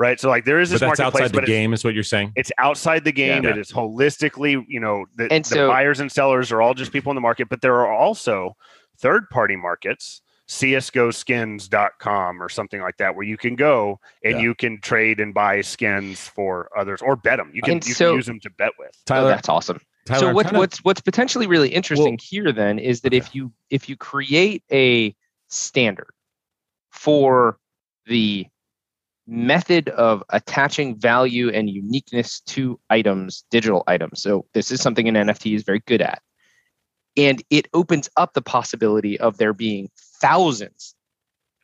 Right. 0.00 0.20
So, 0.20 0.28
like, 0.28 0.44
there 0.44 0.60
is 0.60 0.68
But 0.68 0.74
this 0.74 0.80
that's 0.82 0.98
marketplace, 1.00 1.22
outside 1.24 1.28
the 1.32 1.34
but 1.38 1.42
it's- 1.44 1.58
game, 1.58 1.72
is 1.72 1.82
what 1.84 1.92
you're 1.92 2.04
saying? 2.04 2.32
it's 2.36 2.52
outside 2.58 3.02
the 3.04 3.10
game. 3.10 3.42
Yeah. 3.42 3.50
It 3.50 3.58
is 3.58 3.72
holistically, 3.72 4.64
you 4.68 4.78
know, 4.78 5.06
the, 5.16 5.24
And 5.32 5.44
the 5.44 5.48
so- 5.48 5.68
buyers 5.68 5.98
and 5.98 6.10
sellers 6.12 6.52
are 6.52 6.62
all 6.62 6.72
just 6.72 6.92
people 6.92 7.10
in 7.10 7.16
the 7.16 7.20
market, 7.20 7.48
but 7.48 7.62
there 7.62 7.74
are 7.74 7.90
also 7.92 8.56
third 9.00 9.28
party 9.30 9.56
markets, 9.56 10.22
csgoskins.com 10.48 12.42
or 12.42 12.48
something 12.48 12.80
like 12.80 12.96
that, 12.98 13.14
where 13.14 13.24
you 13.26 13.36
can 13.36 13.56
go 13.56 13.98
and 14.24 14.36
Yeah. 14.36 14.42
you 14.42 14.54
can 14.54 14.80
trade 14.80 15.20
and 15.20 15.34
buy 15.34 15.60
skins 15.62 16.28
for 16.28 16.70
others 16.76 17.02
or 17.02 17.16
bet 17.16 17.38
them. 17.38 17.50
You 17.52 17.62
can, 17.62 17.80
you 17.84 17.94
so- 17.94 18.10
can 18.10 18.16
use 18.16 18.26
them 18.26 18.40
to 18.40 18.50
bet 18.50 18.72
with. 18.78 18.90
Oh, 18.94 19.00
Tyler, 19.06 19.28
that's 19.30 19.48
awesome. 19.48 19.80
Tyler, 20.08 20.20
so 20.20 20.32
what's 20.32 20.48
trying 20.48 20.58
what's 20.58 20.84
what's 20.84 21.00
potentially 21.00 21.46
really 21.46 21.68
interesting 21.68 22.18
here 22.20 22.52
then 22.52 22.78
is 22.78 23.02
that 23.02 23.12
if 23.12 23.34
you 23.34 23.52
if 23.70 23.88
you 23.88 23.96
create 23.96 24.64
a 24.72 25.14
standard 25.48 26.10
for 26.90 27.58
the 28.06 28.46
method 29.26 29.90
of 29.90 30.24
attaching 30.30 30.96
value 30.96 31.50
and 31.50 31.68
uniqueness 31.68 32.40
to 32.40 32.80
items, 32.88 33.44
digital 33.50 33.84
items. 33.86 34.22
So 34.22 34.46
this 34.54 34.70
is 34.70 34.80
something 34.80 35.06
an 35.06 35.14
NFT 35.14 35.54
is 35.54 35.62
very 35.62 35.80
good 35.80 36.00
at. 36.00 36.22
And 37.16 37.42
it 37.50 37.68
opens 37.74 38.08
up 38.16 38.32
the 38.32 38.40
possibility 38.40 39.20
of 39.20 39.36
there 39.36 39.52
being 39.52 39.90
thousands 40.20 40.94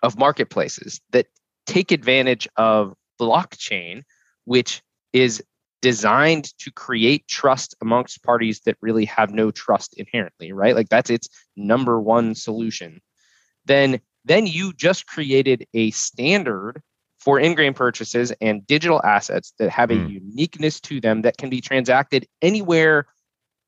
of 0.02 0.18
marketplaces 0.18 1.00
that 1.10 1.26
take 1.66 1.90
advantage 1.90 2.46
of 2.56 2.94
blockchain, 3.18 4.02
which 4.44 4.82
is 5.14 5.42
designed 5.90 6.46
to 6.58 6.70
create 6.72 7.28
trust 7.28 7.74
amongst 7.82 8.22
parties 8.22 8.60
that 8.60 8.76
really 8.80 9.04
have 9.04 9.30
no 9.34 9.50
trust 9.50 9.92
inherently, 9.98 10.50
right? 10.50 10.74
Like 10.74 10.88
that's 10.88 11.10
its 11.10 11.28
number 11.56 12.00
one 12.00 12.34
solution. 12.34 13.00
Then 13.66 14.00
then 14.24 14.46
you 14.46 14.72
just 14.72 15.06
created 15.06 15.66
a 15.74 15.90
standard 15.90 16.80
for 17.18 17.38
in-game 17.38 17.74
purchases 17.74 18.32
and 18.40 18.66
digital 18.66 19.02
assets 19.04 19.52
that 19.58 19.68
have 19.68 19.90
a 19.90 19.98
Hmm. 19.98 20.08
uniqueness 20.08 20.80
to 20.88 21.00
them 21.02 21.20
that 21.22 21.36
can 21.36 21.50
be 21.50 21.60
transacted 21.60 22.26
anywhere 22.40 23.06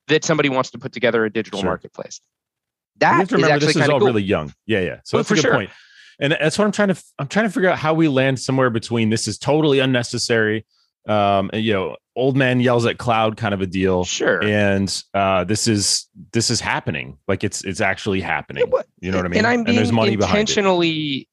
that 0.08 0.24
somebody 0.24 0.48
wants 0.48 0.70
to 0.70 0.78
put 0.78 0.92
together 0.92 1.24
a 1.26 1.30
digital 1.30 1.60
Sure. 1.60 1.70
marketplace. 1.70 2.20
you 2.22 3.00
That 3.00 3.14
have 3.16 3.28
to 3.28 3.34
remember 3.34 3.54
actually 3.56 3.66
this 3.74 3.76
is 3.82 3.88
all 3.90 3.98
cool. 3.98 4.06
really 4.08 4.22
young. 4.22 4.54
Yeah, 4.64 4.80
yeah. 4.80 5.00
So 5.04 5.16
Oh, 5.16 5.18
that's 5.18 5.28
for 5.28 5.34
a 5.34 5.36
good 5.36 5.42
sure. 5.42 5.52
point. 5.52 5.70
And 6.18 6.32
that's 6.32 6.56
what 6.56 6.64
I'm 6.64 6.72
trying 6.72 6.88
to 6.94 7.02
I'm 7.18 7.28
trying 7.28 7.44
to 7.46 7.52
figure 7.52 7.68
out 7.68 7.78
how 7.78 7.92
we 7.92 8.08
land 8.08 8.40
somewhere 8.40 8.70
between 8.70 9.10
this 9.10 9.28
is 9.28 9.36
totally 9.38 9.80
unnecessary. 9.80 10.64
Um, 11.08 11.50
and, 11.52 11.62
you 11.62 11.72
know, 11.72 11.96
old 12.16 12.36
man 12.36 12.60
yells 12.60 12.86
at 12.86 12.98
cloud 12.98 13.36
kind 13.36 13.54
of 13.54 13.60
a 13.60 13.66
deal. 13.66 14.04
Sure. 14.04 14.42
And 14.42 15.02
uh 15.14 15.44
this 15.44 15.68
is 15.68 16.08
this 16.32 16.50
is 16.50 16.60
happening. 16.60 17.18
Like 17.28 17.44
it's 17.44 17.62
it's 17.64 17.80
actually 17.80 18.20
happening. 18.20 18.64
Yeah, 18.64 18.70
but- 18.70 18.86
You 19.00 19.10
know 19.12 19.18
what 19.18 19.26
I 19.26 19.28
mean? 19.28 19.38
And 19.38 19.46
I'm 19.46 19.64
being 19.64 19.76
there's 19.76 19.92
money 19.92 20.16
behind 20.16 20.32
intentionally. 20.38 21.28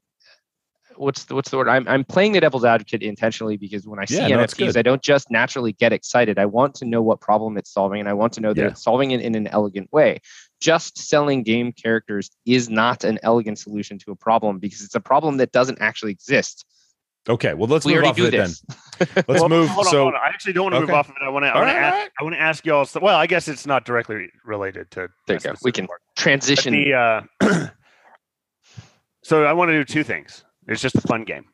What's 0.95 1.23
the, 1.23 1.33
what's 1.33 1.49
the 1.49 1.57
word? 1.57 1.69
I'm 1.69 1.87
I'm 1.87 2.03
playing 2.03 2.33
the 2.33 2.39
devil's 2.41 2.63
advocate 2.63 3.01
intentionally 3.01 3.57
because 3.57 3.87
when 3.87 3.97
I 3.99 4.05
see 4.05 4.17
Yeah, 4.17 4.27
no, 4.27 4.37
NFTs. 4.43 4.77
I 4.77 4.83
don't 4.83 5.01
just 5.01 5.31
naturally 5.31 5.73
get 5.73 5.91
excited. 5.91 6.37
I 6.37 6.45
want 6.45 6.75
to 6.75 6.85
know 6.85 7.01
what 7.01 7.19
problem 7.19 7.57
it's 7.57 7.71
solving, 7.71 7.99
and 7.99 8.07
I 8.07 8.13
want 8.13 8.33
to 8.33 8.41
know 8.41 8.53
that 8.53 8.61
Yeah. 8.61 8.67
it's 8.67 8.83
solving 8.83 9.09
it 9.09 9.19
in 9.21 9.33
an 9.33 9.47
elegant 9.47 9.91
way. 9.91 10.19
Just 10.61 10.97
selling 10.99 11.41
game 11.41 11.71
characters 11.71 12.29
is 12.45 12.69
not 12.69 13.03
an 13.05 13.17
elegant 13.23 13.57
solution 13.57 13.97
to 13.99 14.11
a 14.11 14.15
problem 14.15 14.59
because 14.59 14.81
it's 14.81 14.93
a 14.93 14.99
problem 15.01 15.37
that 15.37 15.51
doesn't 15.51 15.81
actually 15.81 16.11
exist. 16.11 16.63
Okay, 17.29 17.53
well 17.53 17.67
let's 17.69 17.85
we 17.85 17.93
move 17.93 18.03
already 18.03 18.09
off 18.09 18.15
do 18.17 18.27
of 18.27 18.33
it 18.33 18.37
this. 18.37 18.59
then. 18.99 19.07
Let's 19.27 19.39
Well, 19.41 19.47
move. 19.49 19.69
Hold 19.69 19.87
on, 19.87 19.91
so 19.91 20.01
hold 20.03 20.13
on. 20.13 20.19
I 20.21 20.27
actually 20.27 20.53
don't 20.53 20.65
want 20.65 20.75
to 20.75 20.81
move 20.81 20.89
off 20.91 21.07
of 21.09 21.15
it. 21.19 21.23
I 21.25 21.29
want 21.29 21.43
to. 21.43 21.49
I 21.49 21.57
want 21.57 21.69
to 21.69 21.73
right, 21.73 21.83
all 21.83 21.89
ask. 21.93 21.97
right. 21.97 22.11
I 22.19 22.23
want 22.23 22.35
to 22.35 22.41
ask 22.41 22.65
y'all. 22.65 22.87
Well, 23.01 23.17
I 23.17 23.27
guess 23.27 23.47
it's 23.47 23.65
not 23.65 23.85
directly 23.85 24.27
related 24.45 24.91
to. 24.91 25.07
There 25.25 25.37
you 25.37 25.39
go. 25.39 25.53
We 25.63 25.71
can 25.71 25.87
part. 25.87 26.01
But 26.15 26.21
Transition. 26.21 26.73
the, 26.73 26.93
uh, 26.93 27.21
so 29.23 29.45
I 29.45 29.53
want 29.53 29.69
to 29.69 29.73
do 29.73 29.83
two 29.85 30.03
things. 30.03 30.43
It's 30.67 30.81
just 30.81 30.95
a 30.95 31.01
fun 31.01 31.23
game. 31.23 31.45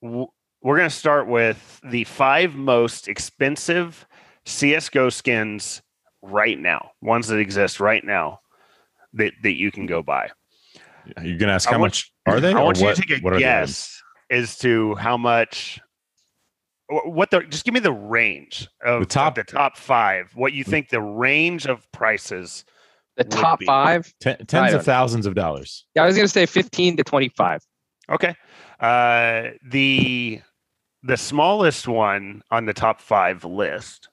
We're 0.00 0.76
going 0.76 0.88
to 0.88 0.94
start 0.94 1.26
with 1.28 1.80
the 1.84 2.04
five 2.04 2.54
most 2.54 3.08
expensive 3.08 4.06
CS:GO 4.46 5.10
skins 5.10 5.82
right 6.22 6.58
now, 6.58 6.90
ones 7.02 7.28
that 7.28 7.38
exist 7.38 7.80
right 7.80 8.02
now 8.04 8.40
that 9.14 9.32
that 9.42 9.54
you 9.54 9.70
can 9.70 9.86
go 9.86 10.02
buy. 10.02 10.30
you're 11.22 11.36
gonna 11.38 11.52
ask 11.52 11.68
I 11.68 11.72
how 11.72 11.78
want- 11.78 11.90
much 11.90 12.12
are 12.26 12.40
they? 12.40 12.52
I 12.52 12.60
want 12.62 12.78
you 12.78 12.84
what- 12.84 12.96
to 12.96 13.02
take 13.02 13.22
a 13.22 13.26
are 13.26 13.34
the 13.34 13.38
guess 13.38 14.00
as 14.34 14.58
to 14.58 14.94
how 14.96 15.16
much. 15.16 15.80
What 16.88 17.30
the? 17.30 17.40
Just 17.42 17.64
give 17.64 17.72
me 17.74 17.80
the 17.80 17.92
range 17.92 18.68
of 18.84 19.00
The 19.00 19.04
of 19.04 19.08
top- 19.08 19.34
the 19.36 19.44
top 19.44 19.76
five. 19.78 20.30
What 20.34 20.52
you 20.52 20.64
think 20.64 20.90
the 20.90 21.00
range 21.00 21.66
of 21.66 21.90
prices? 21.92 22.64
the 23.16 23.24
top 23.24 23.60
be- 23.60 23.64
five. 23.66 24.12
Ten, 24.20 24.36
tens 24.46 24.74
of 24.74 24.84
thousands 24.84 25.24
of 25.26 25.34
dollars. 25.34 25.86
Yeah, 25.94 26.02
I 26.02 26.06
was 26.06 26.16
going 26.16 26.26
to 26.26 26.32
say 26.32 26.46
15 26.46 26.96
to 26.96 27.04
25. 27.04 27.60
Okay. 28.10 28.34
Uh, 28.80 29.50
the 29.70 30.40
the 31.04 31.16
smallest 31.16 31.86
one 31.86 32.42
on 32.50 32.66
the 32.66 32.72
top 32.74 33.00
five 33.00 33.44
list, 33.44 34.08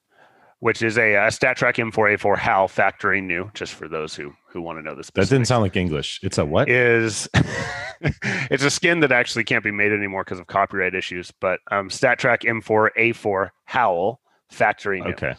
which 0.62 0.84
is 0.84 0.96
a, 0.98 1.16
a 1.16 1.28
StatTrak 1.28 1.76
M4A4 1.92 2.38
Howl 2.38 2.68
factory 2.68 3.20
new, 3.20 3.50
just 3.56 3.74
for 3.74 3.88
those 3.88 4.16
who 4.16 4.32
who 4.48 4.62
want 4.62 4.78
to 4.78 4.84
know 4.84 4.96
this. 4.96 5.10
That 5.16 5.28
didn't 5.28 5.46
sound 5.46 5.64
like 5.64 5.76
English. 5.76 6.20
It's 6.24 6.38
a 6.38 6.46
what? 6.46 6.70
Is 6.70 7.28
it's 8.02 8.64
a 8.64 8.70
skin 8.70 9.00
that 9.02 9.12
actually 9.12 9.44
can't 9.44 9.64
be 9.64 9.72
made 9.72 9.92
anymore 9.92 10.24
because 10.24 10.40
of 10.40 10.48
copyright 10.48 10.94
issues. 10.94 11.32
But 11.42 11.60
um, 11.72 11.90
StatTrak 11.90 12.44
M4A4 12.44 13.50
Howl 13.66 14.22
factory 14.52 15.02
new. 15.02 15.10
okay. 15.10 15.36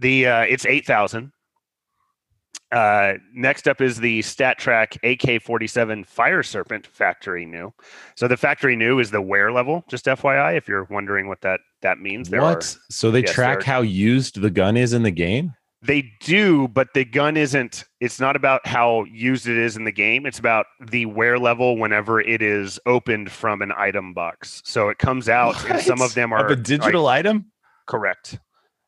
The 0.00 0.26
uh, 0.26 0.42
it's 0.42 0.64
eight 0.64 0.86
thousand. 0.86 1.32
Uh, 2.70 3.14
next 3.34 3.68
up 3.68 3.82
is 3.82 3.98
the 3.98 4.20
StatTrak 4.20 4.96
AK-47 5.02 6.06
Fire 6.06 6.42
Serpent 6.42 6.86
factory 6.86 7.44
new. 7.44 7.74
So 8.16 8.28
the 8.28 8.38
factory 8.38 8.76
new 8.76 8.98
is 8.98 9.10
the 9.10 9.20
wear 9.20 9.52
level. 9.52 9.84
Just 9.90 10.06
FYI, 10.06 10.56
if 10.56 10.68
you're 10.68 10.84
wondering 10.84 11.28
what 11.28 11.42
that 11.42 11.60
that 11.82 11.98
means, 11.98 12.28
there 12.28 12.40
what? 12.42 12.64
are 12.64 12.78
so 12.90 13.10
they 13.10 13.20
yes, 13.22 13.32
track 13.32 13.62
how 13.62 13.80
used 13.82 14.40
the 14.40 14.50
gun 14.50 14.76
is 14.76 14.92
in 14.92 15.02
the 15.02 15.10
game? 15.10 15.52
they 15.84 16.12
do, 16.20 16.68
but 16.68 16.94
the 16.94 17.04
gun 17.04 17.36
isn't. 17.36 17.84
It's 18.00 18.20
not 18.20 18.36
about 18.36 18.64
how 18.64 19.02
used 19.10 19.48
it 19.48 19.56
is 19.56 19.76
in 19.76 19.82
the 19.82 19.90
game. 19.90 20.26
It's 20.26 20.38
about 20.38 20.66
the 20.80 21.06
wear 21.06 21.40
level 21.40 21.76
whenever 21.76 22.20
it 22.20 22.40
is 22.40 22.78
opened 22.86 23.32
from 23.32 23.62
an 23.62 23.72
item 23.76 24.14
box. 24.14 24.62
So 24.64 24.90
it 24.90 24.98
comes 24.98 25.28
out, 25.28 25.56
and 25.68 25.80
some 25.80 26.00
of 26.00 26.14
them 26.14 26.32
are 26.32 26.44
Of 26.44 26.52
a 26.52 26.56
digital 26.56 27.08
item? 27.08 27.46
Correct. 27.88 28.38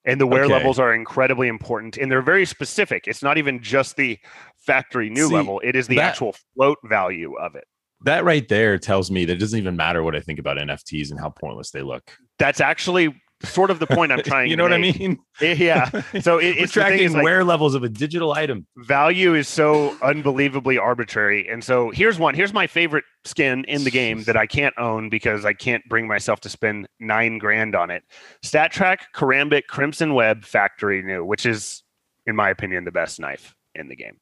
And 0.05 0.21
the 0.21 0.27
wear 0.27 0.45
Okay. 0.45 0.53
levels 0.53 0.79
are 0.79 0.95
incredibly 0.95 1.49
important 1.49 1.97
and 1.97 2.13
they're 2.13 2.23
very 2.23 2.45
specific. 2.47 3.09
It's 3.09 3.23
not 3.23 3.39
even 3.39 3.61
just 3.63 3.97
the 3.97 4.19
factory 4.59 5.09
new 5.11 5.29
See, 5.29 5.35
level, 5.35 5.61
it 5.65 5.75
is 5.75 5.89
the 5.89 5.97
that- 5.97 6.11
actual 6.11 6.37
float 6.55 6.79
value 6.85 7.35
of 7.39 7.57
it. 7.57 7.65
That 8.05 8.25
right 8.25 8.47
there 8.49 8.79
tells 8.79 9.11
me 9.11 9.25
that 9.27 9.33
it 9.35 9.39
doesn't 9.39 9.59
even 9.59 9.77
matter 9.77 10.03
what 10.03 10.15
I 10.17 10.21
think 10.21 10.39
about 10.39 10.57
NFTs 10.57 11.11
and 11.11 11.19
how 11.21 11.31
pointless 11.31 11.71
they 11.71 11.83
look. 11.83 12.11
That's 12.39 12.61
actually 12.61 13.15
sort 13.43 13.71
of 13.71 13.79
the 13.79 13.87
point 13.87 14.11
I'm 14.13 14.23
trying 14.25 14.47
to. 14.47 14.51
you 14.51 14.57
know 14.57 14.63
what 14.63 14.73
I 14.73 14.79
mean? 14.79 15.19
Yeah. 15.41 15.91
So 16.23 16.39
it, 16.39 16.57
it's 16.57 16.73
tracking 16.73 17.13
like, 17.13 17.23
wear 17.25 17.45
levels 17.45 17.75
of 17.75 17.83
a 17.83 17.89
digital 17.89 18.33
item. 18.33 18.67
value 18.77 19.35
is 19.35 19.49
so 19.49 19.97
unbelievably 20.01 20.79
arbitrary. 20.79 21.49
And 21.49 21.63
so 21.63 21.91
here's 21.91 22.19
one. 22.19 22.35
Here's 22.35 22.53
my 22.55 22.67
favorite 22.67 23.05
skin 23.25 23.65
in 23.65 23.85
the 23.85 23.91
game 23.91 24.23
that 24.25 24.37
I 24.37 24.47
can't 24.47 24.75
own 24.79 25.09
because 25.11 25.45
I 25.45 25.53
can't 25.53 25.83
bring 25.89 26.07
myself 26.07 26.41
to 26.41 26.49
spend 26.49 26.89
nine 27.01 27.39
grand 27.39 27.75
on 27.75 27.91
it. 27.91 28.05
StatTrak 28.45 28.99
Karambit 29.15 29.63
Crimson 29.69 30.15
Web 30.15 30.45
Factory 30.45 31.03
New, 31.03 31.25
which 31.25 31.45
is 31.45 31.83
in 32.27 32.37
my 32.37 32.49
opinion, 32.49 32.85
the 32.85 32.93
best 32.93 33.21
knife 33.21 33.55
in 33.75 33.89
the 33.89 33.97
game. 33.97 34.17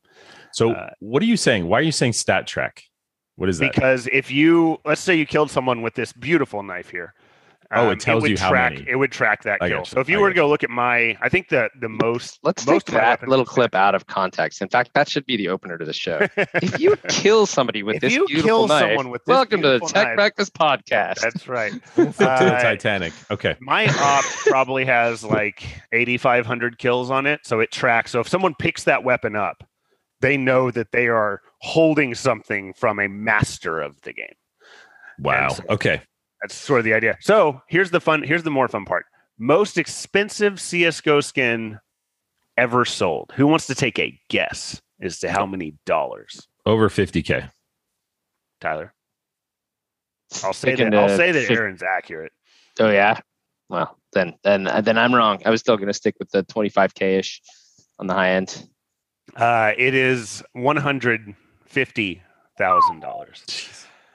So, 0.53 0.73
Uh, 0.73 0.91
what 0.99 1.23
are 1.23 1.27
you 1.27 1.37
saying? 1.37 1.69
Why 1.69 1.79
are 1.79 1.83
you 1.83 1.93
saying 1.93 2.15
stat 2.15 2.47
track? 2.47 2.83
What 3.43 3.49
is 3.49 3.59
that? 3.59 3.75
Because 3.75 4.07
if 4.13 4.31
you 4.31 4.79
let's 4.85 5.01
say 5.01 5.17
you 5.17 5.27
killed 5.27 5.51
someone 5.51 5.83
with 5.83 5.95
this 5.95 6.13
beautiful 6.13 6.63
knife 6.63 6.91
here. 6.91 7.13
Oh, 7.73 7.89
it 7.89 7.93
um, 7.95 7.99
tells 7.99 8.23
would 8.23 8.31
you 8.31 8.39
how 8.39 8.51
track, 8.51 8.75
many. 8.75 8.89
It 8.89 8.95
would 8.95 9.11
track 9.11 9.43
that 9.43 9.61
I 9.61 9.69
kill. 9.69 9.79
gotcha. 9.79 9.91
So 9.91 10.01
if 10.01 10.09
you 10.09 10.19
I 10.19 10.21
were 10.21 10.29
to 10.29 10.35
go 10.35 10.49
look 10.49 10.63
at 10.63 10.71
my, 10.71 11.17
I 11.21 11.29
think 11.29 11.49
the 11.49 11.69
the 11.81 11.89
most 11.89 12.39
Let's 12.45 12.65
most 12.65 12.87
take 12.87 12.95
that 12.95 13.27
little 13.27 13.43
are 13.43 13.45
clip 13.45 13.75
out 13.75 13.97
of 13.97 14.07
context. 14.07 14.63
In 14.63 14.69
fact, 14.69 14.91
that 14.95 15.09
should 15.09 15.27
be 15.27 15.37
the 15.37 15.49
opener 15.49 15.77
to 15.77 15.85
the 15.85 15.93
show. 15.93 16.21
if 16.37 16.79
you 16.79 16.95
kill 17.09 17.47
somebody 17.47 17.83
with 17.83 17.97
If 17.97 18.03
this 18.03 18.13
you 18.13 18.29
beautiful 18.29 18.47
kill 18.47 18.69
knife, 18.69 18.91
someone 18.91 19.11
with 19.11 19.25
this 19.25 19.35
welcome 19.35 19.61
to 19.63 19.71
the 19.71 19.81
Tech 19.81 20.07
knife- 20.07 20.17
Breakfast 20.17 20.55
podcast. 20.55 21.19
That's 21.21 21.49
right. 21.49 21.73
Flip 21.83 22.13
to 22.13 22.19
the 22.19 22.31
Uh, 22.31 22.63
Titanic. 22.63 23.13
Okay. 23.29 23.57
My 23.59 23.89
op 23.89 24.25
probably 24.47 24.85
has 24.85 25.25
like 25.25 25.65
8,500 25.91 26.79
kills 26.79 27.11
on 27.11 27.27
it, 27.27 27.41
so 27.43 27.59
it 27.59 27.73
tracks. 27.73 28.13
So 28.13 28.21
if 28.21 28.29
someone 28.29 28.55
picks 28.55 28.85
that 28.85 29.03
weapon 29.03 29.35
up, 29.35 29.65
they 30.23 30.37
know 30.39 30.71
that 30.71 30.93
they 30.93 31.09
are 31.09 31.43
holding 31.61 32.15
something 32.15 32.73
from 32.75 32.99
a 32.99 33.09
master 33.09 33.81
of 33.81 34.01
the 34.03 34.13
game. 34.15 34.35
Wow. 35.19 35.49
so- 35.51 35.65
Okay. 35.69 36.01
That's 36.41 36.55
sort 36.57 36.81
of 36.81 36.85
the 36.85 36.95
idea. 36.95 37.17
So 37.21 37.61
here's 37.69 37.91
the 37.93 38.01
fun. 38.01 38.23
Here's 38.25 38.43
the 38.43 38.51
more 38.51 38.67
fun 38.67 38.85
part. 38.85 39.07
Most 39.39 39.79
expensive 39.79 40.61
CS:GO 40.61 41.21
skin 41.21 41.79
ever 42.57 42.85
sold. 42.85 43.33
Who 43.37 43.47
wants 43.47 43.67
to 43.69 43.77
take 43.77 43.99
a 44.01 44.19
guess 44.29 44.83
as 45.01 45.21
to 45.21 45.31
how 45.31 45.47
many 45.47 45.75
dollars? 45.87 46.49
Over 46.67 46.89
50K. 46.89 47.49
Tyler. 48.61 48.93
I'll 50.43 50.53
say 50.53 50.73
Sticking 50.75 50.91
that. 50.91 50.99
I'll 51.11 51.17
say 51.17 51.31
that 51.33 51.47
fif- 51.47 51.59
Aaron's 51.59 51.83
accurate. 51.83 52.33
Oh 52.81 52.91
yeah. 52.91 53.21
Well, 53.69 53.97
then 54.13 54.35
then 54.43 54.65
then 54.83 54.99
I'm 54.99 55.15
wrong. 55.15 55.43
I 55.45 55.51
was 55.51 55.61
still 55.61 55.77
going 55.77 55.89
to 55.89 55.95
stick 55.95 56.17
with 56.19 56.31
the 56.31 56.43
25k 56.45 57.19
ish 57.21 57.41
on 58.01 58.07
the 58.09 58.15
high 58.15 58.31
end. 58.33 58.67
Uh, 59.37 59.73
it 59.79 59.95
is 59.95 60.43
one 60.53 60.77
hundred 60.77 61.35
fifty 61.67 62.23
thousand 62.59 63.01
dollars 63.01 63.45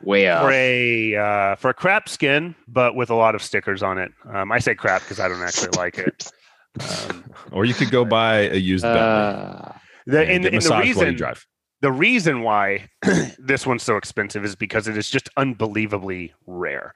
Way 0.04 0.28
up. 0.28 0.44
for 0.44 0.52
a 0.52 1.16
uh, 1.16 1.56
for 1.56 1.70
a 1.70 1.74
crap 1.74 2.08
skin, 2.08 2.54
but 2.68 2.96
with 2.96 3.10
a 3.10 3.16
lot 3.16 3.34
of 3.34 3.42
stickers 3.42 3.82
on 3.82 3.98
it. 3.98 4.12
Um, 4.32 4.52
I 4.52 4.60
say 4.60 4.76
crap 4.76 5.02
because 5.02 5.20
I 5.20 5.28
don't 5.28 5.42
actually 5.42 5.70
like 5.78 5.98
it. 5.98 6.32
Um, 6.80 7.24
Or 7.52 7.66
you 7.66 7.74
could 7.74 7.90
go 7.90 8.06
buy 8.06 8.42
a 8.50 8.56
used 8.58 8.86
Uh, 8.86 9.72
the, 10.06 10.20
and 10.22 10.30
and, 10.30 10.46
and 10.46 10.46
the 10.46 10.52
massaged 10.52 10.88
you 10.88 10.94
reason 10.94 11.16
drive. 11.16 11.48
the 11.82 11.92
reason 11.92 12.42
why 12.42 12.88
this 13.40 13.66
one's 13.66 13.82
so 13.84 13.98
expensive 13.98 14.46
is 14.46 14.56
because 14.56 14.88
it 14.88 14.96
is 14.98 15.10
just 15.10 15.30
unbelievably 15.38 16.34
rare. 16.46 16.94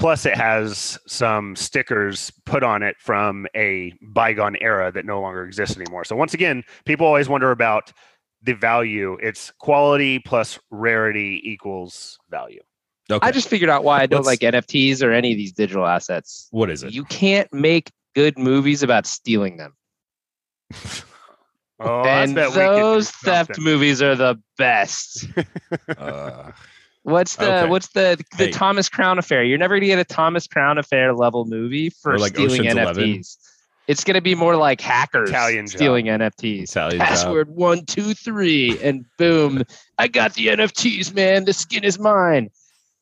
Plus, 0.00 0.24
it 0.24 0.34
has 0.34 0.98
some 1.06 1.54
stickers 1.54 2.32
put 2.46 2.62
on 2.62 2.82
it 2.82 2.96
from 2.98 3.46
a 3.54 3.92
bygone 4.00 4.56
era 4.62 4.90
that 4.90 5.04
no 5.04 5.20
longer 5.20 5.44
exists 5.44 5.76
anymore. 5.76 6.04
So, 6.04 6.16
once 6.16 6.32
again, 6.34 6.64
people 6.86 7.06
always 7.06 7.28
wonder 7.28 7.50
about 7.50 7.92
the 8.42 8.54
value. 8.54 9.18
It's 9.20 9.52
quality 9.58 10.18
plus 10.18 10.58
rarity 10.70 11.42
equals 11.44 12.18
value. 12.30 12.62
Okay. 13.10 13.26
I 13.26 13.30
just 13.30 13.48
figured 13.48 13.68
out 13.68 13.84
why 13.84 14.00
I 14.00 14.06
don't 14.06 14.24
Let's- 14.24 14.40
like 14.42 14.54
NFTs 14.54 15.02
or 15.02 15.12
any 15.12 15.32
of 15.32 15.36
these 15.36 15.52
digital 15.52 15.86
assets. 15.86 16.48
what 16.50 16.70
is 16.70 16.82
it? 16.82 16.92
You 16.94 17.04
can't 17.04 17.52
make 17.52 17.90
good 18.14 18.38
movies 18.38 18.82
about 18.82 19.06
stealing 19.06 19.58
them. 19.58 19.76
Oh, 21.82 22.02
and 22.04 22.34
bet 22.34 22.48
we 22.50 22.56
could 22.56 22.76
do 22.76 22.82
those 22.82 23.10
theft 23.10 23.58
movies 23.58 24.02
are 24.02 24.14
the 24.14 24.36
best. 24.58 25.26
Uh, 25.96 26.52
What's 27.02 27.36
the 27.36 27.60
Okay. 27.62 27.68
what's 27.70 27.88
the 27.88 28.22
the 28.38 28.46
Hey. 28.46 28.50
Thomas 28.50 28.88
Crown 28.88 29.18
affair? 29.18 29.42
You're 29.42 29.58
never 29.58 29.76
gonna 29.76 29.86
get 29.86 29.98
a 29.98 30.04
Thomas 30.04 30.46
Crown 30.46 30.78
affair 30.78 31.14
level 31.14 31.44
movie 31.46 31.90
for 31.90 32.18
like 32.18 32.34
stealing 32.34 32.60
Ocean's 32.60 32.74
NFTs. 32.78 32.96
11. 32.98 33.22
It's 33.88 34.04
gonna 34.04 34.20
be 34.20 34.34
more 34.34 34.54
like 34.56 34.80
hackers 34.80 35.30
Italian 35.30 35.66
job. 35.66 35.76
stealing 35.76 36.06
NFTs. 36.06 36.64
Italian 36.70 36.98
job. 37.00 37.08
Password 37.08 37.48
one 37.50 37.84
two 37.86 38.14
three, 38.14 38.78
and 38.82 39.04
boom! 39.18 39.64
I 39.98 40.06
got 40.08 40.34
the 40.34 40.48
NFTs, 40.48 41.14
man. 41.14 41.44
The 41.44 41.52
skin 41.52 41.82
is 41.84 41.98
mine. 41.98 42.50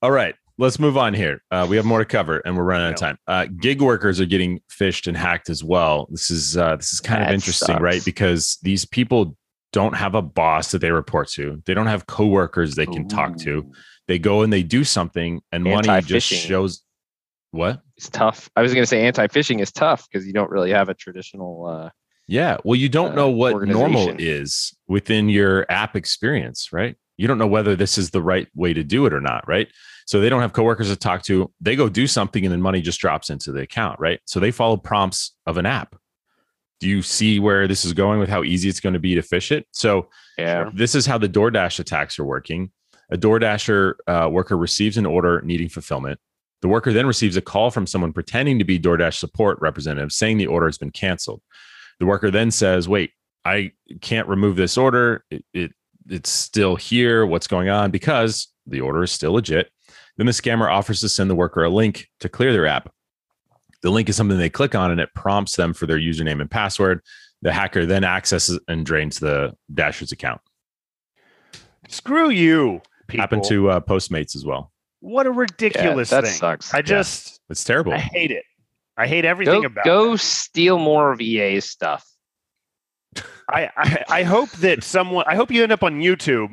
All 0.01 0.13
right, 0.13 0.35
let's 0.57 0.79
move 0.79 0.97
on 0.97 1.13
here. 1.13 1.43
Uh, 1.51 1.67
we 1.69 1.77
have 1.77 1.85
more 1.85 1.99
to 1.99 2.05
cover, 2.07 2.39
and 2.39 2.57
we're 2.57 2.63
running 2.63 2.87
out 2.87 2.93
of 2.95 2.99
time. 3.01 3.19
Uh, 3.27 3.47
gig 3.61 3.83
workers 3.83 4.19
are 4.21 4.25
getting 4.27 4.61
phished 4.71 5.09
and 5.09 5.17
hacked 5.17 5.51
as 5.51 5.63
well. 5.63 6.07
This 6.11 6.31
is 6.31 6.57
uh, 6.57 6.77
this 6.77 6.93
is 6.95 7.01
kind 7.01 7.23
of 7.23 7.31
interesting, 7.31 7.67
sucks. 7.75 7.83
right? 7.83 8.03
Because 8.05 8.59
these 8.63 8.87
people 8.87 9.37
don't 9.73 9.95
have 9.95 10.15
a 10.15 10.23
boss 10.23 10.73
that 10.73 10.81
they 10.81 10.91
report 10.91 11.29
to. 11.29 11.63
They 11.67 11.75
don't 11.75 11.87
have 11.87 12.07
coworkers 12.07 12.75
they 12.75 12.87
can 12.87 13.09
talk 13.09 13.37
to. 13.39 13.71
They 14.07 14.19
go 14.19 14.43
and 14.43 14.53
they 14.53 14.63
do 14.63 14.85
something, 14.85 15.43
and 15.53 15.65
money 15.65 16.01
just 16.03 16.27
shows. 16.27 16.83
What? 17.51 17.81
It's 17.97 18.09
tough. 18.09 18.49
I 18.57 18.63
was 18.63 18.75
gonna 18.75 18.87
say 18.87 19.07
anti-phishing 19.07 19.61
is 19.61 19.73
tough 19.73 20.07
because 20.11 20.27
you 20.27 20.33
don't 20.33 20.51
really 20.51 20.71
have 20.71 20.89
a 20.89 20.95
traditional. 20.95 21.67
Uh, 21.67 21.91
Yeah. 22.27 22.59
Well, 22.65 22.77
you 22.77 22.89
don't 22.89 23.13
uh, 23.13 23.17
know 23.17 23.31
what 23.31 23.67
normal 23.67 24.15
is 24.19 24.75
within 24.87 25.29
your 25.29 25.67
app 25.71 25.97
experience, 25.97 26.73
right? 26.73 26.97
You 27.17 27.27
don't 27.27 27.39
know 27.39 27.47
whether 27.47 27.75
this 27.75 27.99
is 27.99 28.11
the 28.11 28.23
right 28.23 28.47
way 28.55 28.73
to 28.73 28.85
do 28.85 29.07
it 29.07 29.13
or 29.13 29.21
not, 29.21 29.47
right? 29.49 29.69
So 30.07 30.21
they 30.21 30.29
don't 30.29 30.41
have 30.41 30.53
coworkers 30.53 30.89
to 30.89 30.97
talk 30.97 31.23
to. 31.25 31.51
They 31.61 31.75
go 31.75 31.89
do 31.89 32.07
something 32.07 32.45
and 32.45 32.53
then 32.53 32.63
money 32.63 32.81
just 32.81 33.01
drops 33.01 33.29
into 33.29 33.53
the 33.53 33.61
account, 33.63 33.99
right? 33.99 34.21
So 34.25 34.41
they 34.41 34.51
follow 34.51 34.77
prompts 34.77 35.35
of 35.47 35.59
an 35.59 35.67
app. 35.67 35.97
Do 36.81 36.89
you 36.89 37.03
see 37.03 37.41
where 37.41 37.67
this 37.67 37.85
is 37.85 37.93
going 37.93 38.21
with 38.21 38.29
how 38.29 38.45
easy 38.45 38.69
it's 38.69 38.81
going 38.81 38.93
to 38.93 38.99
be 38.99 39.15
to 39.15 39.23
phish 39.23 39.51
it? 39.51 39.67
So 39.73 40.09
yeah. 40.37 40.71
this 40.73 40.95
is 40.95 41.07
how 41.07 41.19
the 41.19 41.29
DoorDash 41.29 41.81
attacks 41.81 42.19
are 42.19 42.25
working. 42.25 42.71
A 43.11 43.17
DoorDasher 43.17 43.95
uh, 44.07 44.29
worker 44.31 44.57
receives 44.57 44.97
an 44.97 45.07
order 45.07 45.41
needing 45.43 45.69
fulfillment. 45.69 46.21
The 46.61 46.69
worker 46.69 46.93
then 46.93 47.07
receives 47.07 47.37
a 47.37 47.41
call 47.41 47.71
from 47.71 47.87
someone 47.87 48.13
pretending 48.13 48.59
to 48.59 48.65
be 48.65 48.79
DoorDash 48.79 49.15
support 49.15 49.59
representative 49.61 50.13
saying 50.13 50.39
the 50.39 50.47
order 50.47 50.67
has 50.67 50.79
been 50.79 50.91
canceled. 50.91 51.41
The 52.01 52.07
worker 52.07 52.31
then 52.31 52.51
says, 52.51 52.89
"Wait, 52.89 53.13
I 53.45 53.73
can't 54.01 54.29
remove 54.29 54.57
this 54.57 54.77
order. 54.77 55.25
It, 55.31 55.45
it 55.53 55.73
it's 56.09 56.31
still 56.31 56.77
here. 56.77 57.27
What's 57.27 57.47
going 57.47 57.69
on?" 57.69 57.91
Because 57.91 58.49
the 58.67 58.81
order 58.81 59.03
is 59.03 59.13
still 59.13 59.33
legit. 59.33 59.71
Then 60.17 60.27
the 60.27 60.33
scammer 60.33 60.71
offers 60.71 61.01
to 61.01 61.09
send 61.09 61.31
the 61.31 61.35
worker 61.37 61.63
a 61.65 61.71
link 61.71 62.09
to 62.21 62.29
clear 62.29 62.53
their 62.53 62.67
app. 62.67 62.93
The 63.83 63.91
link 63.91 64.09
is 64.09 64.17
something 64.17 64.39
they 64.39 64.51
click 64.51 64.75
on 64.75 64.91
and 64.91 65.01
it 65.01 65.11
prompts 65.15 65.57
them 65.57 65.73
for 65.73 65.87
their 65.87 65.99
username 65.99 66.41
and 66.41 66.51
password. 66.51 67.01
The 67.43 67.53
hacker 67.53 67.87
then 67.87 68.03
accesses 68.05 68.59
and 68.67 68.85
drains 68.85 69.21
the 69.21 69.55
Dasher's 69.73 70.11
account. 70.13 70.41
Screw 71.89 72.31
you, 72.31 72.83
people. 73.07 73.23
Happened 73.23 73.45
to 73.45 73.71
uh, 73.71 73.81
Postmates 73.81 74.35
as 74.37 74.45
well. 74.45 74.73
what 75.01 75.27
a 75.27 75.31
Yeah, 75.31 75.37
ridiculous 75.37 76.11
that 76.11 76.25
thing. 76.25 76.33
sucks. 76.33 76.75
I 76.75 76.83
just 76.83 77.41
It's 77.49 77.65
terrible. 77.65 77.93
I 77.93 77.99
hate 77.99 78.31
it. 78.31 78.45
I 78.97 79.07
hate 79.07 79.25
everything 79.25 79.63
Go, 79.63 79.67
about 79.67 79.85
go 79.85 80.13
it. 80.15 80.19
steal 80.21 80.79
more 80.79 81.13
of 81.13 81.21
EA's 81.21 81.65
stuff. 81.65 82.05
I, 83.49 83.71
I 83.77 84.05
I 84.09 84.23
hope 84.25 84.51
that 84.59 84.83
someone 84.83 85.25
I 85.29 85.37
hope 85.37 85.51
you 85.53 85.63
end 85.63 85.73
up 85.73 85.83
on 85.85 86.01
YouTube 86.01 86.51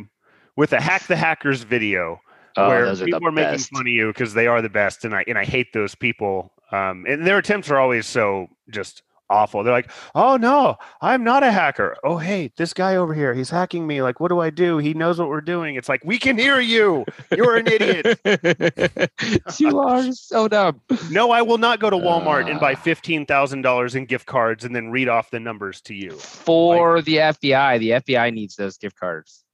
with 0.56 0.72
a 0.72 0.80
hack 0.80 1.08
the 1.08 1.16
hackers 1.16 1.64
video 1.64 2.20
Oh, 2.58 2.70
where 2.70 2.86
those 2.86 3.02
are 3.02 3.06
people 3.06 3.20
the 3.22 3.28
are 3.28 3.32
making 3.32 3.52
best. 3.54 3.70
fun 3.72 3.82
of 3.82 3.88
you 3.88 4.08
because 4.08 4.34
they 4.34 4.48
are 4.48 4.62
the 4.62 4.70
best, 4.70 5.06
and 5.06 5.14
I 5.16 5.24
and 5.28 5.38
I 5.38 5.46
hate 5.46 5.74
those 5.74 5.96
people. 5.96 6.52
Um, 6.72 7.06
and 7.08 7.26
their 7.26 7.38
attempts 7.38 7.70
are 7.70 7.78
always 7.78 8.06
so 8.06 8.48
just 8.70 9.02
awful. 9.30 9.64
They're 9.64 9.74
like, 9.74 9.90
"Oh 10.14 10.38
no, 10.38 10.76
I'm 11.02 11.24
not 11.24 11.44
a 11.44 11.52
hacker. 11.52 11.96
Oh 12.04 12.18
hey, 12.18 12.52
this 12.58 12.74
guy 12.74 12.96
over 12.96 13.14
here, 13.14 13.34
he's 13.34 13.50
hacking 13.50 13.86
me. 13.88 14.02
Like, 14.02 14.20
what 14.20 14.30
do 14.30 14.40
I 14.40 14.50
do? 14.52 14.78
He 14.78 14.94
knows 14.94 15.20
what 15.20 15.30
we're 15.30 15.42
doing. 15.42 15.76
It's 15.76 15.90
like 15.90 16.04
we 16.06 16.18
can 16.18 16.38
hear 16.38 16.60
you. 16.60 17.06
You're 17.36 17.56
an 17.58 17.68
idiot. 17.68 18.20
you 19.60 19.80
are 19.80 20.12
so 20.12 20.48
dumb. 20.48 20.82
No, 21.12 21.32
I 21.32 21.42
will 21.42 21.58
not 21.58 21.80
go 21.80 21.90
to 21.90 21.96
Walmart 21.98 22.50
and 22.50 22.60
buy 22.60 22.74
Ah. 22.74 22.76
fifteen 22.82 23.26
thousand 23.26 23.62
dollars 23.62 23.96
in 23.96 24.06
gift 24.06 24.26
cards 24.28 24.66
and 24.66 24.76
then 24.76 24.92
read 24.92 25.08
off 25.10 25.30
the 25.32 25.40
numbers 25.40 25.82
to 25.82 25.94
you. 25.94 26.12
For 26.12 27.02
the 27.02 27.18
FBI, 27.18 27.80
the 27.80 27.90
FBI 27.92 28.34
needs 28.34 28.56
those 28.56 28.78
gift 28.78 29.00
cards. 29.00 29.45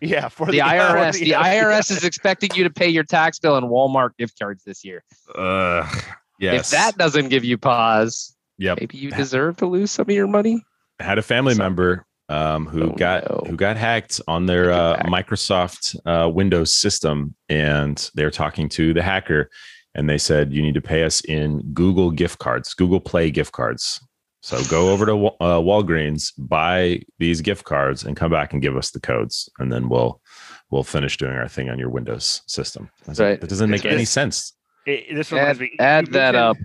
Yeah, 0.00 0.28
for 0.28 0.46
The 0.46 0.58
IRS, 0.58 1.18
the 1.20 1.32
IRS 1.32 1.90
is 1.96 2.04
expecting 2.04 2.50
you 2.54 2.64
to 2.64 2.70
pay 2.70 2.88
your 2.88 3.04
tax 3.04 3.38
bill 3.38 3.56
in 3.56 3.64
Walmart 3.64 4.10
gift 4.18 4.38
cards 4.38 4.64
this 4.64 4.84
year. 4.84 5.02
Uh, 5.34 5.88
yes. 6.38 6.72
If 6.72 6.78
that 6.78 6.96
doesn't 6.96 7.28
give 7.28 7.44
you 7.44 7.58
pause, 7.58 8.34
yep. 8.58 8.78
maybe 8.80 8.96
you 8.98 9.10
deserve 9.10 9.56
to 9.58 9.66
lose 9.66 9.90
some 9.90 10.04
of 10.08 10.10
your 10.14 10.26
money. 10.26 10.62
I 10.98 11.04
had 11.04 11.18
a 11.18 11.22
family 11.22 11.54
So- 11.54 11.62
member 11.62 12.06
um, 12.28 12.66
who 12.66 12.84
Oh, 12.92 12.94
got 12.96 13.28
no. 13.28 13.44
who 13.50 13.56
got 13.56 13.76
hacked 13.76 14.20
on 14.28 14.46
their 14.46 14.70
uh. 14.70 15.02
Microsoft 15.04 15.96
uh, 16.06 16.28
Windows 16.28 16.74
system, 16.74 17.34
and 17.48 18.08
they're 18.14 18.30
talking 18.30 18.68
to 18.70 18.94
the 18.94 19.02
hacker, 19.02 19.50
and 19.96 20.08
they 20.08 20.18
said 20.18 20.52
you 20.52 20.62
need 20.62 20.74
to 20.74 20.80
pay 20.80 21.02
us 21.02 21.20
in 21.22 21.60
Google 21.72 22.12
gift 22.12 22.38
cards, 22.38 22.72
Google 22.74 23.00
Play 23.00 23.30
gift 23.32 23.50
cards. 23.52 24.00
So 24.42 24.62
go 24.70 24.90
over 24.90 25.04
to 25.06 25.12
uh, 25.12 25.60
Walgreens, 25.60 26.32
buy 26.38 27.02
these 27.18 27.40
gift 27.42 27.64
cards, 27.64 28.04
and 28.04 28.16
come 28.16 28.30
back 28.30 28.52
and 28.52 28.62
give 28.62 28.76
us 28.76 28.90
the 28.90 29.00
codes, 29.00 29.48
and 29.58 29.70
then 29.72 29.88
we'll 29.88 30.20
we'll 30.70 30.82
finish 30.84 31.16
doing 31.18 31.32
our 31.32 31.48
thing 31.48 31.68
on 31.68 31.78
your 31.78 31.90
Windows 31.90 32.42
system. 32.46 32.88
I 33.06 33.10
was 33.10 33.20
like, 33.20 33.40
That 33.40 33.50
doesn't 33.50 33.68
make 33.70 33.82
This- 33.82 33.92
any 33.92 34.04
sense. 34.04 34.54
It, 34.86 35.14
this 35.14 35.30
reminds 35.30 35.58
Add, 35.58 35.60
me. 35.60 35.76
add 35.78 36.06
you 36.06 36.12
that 36.14 36.34
mentioned- 36.34 36.36
up. 36.44 36.56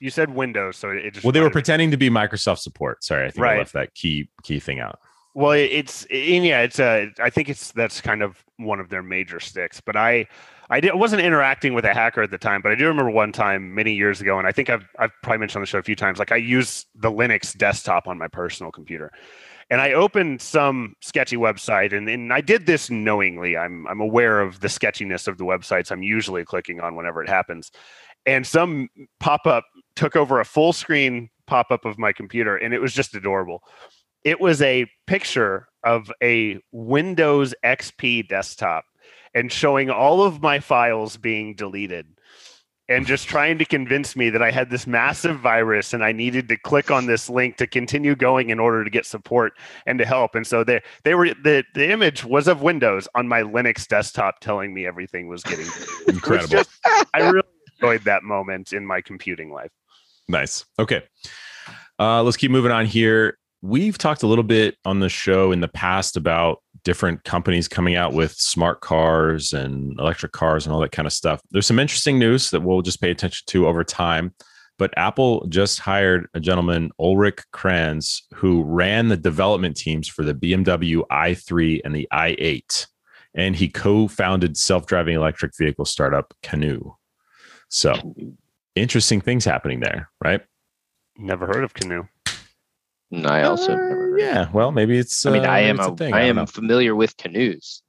You 0.00 0.10
said 0.10 0.32
Windows, 0.32 0.76
so 0.76 0.90
it 0.90 1.12
just 1.12 1.24
Well, 1.24 1.32
they 1.32 1.40
were 1.40 1.46
reminded 1.46 1.50
me. 1.50 1.52
pretending 1.54 1.90
to 1.90 1.96
be 1.96 2.08
Microsoft 2.08 2.58
support. 2.58 3.02
Sorry, 3.02 3.26
I 3.26 3.30
think 3.30 3.38
I 3.44 3.48
Right. 3.48 3.58
left 3.58 3.72
that 3.72 3.94
key 3.94 4.30
key 4.44 4.60
thing 4.60 4.78
out. 4.78 5.00
Well, 5.34 5.50
it's 5.52 6.04
and 6.04 6.44
yeah, 6.44 6.60
it's 6.60 6.78
a. 6.78 7.10
I 7.20 7.30
think 7.30 7.48
it's 7.48 7.72
that's 7.72 8.00
kind 8.00 8.22
of 8.22 8.44
one 8.58 8.78
of 8.78 8.90
their 8.90 9.02
major 9.02 9.40
sticks. 9.40 9.80
But 9.80 9.96
I, 9.96 10.26
I 10.70 10.80
did, 10.80 10.94
wasn't 10.94 11.22
interacting 11.22 11.72
with 11.72 11.84
a 11.84 11.94
hacker 11.94 12.22
at 12.22 12.30
the 12.30 12.38
time, 12.38 12.60
but 12.60 12.72
I 12.72 12.74
do 12.74 12.86
remember 12.86 13.10
one 13.10 13.32
time 13.32 13.74
many 13.74 13.94
years 13.94 14.20
ago, 14.20 14.38
and 14.38 14.46
I 14.46 14.52
think 14.52 14.68
I've 14.68 14.86
I've 14.98 15.12
probably 15.22 15.38
mentioned 15.38 15.60
on 15.60 15.62
the 15.62 15.66
show 15.66 15.78
a 15.78 15.82
few 15.82 15.96
times. 15.96 16.18
Like 16.18 16.32
I 16.32 16.36
use 16.36 16.86
the 16.94 17.10
Linux 17.10 17.56
desktop 17.56 18.06
on 18.06 18.18
my 18.18 18.28
personal 18.28 18.70
computer, 18.70 19.10
and 19.70 19.80
I 19.80 19.92
opened 19.92 20.42
some 20.42 20.94
sketchy 21.00 21.36
website, 21.36 21.96
and, 21.96 22.08
and 22.08 22.32
I 22.32 22.42
did 22.42 22.66
this 22.66 22.90
knowingly. 22.90 23.56
I'm 23.56 23.86
I'm 23.88 24.00
aware 24.00 24.40
of 24.40 24.60
the 24.60 24.68
sketchiness 24.68 25.26
of 25.26 25.38
the 25.38 25.44
websites 25.44 25.90
I'm 25.90 26.02
usually 26.02 26.44
clicking 26.44 26.80
on 26.80 26.96
whenever 26.96 27.22
it 27.22 27.28
happens, 27.28 27.70
and 28.26 28.46
some 28.46 28.88
pop 29.20 29.46
up 29.46 29.64
took 29.96 30.16
over 30.16 30.40
a 30.40 30.44
full 30.44 30.72
screen 30.72 31.30
pop 31.46 31.70
up 31.70 31.86
of 31.86 31.98
my 31.98 32.12
computer, 32.12 32.56
and 32.56 32.74
it 32.74 32.80
was 32.80 32.92
just 32.92 33.14
adorable 33.14 33.62
it 34.24 34.40
was 34.40 34.60
a 34.62 34.86
picture 35.06 35.68
of 35.84 36.10
a 36.22 36.58
Windows 36.72 37.54
XP 37.64 38.28
desktop 38.28 38.84
and 39.38 39.52
showing 39.52 39.88
all 39.88 40.22
of 40.22 40.42
my 40.42 40.58
files 40.58 41.16
being 41.16 41.54
deleted 41.54 42.06
and 42.88 43.06
just 43.06 43.28
trying 43.34 43.58
to 43.58 43.64
convince 43.64 44.16
me 44.16 44.30
that 44.30 44.42
I 44.42 44.50
had 44.50 44.70
this 44.70 44.86
massive 44.86 45.38
virus 45.38 45.94
and 45.94 46.02
I 46.02 46.10
needed 46.10 46.48
to 46.48 46.56
click 46.56 46.90
on 46.90 47.06
this 47.06 47.30
link 47.30 47.56
to 47.58 47.66
continue 47.66 48.16
going 48.16 48.50
in 48.50 48.58
order 48.58 48.82
to 48.82 48.90
get 48.90 49.06
support 49.06 49.52
and 49.86 49.98
to 49.98 50.04
help. 50.04 50.34
And 50.34 50.46
so 50.46 50.64
they 50.64 50.80
they 51.04 51.14
were 51.14 51.28
the 51.28 51.64
the 51.74 51.90
image 51.90 52.24
was 52.24 52.48
of 52.48 52.62
Windows 52.62 53.06
on 53.14 53.28
my 53.28 53.42
Linux 53.42 53.86
desktop 53.86 54.40
telling 54.40 54.74
me 54.74 54.86
everything 54.86 55.28
was 55.28 55.42
getting 55.44 55.66
deleted. 55.66 55.88
It 55.88 56.06
was 56.06 56.14
Incredible. 56.16 56.48
just- 56.48 56.70
I 57.14 57.30
really 57.30 57.48
enjoyed 57.80 58.02
that 58.04 58.24
moment 58.24 58.72
in 58.72 58.84
my 58.84 59.00
computing 59.00 59.52
life. 59.52 59.70
Nice. 60.28 60.64
Okay. 60.78 61.02
Uh, 61.98 62.22
let's 62.22 62.36
keep 62.36 62.50
moving 62.50 62.72
on 62.72 62.86
here. 62.86 63.38
We've 63.62 63.98
talked 63.98 64.22
a 64.22 64.26
little 64.26 64.44
bit 64.44 64.76
on 64.84 65.00
the 65.00 65.08
show 65.08 65.52
in 65.52 65.60
the 65.60 65.68
past 65.68 66.16
about 66.16 66.58
different 66.84 67.24
companies 67.24 67.68
coming 67.68 67.96
out 67.96 68.12
with 68.12 68.32
smart 68.32 68.80
cars 68.80 69.52
and 69.52 69.98
electric 69.98 70.32
cars 70.32 70.66
and 70.66 70.74
all 70.74 70.80
that 70.80 70.92
kind 70.92 71.06
of 71.06 71.12
stuff. 71.12 71.40
There's 71.50 71.66
some 71.66 71.78
interesting 71.78 72.18
news 72.18 72.50
that 72.50 72.62
we'll 72.62 72.82
just 72.82 73.00
pay 73.00 73.10
attention 73.10 73.44
to 73.48 73.66
over 73.66 73.84
time. 73.84 74.34
But 74.78 74.94
Apple 74.96 75.44
just 75.48 75.80
hired 75.80 76.28
a 76.34 76.40
gentleman, 76.40 76.90
Ulrich 77.00 77.40
Kranz, 77.52 78.22
who 78.32 78.62
ran 78.62 79.08
the 79.08 79.16
development 79.16 79.76
teams 79.76 80.06
for 80.06 80.22
the 80.22 80.34
BMW 80.34 81.02
i3 81.10 81.80
and 81.84 81.94
the 81.94 82.08
i8. 82.12 82.86
And 83.34 83.56
he 83.56 83.68
co 83.68 84.06
founded 84.08 84.56
self 84.56 84.86
driving 84.86 85.16
electric 85.16 85.52
vehicle 85.58 85.84
startup 85.84 86.32
Canoo. 86.42 86.94
So 87.68 87.94
interesting 88.74 89.20
things 89.20 89.44
happening 89.44 89.80
there, 89.80 90.10
right? 90.24 90.42
Never 91.16 91.46
heard 91.46 91.64
of 91.64 91.74
Canoo. 91.74 92.08
No, 93.10 93.28
I 93.28 93.42
also. 93.44 93.72
Uh, 93.72 93.76
never 93.76 93.88
heard 93.88 94.12
of 94.14 94.18
yeah. 94.20 94.48
Well, 94.52 94.70
maybe 94.72 94.98
it's. 94.98 95.24
I 95.24 95.30
mean, 95.30 95.44
uh, 95.44 95.48
I 95.48 95.60
am 95.60 95.78
it's 95.78 95.88
a, 95.88 95.96
thing. 95.96 96.12
I 96.14 96.20
don't 96.20 96.28
am 96.30 96.36
know. 96.36 96.46
familiar 96.46 96.94
with 96.94 97.16
canoes. 97.16 97.82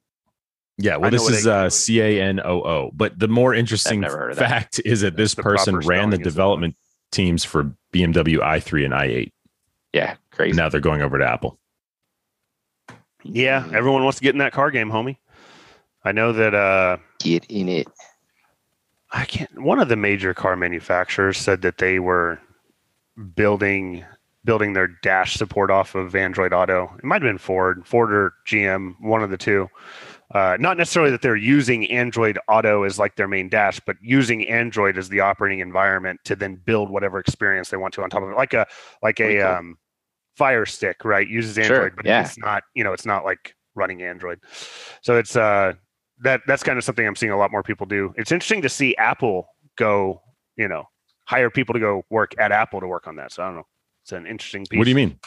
Yeah. 0.78 0.96
Well, 0.96 1.10
this 1.10 1.28
is 1.28 1.44
they 1.44 1.50
uh. 1.50 1.68
C 1.68 2.00
A 2.00 2.22
N 2.22 2.40
O 2.40 2.62
O. 2.62 2.90
But 2.94 3.18
the 3.18 3.28
more 3.28 3.52
interesting 3.54 4.00
never 4.00 4.16
heard 4.16 4.36
that. 4.36 4.48
fact 4.48 4.80
is 4.84 5.02
that 5.02 5.16
this 5.16 5.34
person 5.34 5.76
ran 5.76 6.10
the 6.10 6.16
spelling 6.16 6.20
is- 6.20 6.24
development 6.32 6.76
teams 7.12 7.44
for 7.44 7.64
BMW 7.92 8.38
i3 8.38 8.84
and 8.84 8.94
i8. 8.94 9.32
Yeah, 9.92 10.14
crazy. 10.30 10.56
Now 10.56 10.68
they're 10.68 10.80
going 10.80 11.02
over 11.02 11.18
to 11.18 11.26
Apple. 11.28 11.58
Yeah, 13.24 13.62
Mhm. 13.64 13.74
everyone 13.74 14.04
wants 14.04 14.18
to 14.18 14.22
get 14.22 14.34
in 14.34 14.38
that 14.38 14.52
car 14.52 14.70
game, 14.70 14.90
homie. 14.90 15.16
I 16.04 16.12
know 16.12 16.32
that 16.32 16.54
uh 16.54 16.96
Get 17.18 17.44
in 17.50 17.68
it. 17.68 17.88
I 19.12 19.24
can't 19.26 19.60
one 19.60 19.80
of 19.80 19.88
the 19.88 19.96
major 19.96 20.32
car 20.32 20.56
manufacturers 20.56 21.36
said 21.36 21.60
that 21.62 21.76
they 21.78 21.98
were 21.98 22.40
building 23.34 24.04
building 24.44 24.72
their 24.72 24.88
dash 25.02 25.34
support 25.34 25.70
off 25.70 25.94
of 25.94 26.14
Android 26.14 26.52
Auto. 26.52 26.94
It 26.98 27.04
might 27.04 27.22
have 27.22 27.28
been 27.28 27.38
Ford, 27.38 27.86
Ford 27.86 28.12
or 28.12 28.34
GM, 28.46 28.94
one 29.00 29.22
of 29.22 29.30
the 29.30 29.36
two. 29.36 29.68
Uh, 30.32 30.56
not 30.60 30.76
necessarily 30.76 31.10
that 31.10 31.22
they're 31.22 31.34
using 31.34 31.90
Android 31.90 32.38
Auto 32.48 32.84
as 32.84 32.98
like 32.98 33.16
their 33.16 33.26
main 33.26 33.48
dash, 33.48 33.80
but 33.80 33.96
using 34.00 34.46
Android 34.46 34.96
as 34.96 35.08
the 35.08 35.20
operating 35.20 35.58
environment 35.58 36.20
to 36.24 36.36
then 36.36 36.54
build 36.64 36.88
whatever 36.88 37.18
experience 37.18 37.68
they 37.70 37.76
want 37.76 37.92
to 37.94 38.02
on 38.02 38.10
top 38.10 38.22
of 38.22 38.30
it, 38.30 38.36
like 38.36 38.54
a 38.54 38.66
like 39.02 39.18
a 39.18 39.38
cool. 39.38 39.46
um, 39.46 39.78
Fire 40.36 40.64
Stick, 40.66 41.04
right? 41.04 41.28
Uses 41.28 41.56
Sure, 41.56 41.64
Android, 41.64 41.96
but 41.96 42.06
yeah. 42.06 42.22
it's 42.22 42.38
not 42.38 42.62
you 42.74 42.84
know 42.84 42.92
it's 42.92 43.04
not 43.04 43.24
like 43.24 43.56
running 43.74 44.02
Android. 44.02 44.38
So 45.02 45.16
it's 45.16 45.34
uh 45.34 45.72
that 46.22 46.42
that's 46.46 46.62
kind 46.62 46.78
of 46.78 46.84
something 46.84 47.04
I'm 47.04 47.16
seeing 47.16 47.32
a 47.32 47.36
lot 47.36 47.50
more 47.50 47.64
people 47.64 47.86
do. 47.86 48.14
It's 48.16 48.30
interesting 48.30 48.62
to 48.62 48.68
see 48.68 48.96
Apple 48.96 49.48
go, 49.76 50.22
you 50.56 50.68
know, 50.68 50.84
hire 51.26 51.50
people 51.50 51.72
to 51.72 51.80
go 51.80 52.04
work 52.08 52.34
at 52.38 52.52
Apple 52.52 52.80
to 52.80 52.86
work 52.86 53.08
on 53.08 53.16
that. 53.16 53.32
So 53.32 53.42
I 53.42 53.46
don't 53.46 53.56
know. 53.56 53.66
It's 54.10 54.18
an 54.18 54.26
interesting 54.26 54.66
piece. 54.66 54.76
What 54.78 54.84
do 54.84 54.90
you 54.90 54.96
mean? 54.96 55.18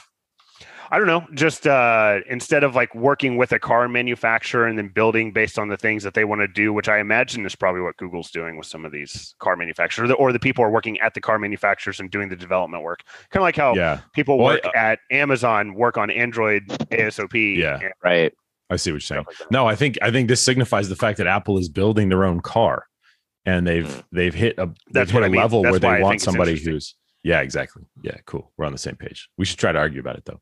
I 0.91 0.97
don't 0.97 1.07
know. 1.07 1.25
Just 1.34 1.65
uh, 1.65 2.19
instead 2.29 2.63
of 2.65 2.75
like 2.75 2.93
working 2.93 3.38
with 3.38 3.53
a 3.53 3.57
car 3.59 3.88
manufacturer 3.88 4.67
and 4.67 4.77
then 4.77 4.89
building 4.89 5.31
based 5.31 5.57
on 5.57 5.69
the 5.69 5.77
things 5.77 6.03
that 6.03 6.13
they 6.15 6.25
want 6.25 6.41
to 6.41 6.47
do, 6.49 6.73
which 6.73 6.89
I 6.89 6.99
imagine 6.99 7.45
is 7.45 7.55
probably 7.55 7.79
what 7.81 7.95
Google's 7.95 8.29
doing 8.29 8.57
with 8.57 8.67
some 8.67 8.84
of 8.86 8.91
these 8.91 9.34
car 9.39 9.55
manufacturers, 9.55 10.11
or 10.11 10.34
the 10.34 10.39
people 10.39 10.63
are 10.65 10.69
working 10.69 10.99
at 10.99 11.13
the 11.13 11.21
car 11.21 11.39
manufacturers 11.39 11.99
and 12.01 12.11
doing 12.11 12.27
the 12.27 12.36
development 12.36 12.84
work. 12.84 12.99
Kind 13.31 13.41
of 13.41 13.43
like 13.43 13.55
how 13.55 13.73
Yeah. 13.73 14.01
people 14.13 14.38
Well, 14.38 14.55
work 14.55 14.75
at 14.75 14.99
Amazon, 15.09 15.73
work 15.75 15.97
on 15.97 16.11
Android 16.11 16.63
AOSP. 16.91 17.55
Yeah. 17.57 17.79
and 17.81 17.93
Right. 18.03 18.34
I 18.69 18.75
see 18.75 18.91
what 18.91 18.95
you're 18.95 18.99
saying. 18.99 19.23
stuff 19.23 19.27
like 19.27 19.38
that. 19.49 19.51
No, 19.51 19.65
I 19.65 19.75
think 19.75 19.97
I 20.01 20.11
think 20.11 20.27
this 20.27 20.43
signifies 20.43 20.89
the 20.89 20.95
fact 20.97 21.17
that 21.19 21.27
Apple 21.27 21.57
is 21.57 21.69
building 21.69 22.09
their 22.09 22.25
own 22.25 22.41
car, 22.41 22.86
and 23.45 23.65
they've 23.65 23.86
Mm. 23.88 24.03
they've 24.11 24.34
hit 24.36 24.55
a 24.59 24.65
Hmm. 24.65 24.71
That's 24.91 24.93
they've 24.93 25.07
hit 25.09 25.13
what 25.15 25.23
I 25.23 25.27
a 25.27 25.29
mean. 25.29 25.41
level 25.41 25.63
That's 25.63 25.79
where 25.79 25.89
why 25.89 25.95
I 25.95 25.97
they 25.99 26.03
want 26.03 26.21
somebody 26.21 26.59
who's 26.59 26.95
yeah, 27.24 27.41
exactly. 27.41 27.84
Yeah, 28.01 28.17
cool. 28.26 28.51
We're 28.57 28.65
on 28.65 28.71
the 28.71 28.78
same 28.78 28.95
page. 28.95 29.30
We 29.38 29.45
should 29.45 29.59
try 29.59 29.71
to 29.71 29.80
argue 29.80 29.99
about 29.99 30.17
it 30.17 30.26
though. 30.26 30.39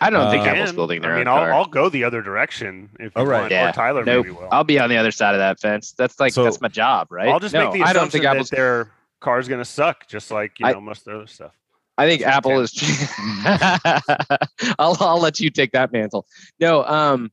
I 0.00 0.10
don't 0.10 0.30
think 0.30 0.46
Uh, 0.46 0.50
Apple's 0.50 0.72
building 0.72 1.02
their 1.02 1.14
I 1.14 1.18
mean, 1.18 1.28
own 1.28 1.34
I'll, 1.34 1.40
car. 1.44 1.52
I'll 1.52 1.64
go 1.64 1.88
the 1.88 2.04
other 2.04 2.22
direction 2.22 2.90
if 3.00 3.12
you 3.16 3.20
All 3.20 3.26
right. 3.26 3.40
want, 3.40 3.52
Yeah. 3.52 3.70
or 3.70 3.72
Tyler 3.72 4.04
Nope. 4.04 4.26
maybe 4.26 4.36
will. 4.36 4.48
I'll 4.52 4.62
be 4.64 4.78
on 4.78 4.90
the 4.90 4.96
other 4.96 5.10
side 5.10 5.34
of 5.34 5.40
that 5.40 5.58
fence. 5.58 5.92
That's 5.98 6.20
like 6.20 6.32
So- 6.32 6.44
that's 6.44 6.60
my 6.60 6.68
job, 6.68 7.08
right? 7.10 7.28
I'll 7.28 7.40
just 7.40 7.54
No, 7.54 7.64
make 7.64 7.72
the 7.72 7.80
I 7.82 7.90
assumption 7.90 8.00
don't 8.02 8.10
think 8.12 8.24
that 8.24 8.36
Apple's. 8.36 8.50
their 8.50 8.90
car's 9.20 9.48
going 9.48 9.60
to 9.60 9.64
suck, 9.64 10.06
just 10.06 10.30
like 10.30 10.52
you 10.60 10.66
I- 10.66 10.72
know 10.72 10.80
most 10.80 11.00
of 11.00 11.04
the 11.12 11.16
other 11.18 11.26
stuff. 11.26 11.52
I 12.00 12.06
think 12.06 12.22
That's 12.22 12.36
Apple 12.36 12.60
is. 12.60 12.72
I'll 14.78 14.96
I'll 15.00 15.20
let 15.20 15.40
you 15.40 15.50
take 15.50 15.72
that 15.72 15.92
mantle. 15.92 16.26
No, 16.60 16.84
um, 16.84 17.32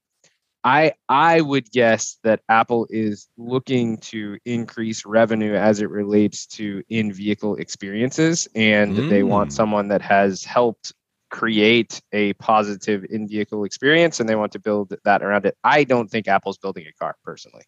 I 0.66 0.93
I 1.07 1.41
would 1.41 1.72
guess 1.72 2.18
that 2.24 2.41
Apple 2.49 2.88
is 2.89 3.30
looking 3.38 3.97
to 3.97 4.39
increase 4.45 5.05
revenue 5.05 5.53
as 5.53 5.80
it 5.80 5.91
relates 5.91 6.47
to 6.47 6.84
in 6.89 7.13
vehicle 7.13 7.55
experiences, 7.57 8.47
and 8.55 8.97
they 9.09 9.22
want 9.24 9.51
Mm. 9.51 9.53
someone 9.53 9.88
that 9.89 10.01
has 10.01 10.43
helped 10.43 10.93
create 11.30 12.01
a 12.13 12.34
positive 12.34 13.05
in 13.11 13.28
vehicle 13.28 13.63
experience, 13.63 14.20
and 14.20 14.28
they 14.28 14.36
want 14.36 14.51
to 14.53 14.59
build 14.59 14.93
that 15.03 15.22
around 15.22 15.45
it. 15.45 15.55
I 15.63 15.84
don't 15.84 16.09
think 16.09 16.28
Apple's 16.28 16.57
building 16.57 16.86
a 16.88 16.93
car 16.93 17.16
personally. 17.24 17.63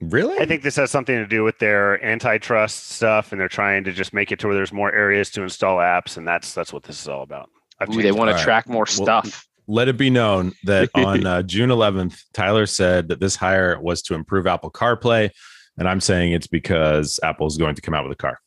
Really? 0.00 0.38
I 0.38 0.46
think 0.46 0.62
this 0.62 0.76
has 0.76 0.90
something 0.90 1.16
to 1.16 1.26
do 1.26 1.44
with 1.44 1.58
their 1.58 2.02
antitrust 2.04 2.90
stuff, 2.90 3.32
and 3.32 3.40
they're 3.40 3.48
trying 3.48 3.84
to 3.84 3.92
just 3.92 4.12
make 4.12 4.30
it 4.32 4.38
to 4.40 4.46
where 4.46 4.56
there's 4.56 4.72
more 4.72 4.92
areas 4.92 5.30
to 5.32 5.42
install 5.42 5.78
apps, 5.78 6.16
and 6.18 6.28
that's 6.28 6.52
that's 6.52 6.72
what 6.72 6.82
this 6.82 7.00
is 7.00 7.08
all 7.08 7.22
about. 7.22 7.48
Ooh, 7.88 8.02
they 8.02 8.12
want 8.12 8.28
to 8.28 8.32
Alright. 8.32 8.42
track 8.44 8.68
more 8.68 8.84
Well, 8.84 9.06
stuff. 9.06 9.46
Let 9.70 9.86
it 9.88 9.96
be 9.96 10.10
known 10.10 10.52
that 10.64 10.90
on 10.94 11.24
uh, 11.24 11.42
June 11.42 11.70
11th, 11.70 12.24
Tyler 12.32 12.66
said 12.66 13.06
that 13.08 13.20
this 13.20 13.36
hire 13.36 13.80
was 13.80 14.02
to 14.02 14.14
improve 14.14 14.46
Apple 14.48 14.70
CarPlay, 14.70 15.30
and 15.78 15.88
I'm 15.88 16.00
saying 16.00 16.32
it's 16.32 16.48
because 16.48 17.20
Apple 17.22 17.46
is 17.46 17.56
going 17.56 17.76
to 17.76 17.80
come 17.80 17.94
out 17.94 18.02
with 18.02 18.12
a 18.12 18.16
car. 18.20 18.40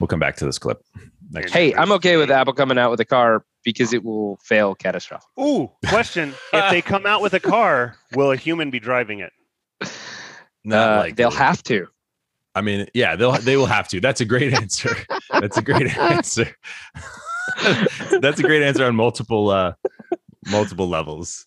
We'll 0.00 0.08
come 0.08 0.18
back 0.18 0.34
to 0.36 0.44
this 0.44 0.58
clip 0.58 0.78
next. 1.30 1.52
Hey, 1.52 1.70
Hey, 1.70 1.76
I'm 1.76 1.92
okay 1.92 2.16
with 2.16 2.30
Apple 2.32 2.52
coming 2.52 2.78
out 2.78 2.90
with 2.90 2.98
a 2.98 3.04
car 3.04 3.44
because 3.64 3.92
it 3.92 4.02
will 4.04 4.38
fail 4.42 4.74
catastrophic. 4.74 5.28
Ooh, 5.38 5.70
question: 5.88 6.34
If 6.52 6.68
they 6.70 6.82
come 6.82 7.06
out 7.06 7.22
with 7.22 7.34
a 7.34 7.40
car, 7.40 7.94
will 8.14 8.32
a 8.32 8.36
human 8.36 8.70
be 8.70 8.80
driving 8.80 9.20
it? 9.20 9.32
Not 10.64 10.88
Uh, 10.88 10.96
likely. 10.96 11.12
they'll 11.12 11.30
have 11.30 11.62
to. 11.64 11.86
I 12.56 12.60
mean, 12.60 12.86
yeah, 12.92 13.14
they'll 13.14 13.32
they 13.32 13.56
will 13.56 13.66
have 13.66 13.86
to. 13.88 14.00
That's 14.00 14.20
a 14.20 14.24
great 14.24 14.52
answer. 14.52 14.96
That's 15.30 15.56
a 15.58 15.62
great 15.62 15.96
answer. 15.96 16.48
That's 18.20 18.40
a 18.40 18.42
great 18.42 18.62
answer 18.62 18.84
on 18.86 18.96
multiple 18.96 19.50
uh 19.50 19.74
multiple 20.50 20.88
levels. 20.88 21.46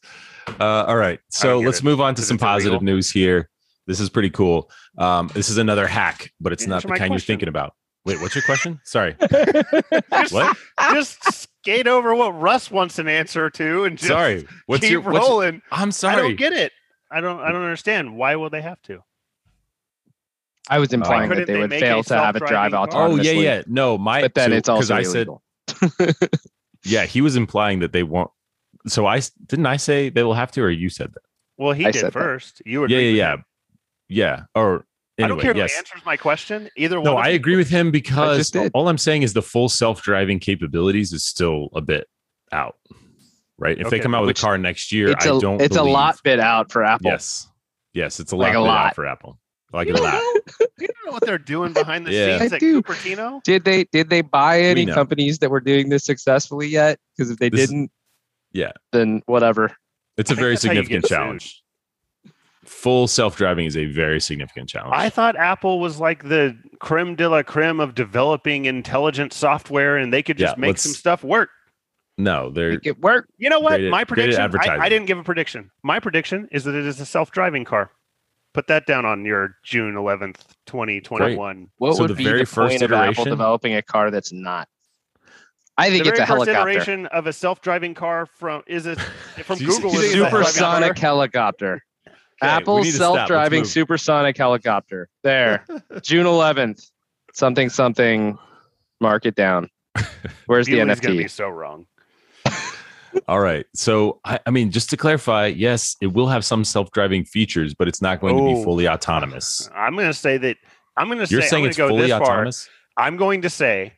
Uh 0.59 0.85
all 0.87 0.97
right. 0.97 1.19
So 1.29 1.59
let's 1.59 1.79
it. 1.79 1.83
move 1.83 1.99
on 2.01 2.15
to 2.15 2.19
Because 2.21 2.27
some 2.27 2.35
it's 2.35 2.41
illegal. 2.43 2.53
positive 2.55 2.81
news 2.81 3.11
here. 3.11 3.49
This 3.85 3.99
is 3.99 4.09
pretty 4.09 4.29
cool. 4.29 4.69
Um 4.97 5.29
this 5.33 5.49
is 5.49 5.57
another 5.57 5.87
hack, 5.87 6.31
but 6.39 6.53
it's 6.53 6.67
not 6.67 6.81
the 6.83 6.89
my 6.89 6.97
kind 6.97 7.11
you're 7.13 7.19
thinking 7.19 7.49
about. 7.49 7.73
Wait, 8.05 8.21
what's 8.21 8.35
your 8.35 8.43
question? 8.43 8.79
Sorry. 8.85 9.15
Just, 9.19 10.31
What? 10.33 10.55
just 10.93 11.21
skate 11.33 11.87
over 11.87 12.15
what 12.15 12.29
Russ 12.39 12.71
wants 12.71 12.99
an 12.99 13.09
answer 13.09 13.49
to, 13.49 13.83
and 13.83 13.97
just 13.97 14.07
Sorry. 14.07 14.47
What's 14.67 14.81
keep 14.81 14.91
your 14.91 15.01
what's 15.01 15.27
your- 15.27 15.61
I'm 15.71 15.91
sorry. 15.91 16.15
I 16.15 16.21
don't 16.21 16.35
get 16.37 16.53
it. 16.53 16.71
I 17.11 17.19
don't. 17.21 17.39
I 17.41 17.51
don't 17.51 17.63
understand. 17.63 18.15
Why 18.15 18.35
will 18.37 18.49
they 18.49 18.61
have 18.61 18.81
to? 18.83 19.03
I 20.69 20.79
was 20.79 20.91
implying 20.91 21.29
that 21.29 21.35
they 21.47 21.53
they 21.53 21.59
would 21.59 21.69
make 21.69 21.79
fail 21.79 22.03
to 22.03 22.17
have 22.17 22.35
it 22.35 22.39
drive 22.39 22.71
self-driving 22.71 22.75
oh 22.75 23.15
autonomously. 23.15 23.23
yeah, 23.25 23.31
yeah. 23.31 23.61
No, 23.67 23.97
my 23.97 24.21
But 24.21 24.35
then 24.35 24.49
so- 24.51 24.55
it's 24.55 24.69
also 24.69 24.95
I 24.95 25.03
said 25.03 25.27
illegal. 25.27 25.43
yeah, 26.85 27.05
he 27.05 27.21
was 27.21 27.35
implying 27.35 27.79
that 27.79 27.93
they 27.93 28.03
won't 28.03 28.29
so 28.91 29.05
I 29.05 29.21
didn't 29.47 29.65
I 29.65 29.77
say 29.77 30.09
they 30.09 30.23
will 30.23 30.33
have 30.33 30.51
to 30.53 30.61
or 30.61 30.69
you 30.69 30.89
said 30.89 31.13
that? 31.13 31.23
Well, 31.57 31.73
he 31.73 31.85
I 31.85 31.91
did 31.91 31.99
said 31.99 32.07
that. 32.07 32.13
first. 32.13 32.61
You 32.65 32.85
Yeah, 32.87 32.97
yeah, 32.99 33.09
yeah. 33.09 33.35
Yeah. 34.09 34.43
Or 34.55 34.85
I 35.19 35.27
don't 35.27 35.39
care 35.39 35.55
yes. 35.57 35.71
who 35.73 35.77
answers 35.79 36.01
my 36.05 36.15
question. 36.17 36.69
Either 36.77 36.97
one. 36.99 37.05
No, 37.05 37.17
of 37.17 37.25
I 37.25 37.29
agree 37.29 37.55
with 37.55 37.69
him 37.69 37.89
because 37.91 38.55
all 38.73 38.87
I'm 38.87 38.99
saying 38.99 39.23
is 39.23 39.33
the 39.33 39.41
full 39.41 39.67
self-driving 39.67 40.39
capabilities 40.39 41.11
is 41.13 41.23
still 41.23 41.69
a 41.73 41.81
bit 41.81 42.07
out. 42.51 42.75
right? 43.57 43.79
If 43.79 43.87
Okay, 43.87 43.97
they 43.97 44.03
come 44.03 44.13
out 44.13 44.21
with 44.21 44.27
which- 44.27 44.39
a 44.39 44.45
car 44.45 44.57
next 44.59 44.91
year, 44.91 45.09
It's 45.11 45.25
I 45.25 45.35
a 45.35 45.39
don't. 45.39 45.59
it's 45.61 45.75
a 45.77 45.83
lot 45.83 46.21
bit 46.23 46.39
out 46.39 46.71
for 46.71 46.83
Apple. 46.83 47.09
Yes, 47.09 47.47
yes, 47.93 48.19
it's 48.19 48.31
a 48.31 48.35
Like 48.35 48.53
lot, 48.53 48.59
a 48.59 48.63
bit 48.63 48.69
out 48.69 48.73
lot. 48.85 48.95
for 48.95 49.05
Apple. 49.07 49.39
Like 49.73 49.89
a 49.89 49.93
lot. 49.93 50.21
You 50.79 50.87
don't 50.87 51.05
know 51.07 51.11
what 51.11 51.25
they're 51.25 51.37
doing 51.39 51.73
behind 51.73 52.05
the 52.05 52.11
Yeah. 52.13 52.37
scenes 52.37 52.53
I 52.53 52.55
at 52.57 52.59
do. 52.61 52.81
Cupertino? 52.83 53.41
Did 53.43 53.65
they 53.65 53.83
did 53.85 54.09
they 54.11 54.21
buy 54.21 54.61
any 54.61 54.85
companies 54.85 55.39
that 55.39 55.49
were 55.49 55.59
doing 55.59 55.89
this 55.89 56.05
successfully 56.05 56.67
yet? 56.67 56.99
Because 57.17 57.31
if 57.31 57.39
they 57.39 57.49
This- 57.49 57.67
didn't, 57.69 57.91
yeah. 58.57 58.71
then 58.91 59.21
whatever. 59.27 59.75
It's 60.17 60.31
a 60.31 60.35
very 60.35 60.53
that's 60.53 60.65
how 60.65 60.71
you 60.71 60.81
significant 60.83 61.05
challenge. 61.05 61.61
Full 62.65 63.07
self-driving 63.07 63.65
is 63.65 63.77
a 63.77 63.85
very 63.85 64.19
significant 64.19 64.67
challenge. 64.67 64.93
I 64.95 65.09
thought 65.09 65.37
Apple 65.37 65.79
was 65.79 65.99
like 66.01 66.27
the 66.27 66.57
creme 66.79 67.15
de 67.15 67.29
la 67.29 67.41
creme 67.43 67.79
of 67.79 67.95
developing 67.95 68.65
intelligent 68.65 69.31
software 69.31 69.95
and 69.95 70.11
they 70.11 70.21
could 70.21 70.37
just 70.37 70.55
Yeah, 70.57 70.59
make 70.59 70.67
let's- 70.69 70.81
some 70.83 70.91
stuff 70.93 71.23
work. 71.23 71.49
no, 72.17 72.49
they're 72.49 72.71
Make 72.71 72.85
it 72.87 72.99
work. 72.99 73.29
You 73.37 73.49
know 73.49 73.59
what? 73.61 73.77
Great- 73.77 73.89
My 73.91 73.99
great 74.03 74.07
prediction, 74.09 74.41
I, 74.41 74.45
advertising. 74.45 74.81
I 74.81 74.89
didn't 74.89 75.05
give 75.05 75.17
a 75.17 75.23
prediction. 75.23 75.69
My 75.83 75.99
prediction 75.99 76.49
is 76.51 76.65
that 76.65 76.75
it 76.75 76.85
is 76.85 76.99
a 76.99 77.05
self 77.05 77.31
driving 77.31 77.63
car. 77.63 77.91
Put 78.53 78.67
that 78.67 78.85
down 78.87 79.05
on 79.05 79.23
your 79.23 79.55
June 79.63 79.93
11th, 79.95 80.41
2021. 80.65 81.67
What 81.77 81.95
So 81.95 82.01
would 82.03 82.09
the 82.11 82.15
be 82.15 82.23
very 82.25 82.39
the 82.39 82.45
first 82.47 82.71
point 82.71 82.81
of 82.81 82.91
Apple 82.91 83.03
iteration- 83.11 83.29
developing 83.29 83.75
a 83.75 83.81
car 83.83 84.09
that's 84.11 84.33
not? 84.33 84.67
I 85.77 85.89
think 85.89 86.03
the 86.05 86.09
it's 86.09 86.19
very 86.19 86.23
a 86.23 86.27
first 86.27 86.47
helicopter. 86.49 86.69
iteration 86.69 87.05
of 87.07 87.27
a 87.27 87.33
self 87.33 87.61
driving 87.61 87.93
car 87.93 88.25
from 88.25 88.63
is 88.67 88.85
it 88.85 88.99
from 88.99 89.59
Google? 89.59 89.91
is 89.95 90.11
think 90.11 90.15
a 90.15 90.25
it's 90.27 90.31
Supersonic 90.31 90.97
helicopter. 90.97 91.83
Okay, 92.07 92.15
we 92.41 92.47
Apple's 92.47 92.85
need 92.85 92.91
to 92.91 92.95
stop. 92.97 93.11
Let's 93.13 93.19
self-driving 93.19 93.65
supersonic 93.65 94.37
helicopter. 94.37 95.09
There, 95.23 95.65
June 96.03 96.25
11th. 96.25 96.89
Something 97.33 97.69
something. 97.69 98.37
Mark 99.01 99.25
it 99.25 99.35
down. 99.35 99.69
Where's 100.47 100.65
the 100.67 100.73
Bewley's 100.77 100.99
gonna 100.99 101.15
be 101.15 101.23
NFT? 101.25 101.29
so 101.31 101.49
wrong. 101.49 101.85
All 103.27 103.39
right. 103.39 103.65
So, 103.73 104.19
I, 104.25 104.39
I 104.45 104.51
mean, 104.51 104.69
just 104.71 104.89
to 104.91 104.97
clarify, 104.97 105.47
yes, 105.47 105.95
it 106.01 106.07
will 106.07 106.27
have 106.27 106.45
some 106.45 106.63
self-driving 106.63 107.25
features, 107.25 107.73
but 107.73 107.87
it's 107.87 108.01
not 108.01 108.21
going 108.21 108.35
to 108.37 108.43
Oh. 108.43 108.55
be 108.55 108.63
fully 108.63 108.87
autonomous. 108.87 109.67
I'm 109.75 109.95
going 109.95 110.07
to 110.07 110.13
say 110.13 110.37
that 110.37 110.57
I'm 110.95 111.07
going 111.07 111.25
to 111.25 111.31
You're 111.31 111.41
say 111.41 111.47
saying 111.47 111.63
I'm 111.63 111.69
it's 111.69 111.77
going 111.77 111.89
to 111.89 111.93
go 111.93 111.97
fully 111.97 112.09
this 112.09 112.17
far. 112.17 112.21
autonomous? 112.27 112.69
I'm 112.95 113.17
going 113.17 113.41
to 113.41 113.49
say 113.49 113.93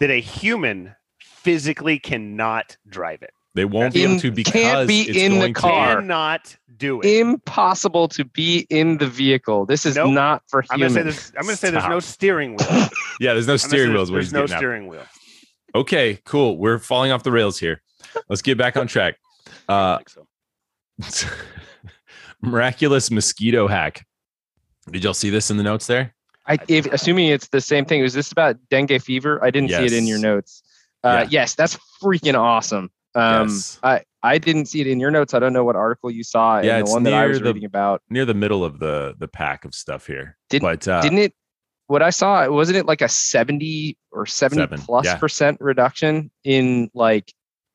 that 0.00 0.10
a 0.10 0.20
human 0.20 0.94
physically 1.42 1.98
cannot 1.98 2.76
drive 2.88 3.22
it. 3.22 3.32
They 3.54 3.64
won't 3.66 3.92
be 3.92 4.02
able 4.04 4.18
to 4.20 4.30
because 4.30 4.52
can't 4.52 4.88
be 4.88 5.02
it's 5.02 5.18
in 5.18 5.32
the 5.34 5.38
going 5.40 5.54
to- 5.54 5.60
car. 5.60 5.96
Cannot 5.96 6.56
do 6.78 7.00
it. 7.00 7.06
Impossible 7.20 8.08
to 8.08 8.24
be 8.24 8.66
in 8.70 8.96
the 8.98 9.06
vehicle. 9.06 9.66
This 9.66 9.84
is 9.84 9.96
Nope. 9.96 10.12
not 10.12 10.42
for 10.48 10.64
I'm 10.70 10.78
going 10.80 10.90
humans. 10.92 11.16
to 11.16 11.22
say 11.22 11.30
there's. 11.30 11.32
I'm 11.36 11.42
going 11.44 11.52
to 11.54 11.56
say 11.58 11.70
there's 11.70 11.88
no 11.88 12.00
steering 12.00 12.56
wheel. 12.56 12.88
Yeah, 13.20 13.34
there's 13.34 13.46
no 13.46 13.52
I'm 13.52 13.58
gonna 13.58 13.58
say 13.58 13.68
steering 13.68 13.92
wheels. 13.92 14.10
when 14.10 14.20
There's 14.20 14.32
no 14.32 14.40
getting 14.40 14.54
out. 14.54 14.58
steering 14.58 14.86
wheel. 14.88 15.04
Okay, 15.74 16.18
cool. 16.24 16.56
We're 16.58 16.78
falling 16.78 17.12
off 17.12 17.22
the 17.22 17.30
rails 17.30 17.58
here. 17.58 17.82
Let's 18.28 18.42
get 18.42 18.56
back 18.58 18.76
on 18.76 18.86
track. 18.86 19.16
Uh, 19.68 19.98
so. 21.00 21.28
miraculous 22.42 23.10
mosquito 23.10 23.68
hack. 23.68 24.04
Did 24.90 25.04
y'all 25.04 25.14
see 25.14 25.30
this 25.30 25.50
in 25.50 25.56
the 25.56 25.62
notes 25.62 25.86
there? 25.86 26.14
I, 26.46 26.58
if, 26.68 26.86
assuming 26.86 27.28
it's 27.28 27.48
the 27.48 27.60
same 27.60 27.84
thing. 27.84 28.02
Was 28.02 28.12
this 28.14 28.32
about 28.32 28.56
dengue 28.70 29.00
fever? 29.00 29.42
I 29.44 29.50
didn't 29.50 29.70
see 29.70 29.84
it 29.84 29.92
in 29.92 30.06
your 30.06 30.18
notes. 30.18 30.62
Uh, 31.04 31.08
Yeah. 31.22 31.28
Yes, 31.30 31.54
that's 31.54 31.78
freaking 32.02 32.38
awesome. 32.38 32.90
Um, 33.14 33.48
Yes. 33.48 33.78
I, 33.82 34.02
I 34.22 34.38
didn't 34.38 34.66
see 34.66 34.80
it 34.80 34.86
in 34.86 35.00
your 35.00 35.10
notes. 35.10 35.34
I 35.34 35.38
don't 35.38 35.52
know 35.52 35.64
what 35.64 35.76
article 35.76 36.10
you 36.10 36.22
saw. 36.24 36.60
Yeah, 36.60 36.82
the 36.82 36.90
one 36.90 37.02
that 37.02 37.12
I 37.14 37.20
near 37.22 37.28
was 37.30 37.38
the- 37.40 37.44
reading 37.46 37.64
about. 37.64 38.02
Near 38.08 38.24
the 38.24 38.34
middle 38.34 38.64
of 38.64 38.78
the 38.78 39.14
the 39.18 39.28
pack 39.28 39.64
of 39.64 39.74
stuff 39.74 40.06
here. 40.06 40.36
Did- 40.48 40.62
but 40.62 40.86
uh, 40.88 41.02
Didn't 41.02 41.18
it? 41.18 41.34
What 41.88 42.00
I 42.02 42.10
saw 42.10 42.48
wasn't 42.48 42.78
it 42.78 42.86
like 42.86 43.02
a 43.02 43.08
seventy 43.08 43.98
or 44.12 44.24
seventy 44.24 44.62
Seven, 44.62 44.80
plus 44.80 45.04
yeah. 45.04 45.16
percent 45.18 45.58
reduction 45.60 46.30
in 46.44 46.90
like 46.94 47.32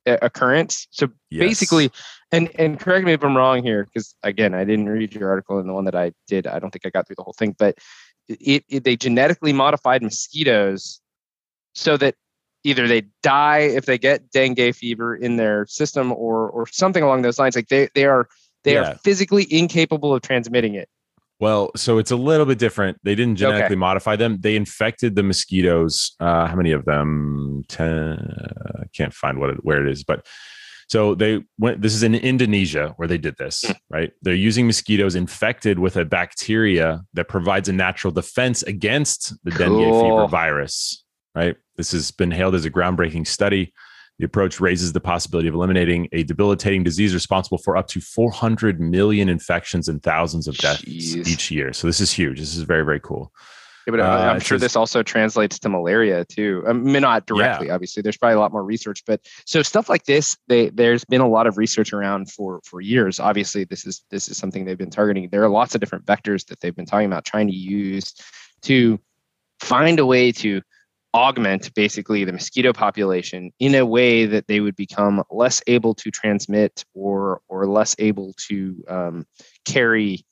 occurrence? 0.08 0.88
So 0.92 1.10
yes. 1.30 1.42
basically, 1.48 1.92
and 2.32 2.50
and 2.56 2.80
correct 2.80 3.06
me 3.06 3.14
if 3.14 3.24
I'm 3.24 3.36
wrong 3.38 3.62
here, 3.62 3.84
because 3.84 4.16
again, 4.24 4.54
I 4.56 4.64
didn't 4.64 4.88
read 4.90 5.14
your 5.14 5.30
article, 5.30 5.60
and 5.60 5.70
the 5.70 5.74
one 5.74 5.86
that 5.86 5.96
I 5.96 6.14
did, 6.28 6.48
I 6.48 6.58
don't 6.60 6.72
think 6.72 6.86
I 6.86 6.90
got 6.90 7.06
through 7.06 7.18
the 7.18 7.24
whole 7.24 7.36
thing. 7.38 7.56
But 7.60 7.78
it, 8.30 8.64
it 8.70 8.84
they 8.86 8.96
genetically 8.96 9.54
modified 9.54 10.02
mosquitoes 10.02 11.00
so 11.76 11.98
that 11.98 12.16
either 12.68 12.88
they 12.88 13.04
die 13.24 13.60
if 13.60 13.86
they 13.86 13.98
get 13.98 14.30
dengue 14.32 14.76
fever 14.76 15.16
in 15.16 15.38
their 15.38 15.66
system, 15.68 16.12
or 16.12 16.50
or 16.50 16.68
something 16.68 17.04
along 17.04 17.22
those 17.22 17.40
lines. 17.40 17.56
Like 17.56 17.70
they 17.70 17.90
they 17.96 18.06
are 18.06 18.28
they 18.64 18.74
Yeah. 18.74 18.92
are 18.92 18.96
physically 19.04 19.46
incapable 19.50 20.14
of 20.14 20.22
transmitting 20.22 20.76
it. 20.76 20.90
Well, 21.40 21.70
so 21.76 22.00
it's 22.00 22.10
a 22.12 22.16
little 22.16 22.48
bit 22.48 22.58
different. 22.58 22.98
They 23.04 23.14
didn't 23.16 23.36
Okay. 23.42 23.46
genetically 23.52 23.76
modify 23.76 24.16
them. 24.16 24.40
They 24.42 24.56
infected 24.56 25.16
the 25.16 25.22
mosquitoes. 25.24 26.16
Uh, 26.20 26.48
how 26.48 26.56
many 26.56 26.72
of 26.72 26.84
them? 26.86 27.64
Ten. 27.68 28.18
I 28.82 28.86
can't 28.98 29.14
find 29.14 29.40
what 29.40 29.52
it, 29.52 29.58
where 29.64 29.86
it 29.86 29.92
is, 29.92 30.04
but 30.04 30.26
so 30.90 31.14
they 31.16 31.44
went. 31.60 31.82
This 31.82 31.94
is 31.94 32.02
in 32.02 32.16
Indonesia 32.16 32.94
where 32.98 33.08
they 33.08 33.20
did 33.20 33.36
this. 33.38 33.64
Hmm. 33.68 33.74
Right? 33.90 34.12
They're 34.24 34.34
using 34.50 34.66
mosquitoes 34.66 35.14
infected 35.16 35.78
with 35.80 35.96
a 35.96 36.06
bacteria 36.06 37.04
that 37.14 37.28
provides 37.28 37.70
a 37.70 37.74
natural 37.74 38.12
defense 38.12 38.64
against 38.64 39.34
the 39.44 39.52
dengue 39.52 39.94
fever 40.02 40.28
virus. 40.28 41.04
Right? 41.38 41.56
This 41.76 41.92
has 41.92 42.10
been 42.10 42.32
hailed 42.32 42.56
as 42.56 42.66
a 42.66 42.72
groundbreaking 42.72 43.28
study. 43.28 43.72
The 44.18 44.26
approach 44.26 44.60
raises 44.60 44.94
the 44.94 45.00
possibility 45.00 45.48
of 45.48 45.54
eliminating 45.54 46.10
a 46.12 46.24
debilitating 46.24 46.84
disease 46.84 47.14
responsible 47.14 47.60
for 47.60 47.78
up 47.78 47.88
to 47.90 48.02
400 48.02 48.80
million 48.82 49.30
infections 49.30 49.88
and 49.88 50.02
thousands 50.02 50.48
of 50.48 50.58
deaths 50.58 50.82
Jeez. 50.82 51.28
each 51.28 51.52
year. 51.52 51.74
So 51.74 51.86
this 51.86 52.00
is 52.00 52.12
huge. 52.12 52.40
This 52.40 52.56
is 52.56 52.64
very, 52.64 52.84
very 52.84 53.00
cool. 53.00 53.32
Yeah, 53.86 53.92
but 53.92 54.00
Uh, 54.00 54.04
I- 54.06 54.30
I'm 54.32 54.40
sure 54.40 54.58
this 54.58 54.76
also 54.76 55.04
translates 55.04 55.60
to 55.60 55.70
malaria 55.70 56.26
too. 56.26 56.64
I 56.68 56.74
mean, 56.74 57.04
not 57.04 57.28
directly, 57.28 57.70
obviously. 57.70 58.02
There's 58.02 58.18
probably 58.18 58.36
a 58.36 58.40
lot 58.40 58.52
more 58.52 58.64
research, 58.64 59.04
but 59.06 59.22
so 59.46 59.62
stuff 59.62 59.88
like 59.88 60.06
this, 60.06 60.36
they 60.48 60.70
there's 60.70 61.06
been 61.06 61.22
a 61.22 61.30
lot 61.30 61.46
of 61.46 61.58
research 61.60 61.94
around 61.94 62.32
for 62.32 62.60
for 62.66 62.82
years. 62.82 63.20
Obviously, 63.20 63.64
this 63.66 63.86
is 63.86 64.04
this 64.10 64.28
is 64.28 64.36
something 64.38 64.66
they've 64.66 64.78
been 64.78 64.90
targeting. 64.90 65.30
There 65.30 65.44
are 65.44 65.50
lots 65.50 65.76
of 65.76 65.80
different 65.80 66.06
vectors 66.06 66.48
that 66.48 66.60
they've 66.60 66.76
been 66.76 66.88
talking 66.88 67.06
about 67.06 67.24
trying 67.24 67.48
to 67.48 67.54
use 67.54 68.16
to 68.64 69.00
find 69.60 70.00
a 70.00 70.06
way 70.06 70.32
to 70.32 70.62
augment 71.18 71.74
basically 71.74 72.24
the 72.24 72.32
mosquito 72.32 72.72
population 72.72 73.52
in 73.60 73.74
a 73.74 73.84
way 73.84 74.28
that 74.28 74.46
they 74.48 74.60
would 74.60 74.76
become 74.76 75.24
less 75.32 75.64
able 75.66 75.96
to 75.96 76.12
transmit 76.12 76.86
or 76.94 77.42
or 77.48 77.66
less 77.66 77.96
able 77.98 78.34
to 78.38 78.84
um, 78.88 79.26
carry 79.66 80.24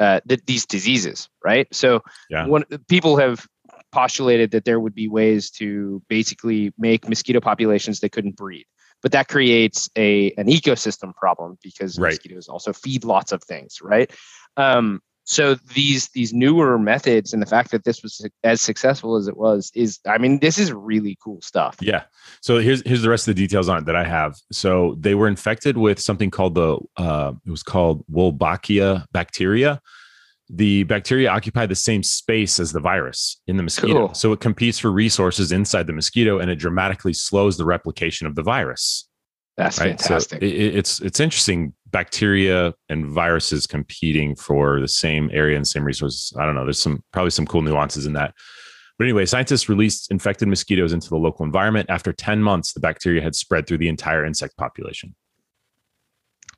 uh, 0.00 0.20
th- 0.26 0.40
these 0.46 0.64
diseases, 0.64 1.28
right? 1.44 1.66
So 1.72 2.00
Yeah. 2.30 2.46
one 2.46 2.64
people 2.88 3.18
have 3.18 3.46
postulated 3.92 4.50
that 4.52 4.64
there 4.64 4.80
would 4.80 4.94
be 4.94 5.08
ways 5.08 5.50
to 5.50 6.02
basically 6.08 6.72
make 6.78 7.06
mosquito 7.06 7.40
populations 7.40 8.00
that 8.00 8.12
couldn't 8.12 8.36
breed 8.36 8.64
but 9.02 9.12
that 9.12 9.28
creates 9.28 9.88
a 9.96 10.30
an 10.32 10.46
ecosystem 10.46 11.14
problem 11.14 11.58
because 11.62 11.98
Right. 11.98 12.12
mosquitoes 12.12 12.48
also 12.48 12.72
feed 12.72 13.04
lots 13.04 13.32
of 13.32 13.42
things 13.42 13.80
right 13.82 14.10
um, 14.56 15.00
so 15.30 15.54
these 15.74 16.08
these 16.08 16.32
newer 16.32 16.76
methods 16.76 17.32
and 17.32 17.40
the 17.40 17.46
fact 17.46 17.70
that 17.70 17.84
this 17.84 18.02
was 18.02 18.26
as 18.42 18.60
successful 18.60 19.14
as 19.16 19.28
it 19.28 19.36
was 19.36 19.70
is 19.76 20.00
i 20.06 20.18
mean 20.18 20.40
this 20.40 20.58
is 20.58 20.72
really 20.72 21.16
cool 21.22 21.40
stuff 21.40 21.76
Yeah. 21.80 22.02
So 22.42 22.58
here's 22.58 22.82
here's 22.88 23.02
the 23.02 23.10
rest 23.10 23.28
of 23.28 23.34
the 23.36 23.40
details 23.46 23.68
on 23.68 23.78
it 23.78 23.84
that 23.86 23.96
I 23.96 24.04
have. 24.04 24.34
So 24.50 24.96
they 24.98 25.14
were 25.14 25.28
infected 25.28 25.76
with 25.76 25.98
something 26.00 26.30
called 26.30 26.54
the 26.54 26.78
uh, 26.96 27.32
it 27.46 27.50
was 27.50 27.62
called 27.62 28.04
Wolbachia 28.10 29.04
bacteria. 29.12 29.80
The 30.48 30.84
bacteria 30.84 31.28
occupy 31.30 31.66
the 31.66 31.74
same 31.76 32.02
space 32.02 32.58
as 32.58 32.72
the 32.72 32.80
virus 32.80 33.40
in 33.46 33.56
the 33.56 33.62
mosquito. 33.62 34.06
Cool. 34.06 34.14
So 34.14 34.32
it 34.32 34.40
competes 34.40 34.78
for 34.78 34.90
resources 34.90 35.52
inside 35.52 35.86
the 35.86 35.92
mosquito 35.92 36.38
and 36.40 36.50
it 36.50 36.56
dramatically 36.56 37.12
slows 37.12 37.56
the 37.56 37.64
replication 37.64 38.26
of 38.26 38.34
the 38.34 38.42
virus. 38.42 39.06
that's 39.56 39.78
right? 39.78 39.90
fantastic 40.00 40.40
So 40.40 40.46
it, 40.46 40.52
it- 40.64 40.74
it's 40.80 41.00
it's 41.00 41.20
interesting. 41.20 41.74
Bacteria 41.90 42.74
and 42.88 43.06
viruses 43.06 43.66
competing 43.66 44.34
for 44.36 44.80
the 44.80 44.88
same 44.88 45.30
area 45.32 45.56
and 45.56 45.66
same 45.66 45.84
resources. 45.84 46.32
I 46.38 46.46
don't 46.46 46.54
know. 46.54 46.64
There's 46.64 46.80
some 46.80 47.02
probably 47.12 47.30
some 47.30 47.46
cool 47.46 47.62
nuances 47.62 48.06
in 48.06 48.12
that. 48.14 48.34
But 48.98 49.04
anyway, 49.04 49.24
scientists 49.26 49.68
released 49.68 50.10
infected 50.10 50.46
mosquitoes 50.48 50.92
into 50.92 51.08
the 51.08 51.16
local 51.16 51.44
environment. 51.44 51.88
After 51.90 52.12
10 52.12 52.42
months, 52.42 52.74
the 52.74 52.80
bacteria 52.80 53.22
had 53.22 53.34
spread 53.34 53.66
through 53.66 53.78
the 53.78 53.88
entire 53.88 54.24
insect 54.24 54.56
population. 54.56 55.14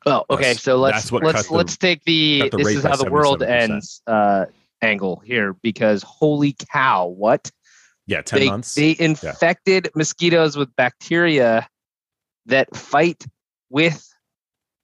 well 0.05 0.25
okay 0.29 0.41
That's- 0.41 0.61
so 0.61 0.77
let's 0.77 1.11
let's 1.11 1.47
the- 1.47 1.53
let's 1.53 1.77
take 1.77 2.03
the, 2.03 2.49
the 2.51 2.57
this 2.57 2.67
is 2.67 2.83
how 2.83 2.97
the 2.97 3.09
world 3.09 3.39
77%. 3.39 3.47
ends 3.49 4.01
uh 4.07 4.45
angle 4.81 5.21
here 5.25 5.53
because 5.63 6.03
holy 6.03 6.55
cow 6.73 7.07
what 7.07 7.49
Yeah, 8.05 8.21
10 8.21 8.39
they, 8.39 8.47
months. 8.49 8.75
they 8.75 8.95
infected 8.99 9.89
mosquitoes 9.95 10.57
with 10.57 10.75
bacteria 10.75 11.69
that 12.47 12.75
fight 12.75 13.25
with 13.69 14.05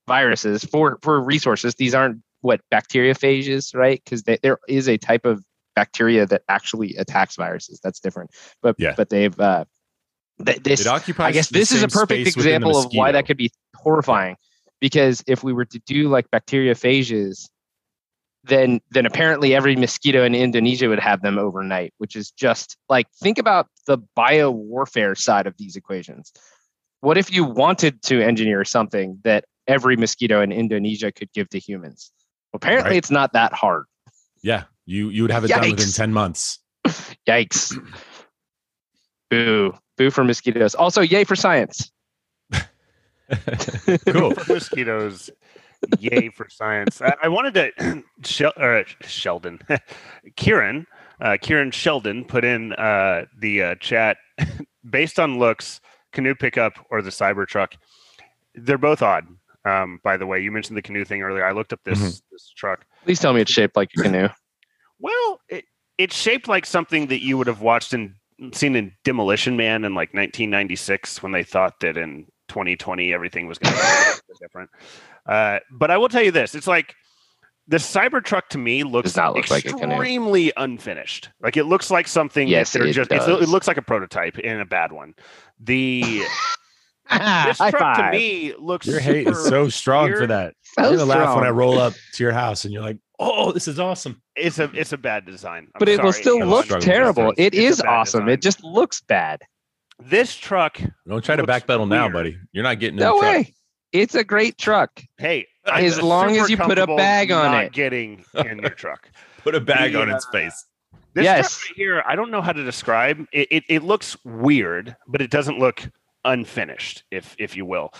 viruses 0.09 0.65
for 0.65 0.97
for 1.01 1.21
resources. 1.21 1.75
These 1.75 1.95
aren't 1.95 2.17
what 2.41 2.59
bacteriophages, 2.73 3.73
right? 3.73 4.01
Because 4.03 4.23
there 4.23 4.59
is 4.67 4.89
a 4.89 4.97
type 4.97 5.25
of 5.25 5.43
bacteria 5.75 6.25
that 6.25 6.41
actually 6.49 6.95
attacks 6.97 7.37
viruses. 7.37 7.79
That's 7.83 8.01
different. 8.01 8.31
But 8.61 8.75
Yeah. 8.77 8.95
but 8.97 9.09
they've 9.09 9.39
uh, 9.39 9.63
th- 10.45 10.63
this. 10.63 10.81
it 10.81 10.87
occupies 10.87 11.29
I 11.29 11.31
guess 11.31 11.49
this 11.49 11.71
is 11.71 11.83
a 11.83 11.87
perfect 11.87 12.21
space 12.21 12.35
within 12.35 12.51
the 12.51 12.55
example 12.57 12.77
of 12.77 12.91
why 12.93 13.13
that 13.13 13.25
could 13.27 13.37
be 13.37 13.51
horrifying. 13.75 14.35
Because 14.81 15.23
if 15.27 15.43
we 15.43 15.53
were 15.53 15.65
to 15.65 15.79
do 15.85 16.09
like 16.09 16.25
bacteriophages, 16.31 17.47
then 18.45 18.79
then 18.91 19.05
apparently 19.05 19.53
every 19.53 19.75
mosquito 19.75 20.23
in 20.23 20.33
Indonesia 20.33 20.87
would 20.89 20.99
have 20.99 21.21
them 21.21 21.37
overnight, 21.37 21.93
which 21.99 22.15
is 22.15 22.31
just 22.31 22.77
like 22.89 23.07
think 23.21 23.37
about 23.37 23.67
the 23.87 23.97
bio 24.15 24.49
warfare 24.51 25.15
side 25.15 25.47
of 25.47 25.55
these 25.57 25.75
equations. 25.75 26.31
what 27.01 27.17
if 27.17 27.31
you 27.31 27.43
wanted 27.45 28.01
to 28.09 28.15
engineer 28.21 28.65
something 28.65 29.19
that 29.23 29.43
every 29.69 29.95
mosquito 29.95 30.41
in 30.41 30.51
Indonesia 30.51 31.11
could 31.11 31.31
give 31.31 31.47
to 31.49 31.59
humans? 31.59 32.11
Apparently, 32.53 32.89
Right. 32.91 32.97
it's 32.97 33.11
not 33.11 33.31
that 33.33 33.53
hard. 33.53 33.85
Yeah, 34.41 34.63
you 34.85 35.09
you 35.09 35.21
would 35.21 35.31
have 35.31 35.45
it 35.45 35.49
done 35.49 35.61
within 35.71 35.91
ten 35.91 36.11
months. 36.11 36.59
Yikes. 37.27 37.77
Boo. 39.29 39.73
Boo 39.97 40.09
for 40.09 40.23
mosquitoes. 40.23 40.73
Also, 40.75 41.01
yay 41.01 41.23
for 41.23 41.35
science. 41.35 41.91
cool. 44.07 44.31
for 44.33 44.53
mosquitoes. 44.53 45.29
Yay 45.99 46.29
for 46.35 46.47
science! 46.49 47.01
I, 47.01 47.15
I 47.23 47.27
wanted 47.29 47.53
to 47.53 48.03
Shel- 48.25 48.51
or 48.57 48.83
Sheldon, 49.03 49.59
Kieran, 50.35 50.85
uh, 51.21 51.37
Kieran 51.41 51.71
Sheldon 51.71 52.25
put 52.25 52.43
in 52.43 52.73
uh, 52.73 53.25
the 53.39 53.63
uh, 53.63 53.75
chat. 53.75 54.17
Based 54.89 55.19
on 55.19 55.39
looks, 55.39 55.79
Canoo 56.13 56.35
pickup 56.37 56.73
or 56.89 57.01
the 57.01 57.11
Cybertruck, 57.11 57.73
they're 58.55 58.77
both 58.77 59.01
odd. 59.01 59.27
Um, 59.65 59.99
by 60.03 60.17
the 60.17 60.25
way, 60.25 60.41
you 60.41 60.51
mentioned 60.51 60.77
the 60.77 60.81
Canoo 60.81 61.05
thing 61.05 61.21
earlier. 61.21 61.45
I 61.45 61.51
looked 61.51 61.73
up 61.73 61.79
this 61.83 61.99
Mhm. 61.99 62.21
this 62.31 62.53
truck. 62.55 62.85
Please 63.03 63.19
tell 63.19 63.33
me 63.33 63.41
it's 63.41 63.51
shaped 63.51 63.75
like 63.75 63.89
a 63.97 64.01
canoe. 64.03 64.27
Well, 65.01 65.39
it, 65.47 65.63
it's 65.97 66.15
shaped 66.15 66.49
like 66.49 66.65
something 66.65 67.07
that 67.07 67.23
you 67.23 67.37
would 67.37 67.47
have 67.47 67.61
watched 67.61 67.93
and 67.93 68.15
seen 68.51 68.75
in 68.75 68.91
Demolition 69.05 69.55
Man 69.55 69.85
in 69.85 69.93
like 69.95 70.13
1996 70.13 71.23
when 71.23 71.31
they 71.31 71.43
thought 71.43 71.79
that 71.79 71.95
in 71.95 72.25
2020 72.49 73.13
everything 73.13 73.47
was 73.47 73.57
going 73.57 73.73
to 73.73 74.21
be 74.27 74.33
different. 74.41 74.69
Uh, 75.25 75.59
but 75.71 75.89
I 75.89 75.97
will 75.97 76.09
tell 76.09 76.21
you 76.23 76.31
this: 76.31 76.53
it's 76.53 76.67
like 76.67 76.95
the 77.69 77.77
Cybertruck 77.77 78.47
to 78.49 78.57
me 78.57 78.83
looks 78.83 79.11
Does 79.11 79.15
not 79.17 79.35
look 79.35 79.49
like 79.49 79.63
a 79.65 79.71
canoe. 79.71 79.93
extremely 79.95 80.51
unfinished. 80.57 81.29
Like 81.41 81.55
it 81.55 81.63
looks 81.63 81.89
like 81.89 82.07
something 82.09 82.47
Yes, 82.49 82.73
that 82.73 82.79
they're 82.79 82.87
it 82.89 82.93
just. 82.93 83.11
It's, 83.11 83.25
does. 83.25 83.41
it 83.43 83.47
looks 83.49 83.67
like 83.69 83.77
a 83.77 83.81
prototype 83.81 84.37
in 84.39 84.59
a 84.59 84.65
bad 84.65 84.91
one. 84.91 85.13
The 85.61 86.23
this 87.47 87.57
High 87.57 87.71
truck 87.71 87.97
to 87.97 88.11
me 88.11 88.53
looks 88.57 88.85
Your 88.87 88.99
hate 88.99 89.27
is 89.27 89.43
so 89.47 89.69
strong 89.69 90.11
for 90.13 90.27
that. 90.27 90.53
So 90.63 90.83
I'm 90.83 90.91
gonna 90.91 91.05
laugh 91.05 91.35
when 91.35 91.45
I 91.45 91.49
roll 91.49 91.79
up 91.79 91.93
to 92.13 92.23
your 92.23 92.31
house 92.33 92.65
and 92.65 92.73
you're 92.73 92.83
like, 92.83 92.97
"Oh, 93.19 93.51
this 93.51 93.67
is 93.67 93.79
awesome." 93.79 94.21
It's 94.35 94.59
a 94.59 94.69
it's 94.73 94.93
a 94.93 94.97
bad 94.97 95.25
design. 95.25 95.63
I'm 95.73 95.79
But 95.79 95.89
it 95.89 96.01
will 96.03 96.13
still 96.13 96.39
look 96.45 96.67
terrible. 96.79 97.33
It's 97.37 97.57
a 97.57 97.61
is 97.61 97.81
bad 97.81 97.89
awesome. 97.89 98.19
design. 98.21 98.33
It 98.33 98.41
just 98.41 98.63
looks 98.63 99.01
bad. 99.01 99.41
This 100.01 100.35
truck 100.35 100.79
Don't 101.07 101.23
try 101.23 101.35
to 101.35 101.41
Looks 101.43 101.63
backpedal 101.65 101.87
now, 101.87 102.07
buddy. 102.09 102.37
You're 102.51 102.63
not 102.63 102.79
getting 102.79 102.97
in 102.97 103.03
No 103.03 103.15
the 103.15 103.19
truck. 103.21 103.35
way. 103.35 103.53
It's 103.91 104.15
a 104.15 104.23
great 104.23 104.57
truck. 104.57 105.01
Hey, 105.17 105.47
As 105.65 105.97
I'm 105.99 106.05
long 106.05 106.37
as 106.37 106.49
you 106.49 106.55
put 106.57 106.77
a 106.77 106.85
bag 106.87 107.31
on 107.31 107.47
it, 107.47 107.49
not 107.49 107.63
it. 107.65 107.71
Getting 107.73 108.23
in 108.45 108.59
your 108.59 108.69
truck. 108.69 109.09
Put 109.43 109.55
a 109.55 109.59
bag 109.59 109.93
The, 109.93 110.01
on 110.01 110.09
its 110.11 110.27
uh, 110.27 110.31
face. 110.31 110.65
This 111.15 111.23
Yes. 111.23 111.57
truck 111.57 111.69
right 111.71 111.75
here, 111.75 112.03
I 112.05 112.15
don't 112.15 112.29
know 112.29 112.41
how 112.41 112.51
to 112.53 112.63
describe. 112.63 113.25
It, 113.33 113.47
it. 113.51 113.63
It 113.67 113.83
looks 113.83 114.15
weird, 114.23 114.95
but 115.07 115.21
it 115.21 115.31
doesn't 115.31 115.57
look 115.57 115.81
unfinished, 116.25 117.03
if 117.11 117.35
if 117.39 117.55
you 117.55 117.65
will. 117.65 117.93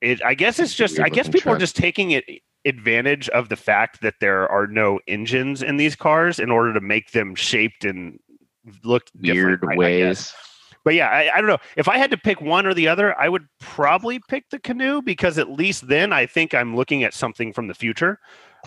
It. 0.00 0.22
I 0.22 0.34
guess 0.34 0.58
it's 0.58 0.74
just. 0.74 0.98
I 1.00 1.08
guess 1.08 1.28
people 1.28 1.52
are 1.52 1.58
just 1.58 1.76
taking 1.76 2.10
it 2.12 2.24
advantage 2.64 3.28
of 3.30 3.48
the 3.48 3.56
fact 3.56 4.00
that 4.00 4.14
there 4.20 4.48
are 4.48 4.66
no 4.66 5.00
engines 5.06 5.62
in 5.62 5.76
these 5.76 5.94
cars 5.94 6.38
in 6.38 6.50
order 6.50 6.72
to 6.72 6.80
make 6.80 7.10
them 7.12 7.34
shaped 7.34 7.84
and 7.84 8.18
look 8.82 9.04
Weird 9.20 9.60
different, 9.60 9.72
I- 9.72 9.74
I 9.74 9.76
ways. 9.76 10.32
But 10.84 10.94
yeah, 10.94 11.08
I, 11.08 11.34
I 11.34 11.40
don't 11.40 11.48
know. 11.48 11.58
If 11.76 11.88
I 11.88 11.96
had 11.96 12.10
to 12.10 12.18
pick 12.18 12.42
one 12.42 12.66
or 12.66 12.74
the 12.74 12.88
other, 12.88 13.18
I 13.18 13.30
would 13.30 13.46
probably 13.58 14.20
pick 14.28 14.50
the 14.50 14.58
Canoo 14.58 15.02
because 15.02 15.38
at 15.38 15.50
least 15.50 15.88
then 15.88 16.12
I 16.12 16.26
think 16.26 16.52
I'm 16.52 16.76
looking 16.76 17.04
at 17.04 17.14
something 17.14 17.54
from 17.54 17.68
the 17.68 17.74
future. 17.74 18.18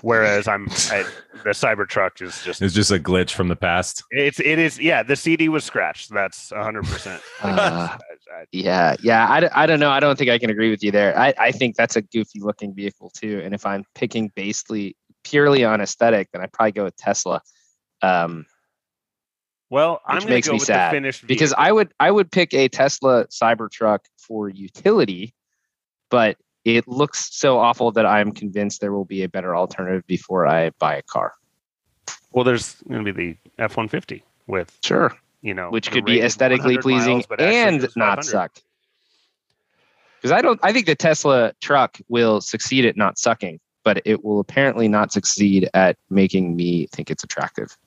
Whereas 0.02 0.48
I'm 0.48 0.68
I, 0.92 1.06
the 1.44 1.50
Cybertruck 1.52 2.22
is 2.22 2.44
just 2.44 2.62
It's 2.62 2.74
just 2.74 2.92
a 2.92 3.00
glitch 3.00 3.32
from 3.32 3.48
the 3.48 3.56
past. 3.56 4.04
it's 4.12 4.40
it 4.40 4.60
is 4.60 4.80
yeah 4.80 5.04
the 5.04 5.16
CD 5.16 5.50
was 5.50 5.64
scratched. 5.64 6.12
That's 6.14 6.52
100. 6.52 6.84
percent 6.86 7.22
Uh, 7.44 7.98
Yeah, 8.52 8.96
yeah 9.02 9.28
i 9.56 9.66
don't 9.66 9.80
know. 9.80 9.90
I 9.90 10.00
don't 10.00 10.18
think 10.18 10.30
I 10.30 10.38
can 10.38 10.50
agree 10.50 10.70
with 10.70 10.84
you 10.84 10.92
there. 10.92 11.18
I, 11.18 11.34
I 11.40 11.52
think 11.52 11.76
that's 11.76 11.96
a 11.96 12.02
goofy 12.02 12.40
looking 12.42 12.74
vehicle 12.76 13.10
too. 13.10 13.42
And 13.44 13.54
if 13.56 13.66
I'm 13.66 13.84
picking 13.96 14.32
basically 14.36 14.96
purely 15.24 15.64
on 15.64 15.82
aesthetic, 15.82 16.30
then 16.32 16.42
I'd 16.42 16.54
probably 16.54 16.72
go 16.74 16.84
with 16.86 16.96
Tesla. 16.98 17.42
Um, 18.02 18.46
Well, 19.70 20.02
I'm 20.06 20.16
Which 20.16 20.24
gonna 20.26 20.36
makes 20.36 20.48
go 20.48 20.54
me 20.54 20.60
with 20.60 20.68
sad, 20.68 20.92
the 20.92 20.96
finished 20.98 21.28
because. 21.28 21.54
I 21.58 21.72
would 21.72 21.92
I 22.00 22.12
would 22.12 22.32
pick 22.32 22.54
a 22.54 22.70
Tesla 22.70 23.28
Cybertruck 23.28 24.00
for 24.18 24.48
utility, 24.50 25.34
but 26.10 26.38
it 26.76 26.88
looks 26.88 27.34
so 27.34 27.58
awful 27.58 27.92
that 27.94 28.06
I'm 28.06 28.32
convinced 28.34 28.82
there 28.82 28.92
will 28.92 29.06
be 29.06 29.24
a 29.24 29.30
better 29.30 29.56
alternative 29.56 30.06
before 30.06 30.46
I 30.48 30.72
buy 30.72 30.96
a 30.98 31.02
car. 31.02 31.34
well, 32.32 32.44
there's 32.44 32.76
going 32.90 33.06
to 33.06 33.14
be 33.14 33.34
the 33.34 33.64
F-150 33.64 34.22
with 34.48 34.78
Sure. 34.84 35.16
you 35.42 35.54
know 35.54 35.70
Which 35.70 35.92
could 35.92 36.06
be 36.06 36.22
aesthetically 36.22 36.78
pleasing 36.78 37.24
miles, 37.30 37.40
and 37.40 37.88
not 37.96 38.26
suck. 38.26 38.58
Because 40.18 40.32
I 40.32 40.42
don't 40.42 40.60
I 40.64 40.74
think 40.74 40.88
the 40.88 40.96
Tesla 40.96 41.54
truck 41.62 41.98
will 42.10 42.42
succeed 42.42 42.86
at 42.86 42.98
not 42.98 43.18
sucking, 43.18 43.60
but 43.84 44.02
it 44.04 44.26
will 44.26 44.40
apparently 44.40 44.88
not 44.88 45.12
succeed 45.12 45.70
at 45.74 45.96
making 46.10 46.56
me 46.56 46.88
think 46.88 47.10
it's 47.10 47.24
attractive. 47.24 47.78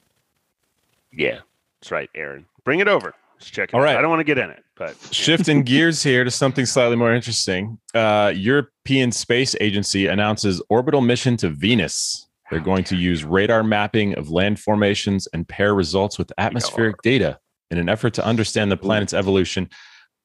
Yeah, 1.13 1.41
that's 1.81 1.91
right, 1.91 2.09
Aaron. 2.15 2.47
Bring 2.65 2.81
it 2.81 2.89
over. 2.89 3.15
Let's 3.41 3.51
check. 3.51 3.71
All 3.73 3.83
out. 3.83 3.97
I 3.97 4.01
don't 4.03 4.11
want 4.11 4.21
to 4.21 4.25
get 4.25 4.37
in 4.39 4.51
it, 4.51 4.63
but 4.77 4.95
Shifting 5.13 5.63
gears 5.65 6.03
here 6.03 6.25
to 6.25 6.31
something 6.31 6.67
slightly 6.67 6.97
more 6.97 7.15
interesting. 7.15 7.79
Uh, 7.95 8.33
European 8.37 9.11
Space 9.13 9.57
Agency 9.61 10.07
announces 10.09 10.61
orbital 10.69 11.01
mission 11.01 11.37
to 11.39 11.49
Venus. 11.49 12.29
They're 12.51 12.61
going 12.61 12.85
to 12.85 12.97
use 12.97 13.25
radar 13.25 13.63
mapping 13.63 14.15
of 14.19 14.29
land 14.29 14.59
formations 14.61 15.27
and 15.33 15.47
pair 15.49 15.75
results 15.75 16.19
with 16.19 16.33
atmospheric 16.37 17.01
data 17.03 17.39
in 17.71 17.79
an 17.79 17.89
effort 17.89 18.13
to 18.15 18.25
understand 18.27 18.71
the 18.73 18.77
planet's 18.77 19.15
evolution. 19.15 19.71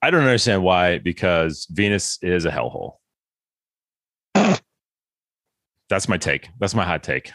I 0.02 0.10
don't 0.10 0.24
understand 0.24 0.64
why, 0.64 0.98
because 0.98 1.68
Venus 1.72 2.18
is 2.22 2.44
a 2.46 2.52
hellhole. 2.52 2.94
That's 5.90 6.10
my 6.10 6.18
take. 6.18 6.50
That's 6.60 6.74
my 6.76 6.84
hot 6.84 7.04
take. 7.04 7.32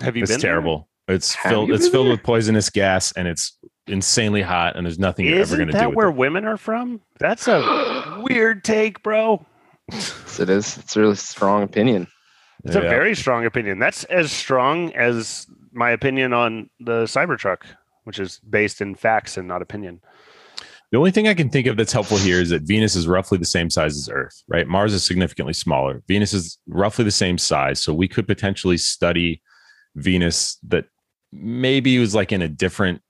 have 0.00 0.16
you 0.16 0.22
It's 0.22 0.30
been 0.32 0.40
there? 0.40 0.50
terrible. 0.52 0.88
It's 1.08 1.34
Have 1.34 1.50
filled. 1.50 1.68
you 1.70 1.78
filled 1.78 2.06
there? 2.06 2.12
with 2.12 2.22
poisonous 2.22 2.70
gas, 2.70 3.10
and 3.12 3.26
it's 3.26 3.58
insanely 3.90 4.42
hot. 4.42 4.76
And 4.76 4.86
there's 4.86 4.98
nothing 4.98 5.26
you're 5.26 5.34
ever 5.34 5.42
Isn't 5.42 5.58
going 5.58 5.68
to 5.68 5.72
that 5.74 5.82
do. 5.82 5.88
With 5.88 5.96
where 5.96 6.08
it. 6.08 6.16
women 6.16 6.44
are 6.44 6.56
from? 6.56 7.00
That's 7.18 7.48
a 7.48 8.22
weird 8.28 8.64
take, 8.64 9.02
bro. 9.02 9.44
Yes, 9.90 10.40
it 10.40 10.48
is. 10.48 10.78
It's 10.78 10.96
a 10.96 11.00
really 11.00 11.16
strong 11.16 11.62
opinion. 11.62 12.06
It's 12.64 12.76
a 12.76 12.80
very 12.80 13.14
strong 13.14 13.46
opinion. 13.46 13.78
That's 13.78 14.04
as 14.04 14.30
strong 14.30 14.92
as 14.92 15.46
my 15.72 15.90
opinion 15.90 16.32
on 16.32 16.68
the 16.78 17.04
Cybertruck, 17.04 17.62
which 18.04 18.18
is 18.18 18.38
based 18.40 18.80
in 18.80 18.94
facts 18.94 19.36
and 19.36 19.48
not 19.48 19.62
opinion. 19.62 20.00
The 20.92 20.98
only 20.98 21.10
thing 21.12 21.28
I 21.28 21.34
can 21.34 21.48
think 21.48 21.66
of 21.68 21.76
that's 21.76 21.92
helpful 21.92 22.18
here 22.18 22.40
is 22.40 22.50
that 22.50 22.62
Venus 22.62 22.96
is 22.96 23.06
roughly 23.06 23.38
the 23.38 23.44
same 23.44 23.70
size 23.70 23.96
as 23.96 24.08
Earth, 24.12 24.42
right? 24.48 24.66
Mars 24.66 24.92
is 24.92 25.04
significantly 25.04 25.52
smaller. 25.52 26.02
Venus 26.08 26.34
is 26.34 26.58
roughly 26.66 27.04
the 27.04 27.12
same 27.12 27.38
size. 27.38 27.80
So 27.80 27.94
we 27.94 28.08
could 28.08 28.26
potentially 28.26 28.76
study 28.76 29.40
Venus 29.94 30.58
that 30.68 30.86
maybe 31.32 31.98
was 31.98 32.14
like 32.14 32.32
in 32.32 32.42
a 32.42 32.48
different 32.48 33.02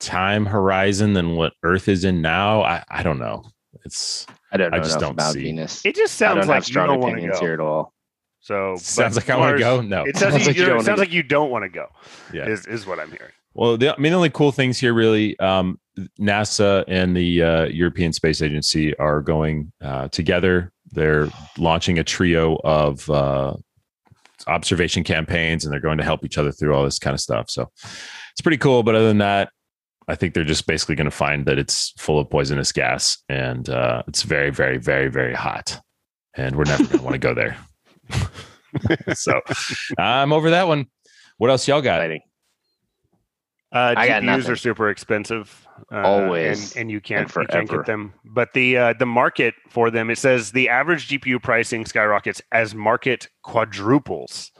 time 0.00 0.46
horizon 0.46 1.12
than 1.12 1.36
what 1.36 1.52
Earth 1.62 1.88
is 1.88 2.04
in 2.04 2.22
now. 2.22 2.62
I, 2.62 2.84
I 2.90 3.02
don't 3.02 3.18
know. 3.18 3.44
It's 3.84 4.26
I 4.52 4.56
don't 4.56 4.70
know 4.70 4.76
I 4.76 4.78
know 4.78 4.84
just 4.84 4.96
enough 4.96 5.00
don't 5.08 5.12
about 5.12 5.32
see- 5.34 5.42
Venus. 5.42 5.84
It 5.84 5.94
just 5.96 6.14
sounds 6.14 6.46
like 6.46 6.68
you 6.68 6.74
don't 6.74 7.00
want 7.00 7.20
to 7.20 7.26
go. 7.28 7.40
here 7.40 7.52
at 7.54 7.60
all. 7.60 7.92
So 8.40 8.76
sounds 8.76 9.14
but 9.16 9.26
like 9.28 9.30
I 9.30 9.36
want 9.38 9.56
to 9.56 9.62
go. 9.62 9.80
No. 9.80 10.04
It 10.04 10.16
sounds, 10.16 10.32
Sounds 10.34 10.34
like 10.34 10.46
like 10.48 10.56
you 10.56 10.62
you 10.62 10.66
don't- 10.68 10.76
don't 10.76 10.84
sounds 10.84 10.98
wanna 10.98 11.00
like 11.00 11.12
you 11.12 11.22
don't 11.22 11.50
want 11.50 11.64
to 11.64 11.68
go. 11.68 11.86
Yeah. 12.32 12.46
Is 12.48 12.66
is 12.66 12.86
what 12.86 12.98
I'm 12.98 13.08
hearing. 13.10 13.32
Well, 13.54 13.76
the, 13.76 13.92
I 13.94 13.98
mean, 13.98 14.12
the 14.12 14.16
only 14.16 14.30
cool 14.30 14.52
things 14.52 14.78
here 14.78 14.94
really, 14.94 15.36
um, 15.40 15.80
NASA 16.20 16.84
and 16.86 17.16
the 17.16 17.42
uh, 17.42 17.64
European 17.64 18.12
Space 18.12 18.40
Agency 18.40 18.96
are 18.98 19.20
going 19.20 19.72
uh, 19.82 20.06
together. 20.08 20.70
They're 20.92 21.28
launching 21.56 21.98
a 21.98 22.04
trio 22.04 22.56
of 22.62 23.08
uh, 23.10 23.54
observation 24.46 25.02
campaigns, 25.02 25.64
and 25.64 25.72
they're 25.72 25.80
going 25.80 25.98
to 25.98 26.04
help 26.04 26.24
each 26.24 26.38
other 26.38 26.52
through 26.52 26.74
all 26.74 26.84
this 26.84 26.98
kind 27.00 27.14
of 27.14 27.20
stuff. 27.20 27.50
So 27.50 27.68
it's 28.32 28.40
pretty 28.42 28.58
cool. 28.58 28.82
But 28.84 28.94
other 28.94 29.08
than 29.08 29.18
that, 29.18 29.50
I 30.08 30.14
think 30.14 30.34
they're 30.34 30.44
just 30.44 30.66
basically 30.66 30.94
going 30.96 31.04
to 31.04 31.10
find 31.10 31.44
that 31.46 31.58
it's 31.58 31.92
full 31.98 32.18
of 32.18 32.30
poisonous 32.30 32.72
gas, 32.72 33.18
and 33.28 33.68
uh, 33.68 34.02
it's 34.08 34.22
very, 34.22 34.50
very, 34.50 34.78
very, 34.78 35.08
very 35.08 35.34
hot, 35.34 35.80
and 36.34 36.56
we're 36.56 36.64
never 36.64 36.84
going 36.84 36.98
to 36.98 37.02
want 37.04 37.14
to 37.14 37.18
go 37.18 37.34
there. 37.34 37.56
so 39.14 39.40
I'm 39.98 40.32
over 40.32 40.50
that 40.50 40.66
one. 40.66 40.86
What 41.36 41.50
else 41.50 41.68
y'all 41.68 41.82
got? 41.82 42.00
Exciting. 42.00 42.22
Uh, 43.70 43.92
I 43.98 44.08
got 44.08 44.22
GPUs 44.22 44.24
nothing. 44.26 44.50
are 44.52 44.56
super 44.56 44.88
expensive, 44.88 45.66
uh, 45.92 46.00
Always. 46.00 46.72
and, 46.74 46.80
and 46.82 46.90
you 46.90 47.02
can't 47.02 47.30
And 47.36 47.42
you 47.42 47.48
can't 47.48 47.68
get 47.68 47.84
them. 47.84 48.14
But 48.24 48.54
the 48.54 48.78
uh, 48.78 48.94
the 48.98 49.04
market 49.04 49.54
for 49.68 49.90
them, 49.90 50.08
it 50.08 50.16
says 50.16 50.52
the 50.52 50.70
average 50.70 51.08
GPU 51.10 51.42
pricing 51.42 51.84
skyrockets 51.84 52.40
as 52.50 52.74
market 52.74 53.28
quadruples 53.42 54.52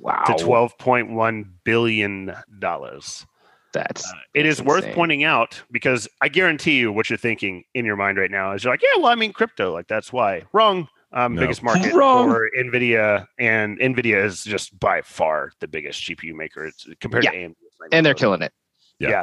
Wow. 0.00 0.24
to 0.26 0.42
twelve 0.42 0.78
point 0.78 1.10
one 1.10 1.52
billion 1.64 2.34
dollars. 2.58 3.26
That's 3.74 4.10
Uh, 4.10 4.14
it 4.32 4.46
is 4.46 4.56
That's 4.58 4.66
worth 4.66 4.86
pointing 4.94 5.24
out 5.24 5.62
because 5.70 6.08
I 6.22 6.28
guarantee 6.28 6.78
you 6.78 6.90
what 6.92 7.10
you're 7.10 7.18
thinking 7.18 7.64
in 7.74 7.84
your 7.84 7.96
mind 7.96 8.16
right 8.16 8.30
now 8.30 8.52
is 8.52 8.64
you're 8.64 8.72
like, 8.72 8.80
yeah, 8.82 8.96
well, 8.98 9.08
I 9.08 9.14
mean 9.16 9.32
crypto, 9.34 9.72
like 9.72 9.86
that's 9.88 10.12
why. 10.12 10.44
Wrong. 10.54 10.88
Um, 11.12 11.34
No. 11.34 11.42
biggest 11.42 11.62
market 11.62 11.92
Wrong. 11.94 12.28
for 12.30 12.48
Nvidia, 12.58 13.26
and 13.38 13.78
Nvidia 13.78 14.24
is 14.24 14.42
just 14.42 14.78
by 14.80 15.02
far 15.02 15.52
the 15.60 15.68
biggest 15.68 16.02
GPU 16.02 16.34
maker. 16.34 16.64
It's 16.66 16.86
compared 17.00 17.24
Yeah. 17.24 17.30
to 17.32 17.36
AMD. 17.36 17.50
it's 17.62 17.76
not 17.78 17.86
even 17.86 17.96
and 17.98 18.06
they're 18.06 18.14
killing 18.14 18.42
it. 18.42 18.52
Yeah. 18.98 19.22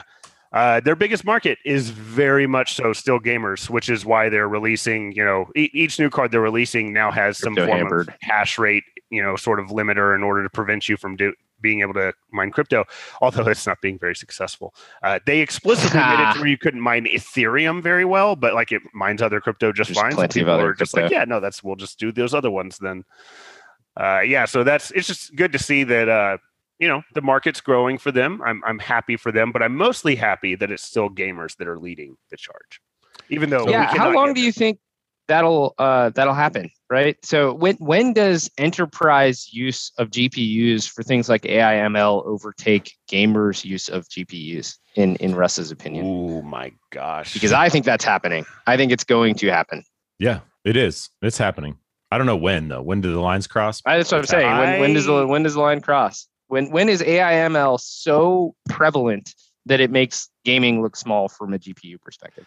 Uh, 0.53 0.81
their 0.81 0.95
biggest 0.97 1.23
market 1.23 1.57
is 1.65 1.89
very 1.89 2.45
much 2.45 2.73
so 2.75 2.91
still 2.91 3.19
gamers, 3.21 3.69
which 3.69 3.87
is 3.89 4.05
why 4.05 4.27
they're 4.29 4.49
releasing. 4.49 5.13
You 5.13 5.23
know, 5.23 5.49
e- 5.55 5.69
each 5.73 5.97
new 5.97 6.09
card 6.09 6.31
they're 6.31 6.41
releasing 6.41 6.91
now 6.93 7.09
has 7.11 7.37
some 7.37 7.55
form 7.55 7.69
hampered. 7.69 8.09
of 8.09 8.15
hash 8.21 8.57
rate, 8.59 8.83
you 9.09 9.23
know, 9.23 9.35
sort 9.37 9.61
of 9.61 9.67
limiter 9.67 10.13
in 10.13 10.23
order 10.23 10.43
to 10.43 10.49
prevent 10.49 10.89
you 10.89 10.97
from 10.97 11.15
do, 11.15 11.33
being 11.61 11.81
able 11.81 11.93
to 11.93 12.13
mine 12.31 12.51
crypto. 12.51 12.85
Although 13.21 13.47
it's 13.47 13.67
not 13.67 13.81
being 13.81 13.97
very 13.99 14.15
successful. 14.15 14.73
Uh, 15.03 15.19
they 15.25 15.39
explicitly 15.39 15.99
made 15.99 16.29
it 16.29 16.33
to 16.33 16.39
where 16.39 16.47
you 16.47 16.57
couldn't 16.61 16.81
mine 16.81 17.05
Ethereum 17.05 17.81
very 17.81 18.05
well, 18.05 18.35
but 18.35 18.53
like 18.53 18.71
it 18.71 18.81
mines 18.93 19.21
other 19.21 19.41
crypto 19.41 19.71
just 19.71 19.89
There's 19.89 20.01
fine. 20.01 20.11
So 20.11 20.17
plenty 20.17 20.41
of 20.41 20.45
people 20.45 20.53
other 20.53 20.69
are 20.69 20.73
just 20.73 20.95
like, 20.95 21.11
yeah, 21.11 21.25
no, 21.25 21.39
that's 21.39 21.63
we'll 21.63 21.75
just 21.75 21.99
do 21.99 22.11
those 22.11 22.33
other 22.33 22.51
ones 22.51 22.77
then. 22.79 23.03
Uh, 23.99 24.21
yeah, 24.21 24.45
so 24.45 24.63
that's 24.63 24.91
it's 24.91 25.07
just 25.07 25.35
good 25.35 25.51
to 25.51 25.59
see 25.59 25.83
that 25.83 26.07
uh, 26.07 26.37
you 26.79 26.87
know 26.87 27.01
the 27.13 27.21
market's 27.21 27.61
growing 27.61 27.97
for 27.97 28.11
them. 28.11 28.41
I'm 28.45 28.63
I'm 28.65 28.79
happy 28.79 29.17
for 29.17 29.31
them, 29.31 29.51
but 29.51 29.61
I'm 29.61 29.75
mostly 29.75 30.15
happy 30.15 30.55
that 30.55 30.71
it's 30.71 30.83
still 30.83 31.09
gamers 31.09 31.57
that 31.57 31.67
are 31.67 31.77
leading 31.77 32.17
the 32.29 32.37
charge. 32.37 32.81
Even 33.29 33.49
though 33.49 33.65
we 33.65 33.71
yeah. 33.71 33.95
How 33.97 34.11
long 34.11 34.33
do 34.33 34.41
you 34.41 34.51
think 34.51 34.79
that'll 35.31 35.73
uh, 35.77 36.09
that'll 36.09 36.33
happen? 36.33 36.69
Right. 36.89 37.15
So 37.23 37.53
when 37.53 37.75
when 37.77 38.11
does 38.13 38.51
enterprise 38.57 39.53
use 39.53 39.91
of 39.97 40.09
GPUs 40.09 40.89
for 40.89 41.03
things 41.03 41.29
like 41.29 41.45
AI 41.45 41.75
ML 41.87 42.25
overtake 42.25 42.93
gamers' 43.09 43.63
use 43.63 43.87
of 43.87 44.07
GPUs? 44.09 44.77
In 44.95 45.15
in 45.17 45.33
Russ's 45.33 45.71
opinion, 45.71 46.05
Oh 46.05 46.41
my 46.41 46.73
gosh! 46.91 47.33
because 47.33 47.53
I 47.53 47.69
think 47.69 47.85
that's 47.85 48.03
happening. 48.03 48.45
I 48.67 48.75
think 48.75 48.91
it's 48.91 49.05
going 49.05 49.35
to 49.35 49.47
happen. 49.47 49.83
Yeah, 50.19 50.41
it 50.65 50.75
is. 50.75 51.09
It's 51.21 51.37
happening. 51.37 51.77
I 52.11 52.17
don't 52.17 52.27
know 52.27 52.35
when 52.35 52.67
though. 52.67 52.81
When 52.81 52.99
do 52.99 53.13
the 53.13 53.21
lines 53.21 53.47
cross? 53.47 53.81
I- 53.85 53.97
That's 53.97 54.11
what 54.11 54.17
I'm 54.19 54.25
saying. 54.27 54.57
When, 54.57 54.79
when 54.81 54.93
does 54.93 55.05
the 55.05 55.25
when 55.25 55.43
does 55.43 55.53
the 55.53 55.61
line 55.61 55.79
cross? 55.79 56.27
When 56.47 56.69
when 56.71 56.89
is 56.89 57.01
AI 57.01 57.33
ML 57.49 57.79
so 57.79 58.53
prevalent 58.67 59.33
that 59.65 59.79
it 59.79 59.91
makes 59.91 60.27
gaming 60.43 60.81
look 60.81 60.97
small 60.97 61.29
from 61.29 61.53
a 61.53 61.57
GPU 61.59 62.01
perspective? 62.01 62.45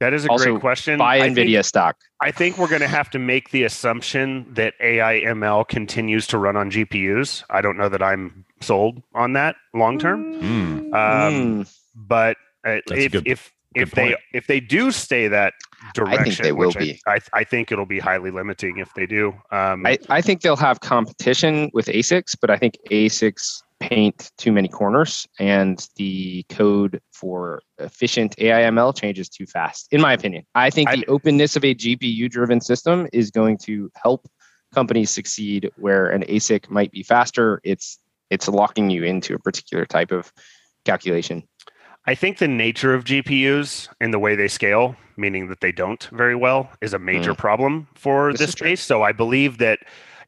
That 0.00 0.12
is 0.12 0.24
a 0.26 0.28
also 0.28 0.52
great 0.52 0.60
question. 0.60 0.98
Buy 0.98 1.16
I 1.16 1.20
think- 1.34 1.38
Nvidia 1.38 1.64
stock. 1.64 1.96
I 2.20 2.30
think 2.30 2.56
we're 2.58 2.68
going 2.68 2.80
to 2.80 2.88
have 2.88 3.10
to 3.10 3.18
make 3.18 3.50
the 3.50 3.64
assumption 3.64 4.46
that 4.54 4.74
AI 4.80 5.20
ML 5.20 5.68
continues 5.68 6.26
to 6.28 6.38
run 6.38 6.56
on 6.56 6.70
GPUs. 6.70 7.44
I 7.50 7.60
don't 7.60 7.76
know 7.76 7.88
that 7.90 8.02
I'm 8.02 8.44
sold 8.60 9.02
on 9.14 9.34
that 9.34 9.56
long 9.74 9.98
term. 9.98 10.34
Mm. 10.34 10.94
Um, 10.94 10.94
Mm, 10.94 11.76
but 11.94 12.36
uh, 12.66 12.80
That's 12.86 12.90
a 12.92 13.04
if 13.04 13.12
good- 13.12 13.26
if 13.26 13.52
if 13.74 13.90
they 13.90 14.16
if 14.32 14.46
they 14.46 14.58
do 14.58 14.90
stay 14.90 15.28
that 15.28 15.52
direction, 15.92 16.18
I 16.20 16.24
think 16.24 16.36
they 16.38 16.52
will 16.52 16.68
which 16.68 16.78
be. 16.78 17.00
I, 17.06 17.16
I 17.16 17.20
I 17.40 17.44
think 17.44 17.70
it'll 17.70 17.84
be 17.84 17.98
highly 17.98 18.30
limiting 18.30 18.78
if 18.78 18.92
they 18.94 19.04
do. 19.04 19.34
Um, 19.50 19.84
I, 19.84 19.98
I 20.08 20.22
think 20.22 20.40
they'll 20.40 20.56
have 20.56 20.80
competition 20.80 21.70
with 21.74 21.86
ASICs, 21.88 22.34
but 22.40 22.48
I 22.50 22.56
think 22.56 22.78
ASICs 22.90 23.62
paint 23.80 24.30
too 24.38 24.52
many 24.52 24.68
corners 24.68 25.26
and 25.38 25.88
the 25.96 26.44
code 26.48 27.00
for 27.12 27.60
efficient 27.78 28.34
AIML 28.38 28.96
changes 28.96 29.28
too 29.28 29.46
fast, 29.46 29.88
in 29.90 30.00
my 30.00 30.12
opinion. 30.12 30.44
I 30.54 30.70
think 30.70 30.88
I- 30.88 30.96
the 30.96 31.06
openness 31.06 31.56
of 31.56 31.64
a 31.64 31.74
GPU 31.74 32.28
driven 32.28 32.60
system 32.60 33.06
is 33.12 33.30
going 33.30 33.58
to 33.58 33.90
help 33.94 34.28
companies 34.74 35.10
succeed 35.10 35.70
where 35.76 36.08
an 36.08 36.22
ASIC 36.24 36.68
might 36.70 36.90
be 36.92 37.02
faster. 37.02 37.60
It's 37.64 37.98
it's 38.30 38.48
locking 38.48 38.90
you 38.90 39.04
into 39.04 39.34
a 39.34 39.38
particular 39.38 39.86
type 39.86 40.10
of 40.10 40.32
calculation. 40.84 41.44
I 42.06 42.14
think 42.14 42.38
the 42.38 42.48
nature 42.48 42.94
of 42.94 43.04
GPUs 43.04 43.88
and 44.00 44.14
the 44.14 44.18
way 44.18 44.36
they 44.36 44.48
scale, 44.48 44.96
meaning 45.16 45.48
that 45.48 45.60
they 45.60 45.72
don't 45.72 46.02
very 46.12 46.36
well, 46.36 46.70
is 46.80 46.94
a 46.94 46.98
major 46.98 47.34
mm. 47.34 47.38
problem 47.38 47.88
for 47.94 48.32
This 48.32 48.40
this 48.42 48.52
space. 48.52 48.80
So 48.80 49.02
I 49.02 49.12
believe 49.12 49.58
that, 49.58 49.80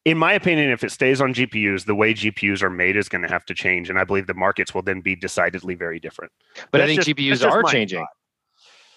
in 0.09 0.17
my 0.17 0.33
opinion, 0.33 0.71
if 0.71 0.83
it 0.83 0.91
stays 0.91 1.21
on 1.21 1.35
GPUs, 1.35 1.85
the 1.85 1.95
way 1.95 2.15
GPUs 2.15 2.63
are 2.63 2.71
made 2.71 2.97
is 2.97 3.11
going 3.11 3.21
to 3.21 3.29
have 3.29 3.45
to 3.45 3.55
change, 3.55 3.91
and 3.91 3.99
I 3.99 4.05
believe 4.05 4.27
the 4.27 4.33
markets 4.33 4.75
will 4.75 4.81
then 4.81 5.03
be 5.03 5.15
decidedly 5.15 5.75
very 5.75 6.01
different. 6.01 6.33
But 6.71 6.81
I 6.81 6.87
think 6.87 7.03
just- 7.03 7.09
GPUs 7.11 7.47
are 7.47 7.63
changing. 7.65 7.99
thought. 7.99 8.09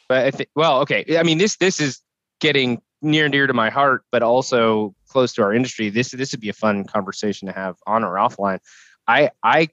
But 0.07 0.25
I 0.25 0.31
think 0.31 0.49
well, 0.55 0.79
okay. 0.81 1.05
I 1.17 1.23
mean 1.23 1.37
this 1.37 1.57
this 1.57 1.79
is 1.79 2.01
getting 2.39 2.81
near 3.01 3.25
and 3.25 3.31
dear 3.31 3.47
to 3.47 3.53
my 3.53 3.69
heart, 3.69 4.03
but 4.11 4.23
also 4.23 4.95
close 5.09 5.33
to 5.33 5.43
our 5.43 5.53
industry. 5.53 5.89
This 5.89 6.11
this 6.11 6.31
would 6.31 6.41
be 6.41 6.49
a 6.49 6.53
fun 6.53 6.85
conversation 6.85 7.47
to 7.47 7.53
have 7.53 7.75
on 7.85 8.03
or 8.03 8.15
offline. 8.15 8.59
I 9.07 9.31
I 9.43 9.67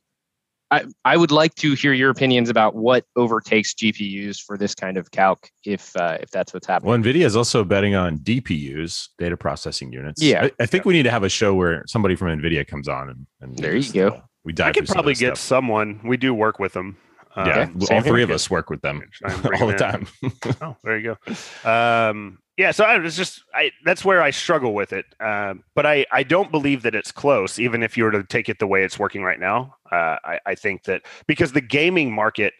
I, 0.70 0.84
I 1.04 1.16
would 1.16 1.30
like 1.30 1.54
to 1.56 1.74
hear 1.74 1.92
your 1.94 2.10
opinions 2.10 2.50
about 2.50 2.74
what 2.74 3.04
overtakes 3.16 3.72
GPUs 3.74 4.38
for 4.40 4.58
this 4.58 4.74
kind 4.74 4.96
of 4.98 5.10
calc, 5.10 5.48
if 5.64 5.96
uh, 5.96 6.18
if 6.20 6.30
that's 6.30 6.52
what's 6.52 6.66
happening. 6.66 6.90
Well, 6.90 6.98
NVIDIA 6.98 7.24
is 7.24 7.36
also 7.36 7.64
betting 7.64 7.94
on 7.94 8.18
DPUs, 8.18 9.08
data 9.18 9.36
processing 9.36 9.92
units. 9.92 10.22
Yeah. 10.22 10.44
I, 10.44 10.50
I 10.60 10.66
think 10.66 10.84
we 10.84 10.92
need 10.94 11.04
to 11.04 11.10
have 11.10 11.22
a 11.24 11.28
show 11.30 11.54
where 11.54 11.84
somebody 11.86 12.16
from 12.16 12.28
NVIDIA 12.38 12.66
comes 12.66 12.86
on 12.88 13.08
and, 13.08 13.26
and 13.40 13.50
we 13.52 13.62
There 13.62 13.74
you 13.76 13.80
just, 13.82 13.94
go. 13.94 14.08
uh, 14.08 14.20
we 14.44 14.52
dive 14.52 14.68
I 14.68 14.72
could 14.72 14.80
through 14.80 14.86
some 14.86 14.92
of 14.92 14.96
probably 14.96 15.14
get 15.14 15.36
stuff. 15.36 15.38
someone. 15.38 16.00
We 16.04 16.16
do 16.18 16.34
work 16.34 16.58
with 16.58 16.74
them. 16.74 16.98
Uh, 17.34 17.44
Yeah, 17.46 17.68
Okay, 17.82 17.94
all 17.94 18.02
three 18.02 18.22
of 18.22 18.30
us 18.30 18.50
work 18.50 18.68
with 18.68 18.82
them 18.82 19.02
Try 19.12 19.32
and 19.32 19.42
bring 19.42 19.60
all 19.62 19.68
the 19.68 19.72
in. 19.74 19.78
time. 19.78 20.06
oh, 20.62 20.76
there 20.84 20.98
you 20.98 21.16
go. 21.64 21.70
Um, 21.70 22.38
yeah, 22.58 22.72
so 22.72 22.84
I 22.84 22.98
was 22.98 23.16
just 23.16 23.42
I 23.54 23.70
that's 23.84 24.04
where 24.04 24.20
I 24.20 24.30
struggle 24.30 24.74
with 24.74 24.92
it. 24.92 25.06
Um, 25.20 25.62
but 25.74 25.86
I 25.86 26.04
I 26.12 26.24
don't 26.24 26.50
believe 26.50 26.82
that 26.82 26.94
it's 26.94 27.12
close, 27.12 27.58
even 27.58 27.82
if 27.84 27.96
you 27.96 28.04
were 28.04 28.10
to 28.10 28.24
take 28.24 28.48
it 28.48 28.58
the 28.58 28.66
way 28.66 28.82
it's 28.84 28.98
working 28.98 29.22
right 29.22 29.40
now. 29.40 29.76
Uh, 29.90 30.16
I 30.24 30.40
I 30.44 30.54
think 30.56 30.82
that 30.84 31.02
because 31.26 31.52
the 31.52 31.62
gaming 31.62 32.12
market 32.12 32.52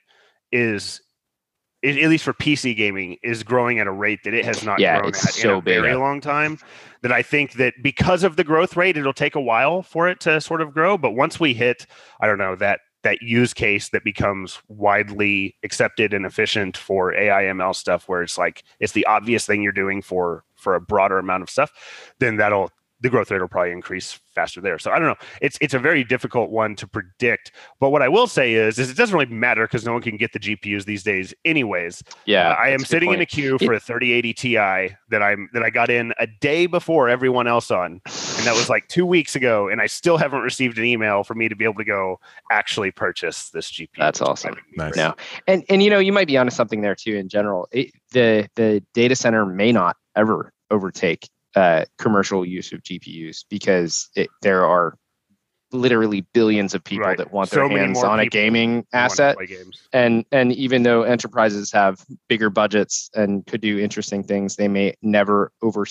is. 0.52 1.02
At 1.84 1.96
at 1.96 2.10
least 2.10 2.24
for 2.24 2.32
PC 2.32 2.76
gaming, 2.76 3.18
is 3.22 3.44
growing 3.44 3.78
at 3.78 3.86
a 3.86 3.92
rate 3.92 4.24
that 4.24 4.34
it 4.34 4.44
has 4.44 4.64
not 4.64 4.80
Yeah, 4.80 4.98
grown 4.98 5.14
at 5.14 5.34
so 5.34 5.58
in 5.58 5.58
a 5.58 5.62
very 5.62 5.92
big. 5.92 5.98
long 6.00 6.20
time. 6.20 6.58
That 7.02 7.12
I 7.12 7.22
think 7.22 7.52
that 7.52 7.74
because 7.84 8.24
of 8.24 8.34
the 8.34 8.42
growth 8.42 8.76
rate, 8.76 8.96
it'll 8.96 9.12
take 9.12 9.36
a 9.36 9.40
while 9.40 9.82
for 9.82 10.08
it 10.08 10.18
to 10.22 10.40
sort 10.40 10.60
of 10.60 10.74
grow. 10.74 10.98
But 10.98 11.12
once 11.12 11.38
we 11.38 11.54
hit, 11.54 11.86
I 12.20 12.26
don't 12.26 12.38
know 12.38 12.56
that 12.56 12.80
that 13.08 13.22
use 13.22 13.54
case 13.54 13.88
that 13.88 14.04
becomes 14.04 14.60
widely 14.68 15.56
accepted 15.62 16.12
and 16.12 16.26
efficient 16.26 16.76
for 16.76 17.14
AI 17.14 17.44
ML 17.44 17.74
stuff 17.74 18.06
where 18.06 18.22
it's 18.22 18.36
like 18.36 18.64
it's 18.80 18.92
the 18.92 19.06
obvious 19.06 19.46
thing 19.46 19.62
you're 19.62 19.72
doing 19.72 20.02
for 20.02 20.44
for 20.56 20.74
a 20.74 20.80
broader 20.80 21.18
amount 21.18 21.42
of 21.42 21.48
stuff, 21.48 21.72
then 22.18 22.36
that'll 22.36 22.70
the 23.00 23.08
growth 23.08 23.30
rate 23.30 23.40
will 23.40 23.48
probably 23.48 23.70
increase 23.72 24.18
faster 24.34 24.60
there. 24.60 24.78
So 24.78 24.90
I 24.90 24.98
don't 24.98 25.08
know. 25.08 25.14
It's 25.40 25.56
it's 25.60 25.74
a 25.74 25.78
very 25.78 26.02
difficult 26.04 26.50
one 26.50 26.74
to 26.76 26.86
predict. 26.86 27.52
But 27.80 27.90
what 27.90 28.02
I 28.02 28.08
will 28.08 28.26
say 28.26 28.54
is 28.54 28.78
is 28.78 28.90
it 28.90 28.96
doesn't 28.96 29.14
really 29.16 29.32
matter 29.32 29.64
because 29.66 29.84
no 29.84 29.92
one 29.92 30.02
can 30.02 30.16
get 30.16 30.32
the 30.32 30.38
GPUs 30.40 30.84
these 30.84 31.02
days 31.02 31.32
anyways. 31.44 32.02
Yeah, 32.26 32.50
Uh, 32.50 32.54
I 32.54 32.68
am 32.68 32.78
that's 32.78 32.82
a 32.82 32.84
good 32.84 32.88
sitting 32.88 33.12
in 33.12 33.20
a 33.20 33.26
queue 33.26 33.58
for 33.58 33.72
a 33.72 33.80
3080 33.80 34.32
Ti 34.34 34.54
that 35.10 35.22
I'm 35.22 35.48
that 35.52 35.62
I 35.62 35.70
got 35.70 35.90
in 35.90 36.12
a 36.18 36.26
day 36.26 36.66
before 36.66 37.08
everyone 37.08 37.46
else 37.46 37.70
on, 37.70 38.00
and 38.04 38.46
that 38.46 38.54
was 38.56 38.68
like 38.68 38.88
two 38.88 39.06
weeks 39.06 39.36
ago, 39.36 39.68
and 39.68 39.80
I 39.80 39.86
still 39.86 40.16
haven't 40.16 40.40
received 40.42 40.78
an 40.78 40.84
email 40.84 41.22
for 41.24 41.34
me 41.34 41.48
to 41.48 41.54
be 41.56 41.64
able 41.64 41.74
to 41.74 41.84
go 41.84 42.18
actually 42.50 42.90
purchase 42.90 43.50
this 43.50 43.70
GPU. 43.70 43.88
That's 43.98 44.20
awesome. 44.20 44.54
driving 44.54 44.64
Nice. 44.76 44.92
crazy. 44.92 45.08
No. 45.08 45.14
and 45.46 45.64
and 45.68 45.82
you 45.82 45.90
know 45.90 45.98
you 45.98 46.12
might 46.12 46.26
be 46.26 46.36
onto 46.36 46.50
something 46.50 46.80
there 46.80 46.94
too 46.94 47.14
in 47.16 47.28
general 47.28 47.68
it, 47.72 47.90
the 48.12 48.48
the 48.56 48.82
data 48.94 49.14
center 49.16 49.44
may 49.46 49.70
not 49.72 49.96
ever 50.16 50.52
overtake 50.70 51.28
uh, 51.56 51.84
commercial 51.98 52.44
use 52.44 52.72
of 52.72 52.82
gpus 52.82 53.44
because 53.48 54.10
it, 54.14 54.28
there 54.42 54.64
are 54.64 54.96
literally 55.72 56.22
billions 56.32 56.74
of 56.74 56.82
people 56.82 57.06
Right. 57.06 57.18
that 57.18 57.30
want 57.32 57.50
So 57.50 57.68
their 57.68 57.78
hands 57.78 58.02
on 58.02 58.20
a 58.20 58.26
gaming 58.26 58.70
who 58.70 58.76
want 58.76 58.84
to 58.92 58.96
asset 58.96 59.38
and 59.92 60.24
and 60.32 60.52
even 60.52 60.82
though 60.82 61.02
enterprises 61.02 61.70
have 61.72 62.04
bigger 62.28 62.48
budgets 62.48 63.10
and 63.14 63.46
could 63.46 63.60
do 63.60 63.78
interesting 63.78 64.22
things 64.22 64.56
they 64.56 64.68
may 64.68 64.94
never 65.02 65.52
over 65.62 65.84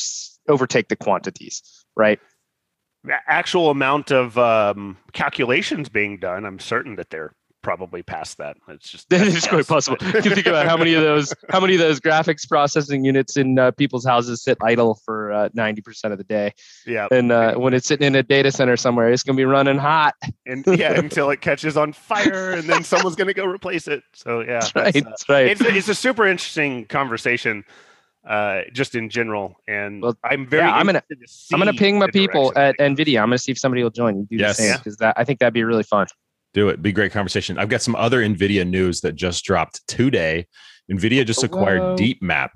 overtake 0.48 0.88
the 0.88 0.96
quantities 0.96 1.86
right? 1.98 2.20
The 3.04 3.16
actual 3.28 3.70
amount 3.70 4.12
of 4.12 4.38
um, 4.38 4.98
calculations 5.14 5.90
being 5.90 6.20
done, 6.20 6.46
I'm 6.46 6.60
certain 6.60 6.96
that 6.98 7.10
they're 7.10 7.34
probably 7.68 8.02
past 8.02 8.38
that. 8.38 8.56
It's 8.70 8.90
just 8.90 9.10
That 9.10 9.18
that's 9.26 9.36
is 9.36 9.46
a 9.46 9.50
quite 9.50 9.58
guess, 9.58 9.68
possible. 9.68 9.98
but- 10.00 10.14
You 10.16 10.22
can 10.22 10.34
think 10.36 10.48
about 10.48 10.66
how 10.68 10.78
many 10.78 10.94
of 10.94 11.02
those, 11.04 11.34
how 11.50 11.60
many 11.60 11.74
of 11.74 11.80
those 11.82 12.00
graphics 12.00 12.48
processing 12.48 13.04
units 13.04 13.36
in 13.36 13.60
uh, 13.60 13.72
people's 13.72 14.06
houses 14.06 14.42
sit 14.42 14.58
idle 14.64 14.96
for 15.04 15.34
uh, 15.34 15.50
ninety 15.54 15.82
percent 15.82 16.14
of 16.14 16.18
the 16.18 16.24
day, 16.24 16.54
yeah, 16.86 17.08
and 17.12 17.30
uh, 17.30 17.56
when 17.56 17.74
it's 17.74 17.86
sitting 17.86 18.08
in 18.08 18.16
a 18.16 18.24
data 18.24 18.52
center 18.54 18.78
somewhere, 18.78 19.10
it's 19.12 19.22
going 19.24 19.36
to 19.36 19.42
be 19.42 19.46
running 19.46 19.78
hot. 19.78 20.14
and 20.46 20.64
yeah, 20.66 20.94
until 20.98 21.30
it 21.30 21.42
catches 21.42 21.76
on 21.76 21.92
fire, 21.92 22.52
and 22.52 22.70
then 22.70 22.86
someone's 22.86 23.18
going 23.18 23.28
to 23.28 23.34
go 23.34 23.46
replace 23.46 23.90
it. 23.90 24.02
So 24.14 24.40
yeah, 24.40 24.60
That's 24.62 24.74
right. 24.76 24.94
that's, 24.94 25.06
uh, 25.06 25.10
That's 25.10 25.30
right. 25.30 25.48
it's 25.48 25.62
a, 25.62 25.76
it's 25.76 25.90
a 25.90 25.96
super 25.96 26.26
interesting 26.26 26.86
conversation, 26.86 27.66
uh, 28.26 28.62
just 28.72 28.96
in 28.96 29.10
general. 29.10 29.56
And 29.68 30.02
Well, 30.02 30.18
I'm 30.24 30.48
very 30.48 30.64
yeah, 30.64 30.74
I'm 30.74 30.86
gonna- 30.86 31.04
interested 31.12 31.50
to 31.50 31.56
I'm 31.56 31.60
going 31.62 31.74
to 31.74 31.78
ping 31.78 32.00
my 32.00 32.10
people 32.12 32.54
at 32.56 32.78
Nvidia. 32.80 33.20
I'm 33.22 33.28
going 33.28 33.38
to 33.38 33.44
see 33.44 33.52
if 33.52 33.60
somebody 33.60 33.84
will 33.84 33.90
join. 33.90 34.26
You 34.30 34.38
do 34.38 34.44
Yes. 34.46 34.56
the 34.58 34.64
same 34.64 34.78
because 34.78 34.98
that 34.98 35.16
I 35.18 35.26
think 35.26 35.40
that'd 35.40 35.54
be 35.54 35.64
really 35.66 35.84
fun. 35.84 36.08
Do 36.58 36.70
it. 36.70 36.82
Be 36.82 36.92
great 36.92 37.12
conversation. 37.12 37.60
I've 37.60 37.70
got 37.70 37.84
some 37.84 37.96
other 37.96 38.20
NVIDIA 38.24 38.68
news 38.68 39.02
that 39.02 39.14
just 39.14 39.46
dropped 39.46 39.88
today. 39.88 40.48
NVIDIA 40.92 41.24
just 41.24 41.44
oh, 41.44 41.46
acquired 41.46 41.82
Hello. 41.82 41.96
DeepMap, 41.96 42.50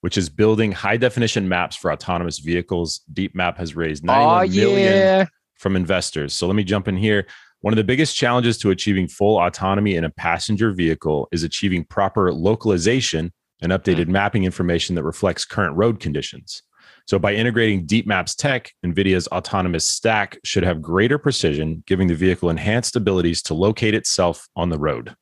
which 0.00 0.16
is 0.16 0.28
building 0.28 0.70
high 0.70 0.96
definition 0.96 1.48
maps 1.48 1.74
for 1.74 1.90
autonomous 1.90 2.38
vehicles. 2.38 3.00
DeepMap 3.12 3.56
has 3.56 3.74
raised 3.74 4.04
Oh 4.04 4.14
91 4.14 4.50
million 4.50 4.92
yeah, 4.92 5.26
from 5.56 5.74
investors. 5.74 6.34
So 6.34 6.46
let 6.46 6.54
me 6.54 6.62
jump 6.62 6.86
in 6.86 6.96
here. 6.96 7.26
One 7.62 7.72
of 7.72 7.76
the 7.78 7.82
biggest 7.82 8.14
challenges 8.14 8.58
to 8.58 8.70
achieving 8.70 9.08
full 9.08 9.40
autonomy 9.40 9.96
in 9.96 10.04
a 10.04 10.10
passenger 10.10 10.70
vehicle 10.70 11.26
is 11.32 11.42
achieving 11.42 11.82
proper 11.82 12.32
localization 12.32 13.32
and 13.60 13.72
updated 13.72 14.04
mm. 14.04 14.10
mapping 14.10 14.44
information 14.44 14.94
that 14.94 15.02
reflects 15.02 15.44
current 15.44 15.76
road 15.76 15.98
conditions. 15.98 16.62
So, 17.06 17.18
by 17.18 17.34
integrating 17.34 17.86
DeepMap's 17.86 18.34
tech, 18.34 18.72
NVIDIA's 18.84 19.28
autonomous 19.28 19.88
stack 19.88 20.38
should 20.44 20.64
have 20.64 20.82
greater 20.82 21.18
precision, 21.18 21.84
giving 21.86 22.08
the 22.08 22.14
vehicle 22.14 22.50
enhanced 22.50 22.96
abilities 22.96 23.42
to 23.42 23.54
locate 23.54 23.94
itself 23.94 24.48
on 24.56 24.70
the 24.70 24.78
road. 24.78 25.14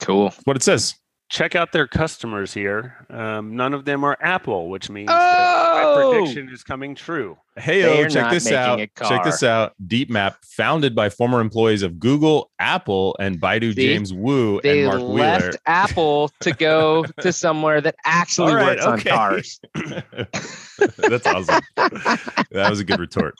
Cool. 0.00 0.28
That's 0.28 0.42
what 0.44 0.56
it 0.56 0.62
says. 0.62 0.94
Check 1.32 1.54
out 1.56 1.72
their 1.72 1.86
customers 1.86 2.52
here. 2.52 3.06
Um, 3.08 3.56
none 3.56 3.72
of 3.72 3.86
them 3.86 4.04
are 4.04 4.18
Apple, 4.20 4.68
which 4.68 4.90
means 4.90 5.08
that 5.08 5.16
Oh! 5.18 6.12
my 6.12 6.12
prediction 6.20 6.50
is 6.52 6.62
coming 6.62 6.94
true. 6.94 7.38
Hey, 7.56 7.80
They're 7.80 8.10
check 8.10 8.30
this 8.30 8.52
out. 8.52 8.78
Check 8.78 9.24
this 9.24 9.40
car. 9.40 9.48
out. 9.48 9.72
DeepMap, 9.86 10.34
founded 10.44 10.94
by 10.94 11.08
former 11.08 11.40
employees 11.40 11.80
of 11.80 11.98
Google, 11.98 12.50
Apple, 12.58 13.16
and 13.18 13.40
Baidu 13.40 13.74
See? 13.74 13.86
James 13.86 14.12
Wu 14.12 14.60
They 14.62 14.84
and 14.84 14.88
Mark 14.88 15.00
left 15.00 15.44
Wheeler. 15.44 15.56
Apple 15.64 16.30
to 16.40 16.52
go 16.52 17.04
to 17.22 17.32
somewhere 17.32 17.80
that 17.80 17.94
actually 18.04 18.52
All 18.52 18.58
right, 18.58 18.76
works 18.78 18.84
on 18.84 19.00
cars. 19.00 19.58
That's 20.98 21.26
awesome. 21.26 21.62
that 21.76 22.66
was 22.68 22.80
a 22.80 22.84
good 22.84 23.00
retort. 23.00 23.36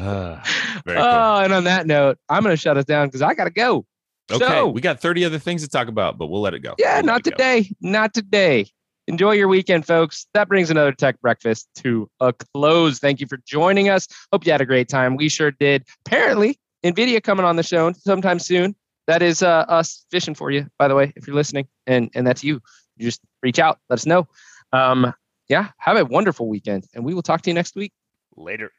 Ah, 0.00 0.42
very 0.84 0.98
cool. 0.98 1.06
Oh, 1.06 1.40
and 1.44 1.52
on 1.52 1.62
that 1.64 1.86
note, 1.86 2.18
I'm 2.28 2.42
going 2.42 2.52
to 2.52 2.60
shut 2.60 2.76
us 2.76 2.84
down 2.84 3.06
because 3.06 3.22
I 3.22 3.34
got 3.34 3.44
to 3.44 3.50
go. 3.50 3.86
Okay, 4.30 4.44
so- 4.44 4.68
we 4.68 4.80
got 4.80 5.00
30 5.00 5.24
other 5.24 5.38
things 5.38 5.62
to 5.62 5.68
talk 5.68 5.88
about, 5.88 6.18
but 6.18 6.26
we'll 6.26 6.40
let 6.40 6.54
it 6.54 6.60
go. 6.60 6.74
Yeah, 6.78 6.96
We'll 6.96 7.06
not 7.06 7.20
it 7.20 7.24
go. 7.24 7.30
today. 7.32 7.70
Not 7.80 8.14
today. 8.14 8.66
Enjoy 9.08 9.32
your 9.32 9.46
weekend, 9.46 9.86
folks. 9.86 10.26
That 10.34 10.48
brings 10.48 10.68
another 10.68 10.90
Tech 10.90 11.20
Breakfast 11.20 11.68
to 11.76 12.10
a 12.18 12.32
close. 12.32 12.98
Thank 12.98 13.20
you 13.20 13.28
for 13.28 13.36
joining 13.46 13.88
us. 13.88 14.08
Hope 14.32 14.44
you 14.44 14.50
had 14.50 14.60
a 14.60 14.66
great 14.66 14.88
time. 14.88 15.16
We 15.16 15.28
sure 15.28 15.52
did. 15.52 15.84
Apparently, 16.06 16.58
NVIDIA 16.84 17.22
coming 17.22 17.44
on 17.44 17.54
the 17.54 17.62
show 17.62 17.92
sometime 17.92 18.40
soon. 18.40 18.74
That 19.06 19.22
is 19.22 19.44
uh, 19.44 19.64
us 19.68 20.04
fishing 20.10 20.34
for 20.34 20.50
you, 20.50 20.66
by 20.76 20.88
the 20.88 20.96
way, 20.96 21.12
if 21.14 21.28
you're 21.28 21.36
listening, 21.36 21.68
and 21.86 22.10
and 22.16 22.26
that's 22.26 22.42
you. 22.42 22.60
You 22.96 23.06
just 23.06 23.20
reach 23.44 23.60
out, 23.60 23.78
let 23.88 24.00
us 24.00 24.06
know. 24.06 24.26
Um, 24.72 25.14
yeah, 25.48 25.68
have 25.78 25.96
a 25.96 26.04
wonderful 26.04 26.48
weekend, 26.48 26.86
and 26.92 27.04
we 27.04 27.14
will 27.14 27.22
talk 27.22 27.42
to 27.42 27.50
you 27.50 27.54
next 27.54 27.76
week. 27.76 27.92
Later. 28.36 28.72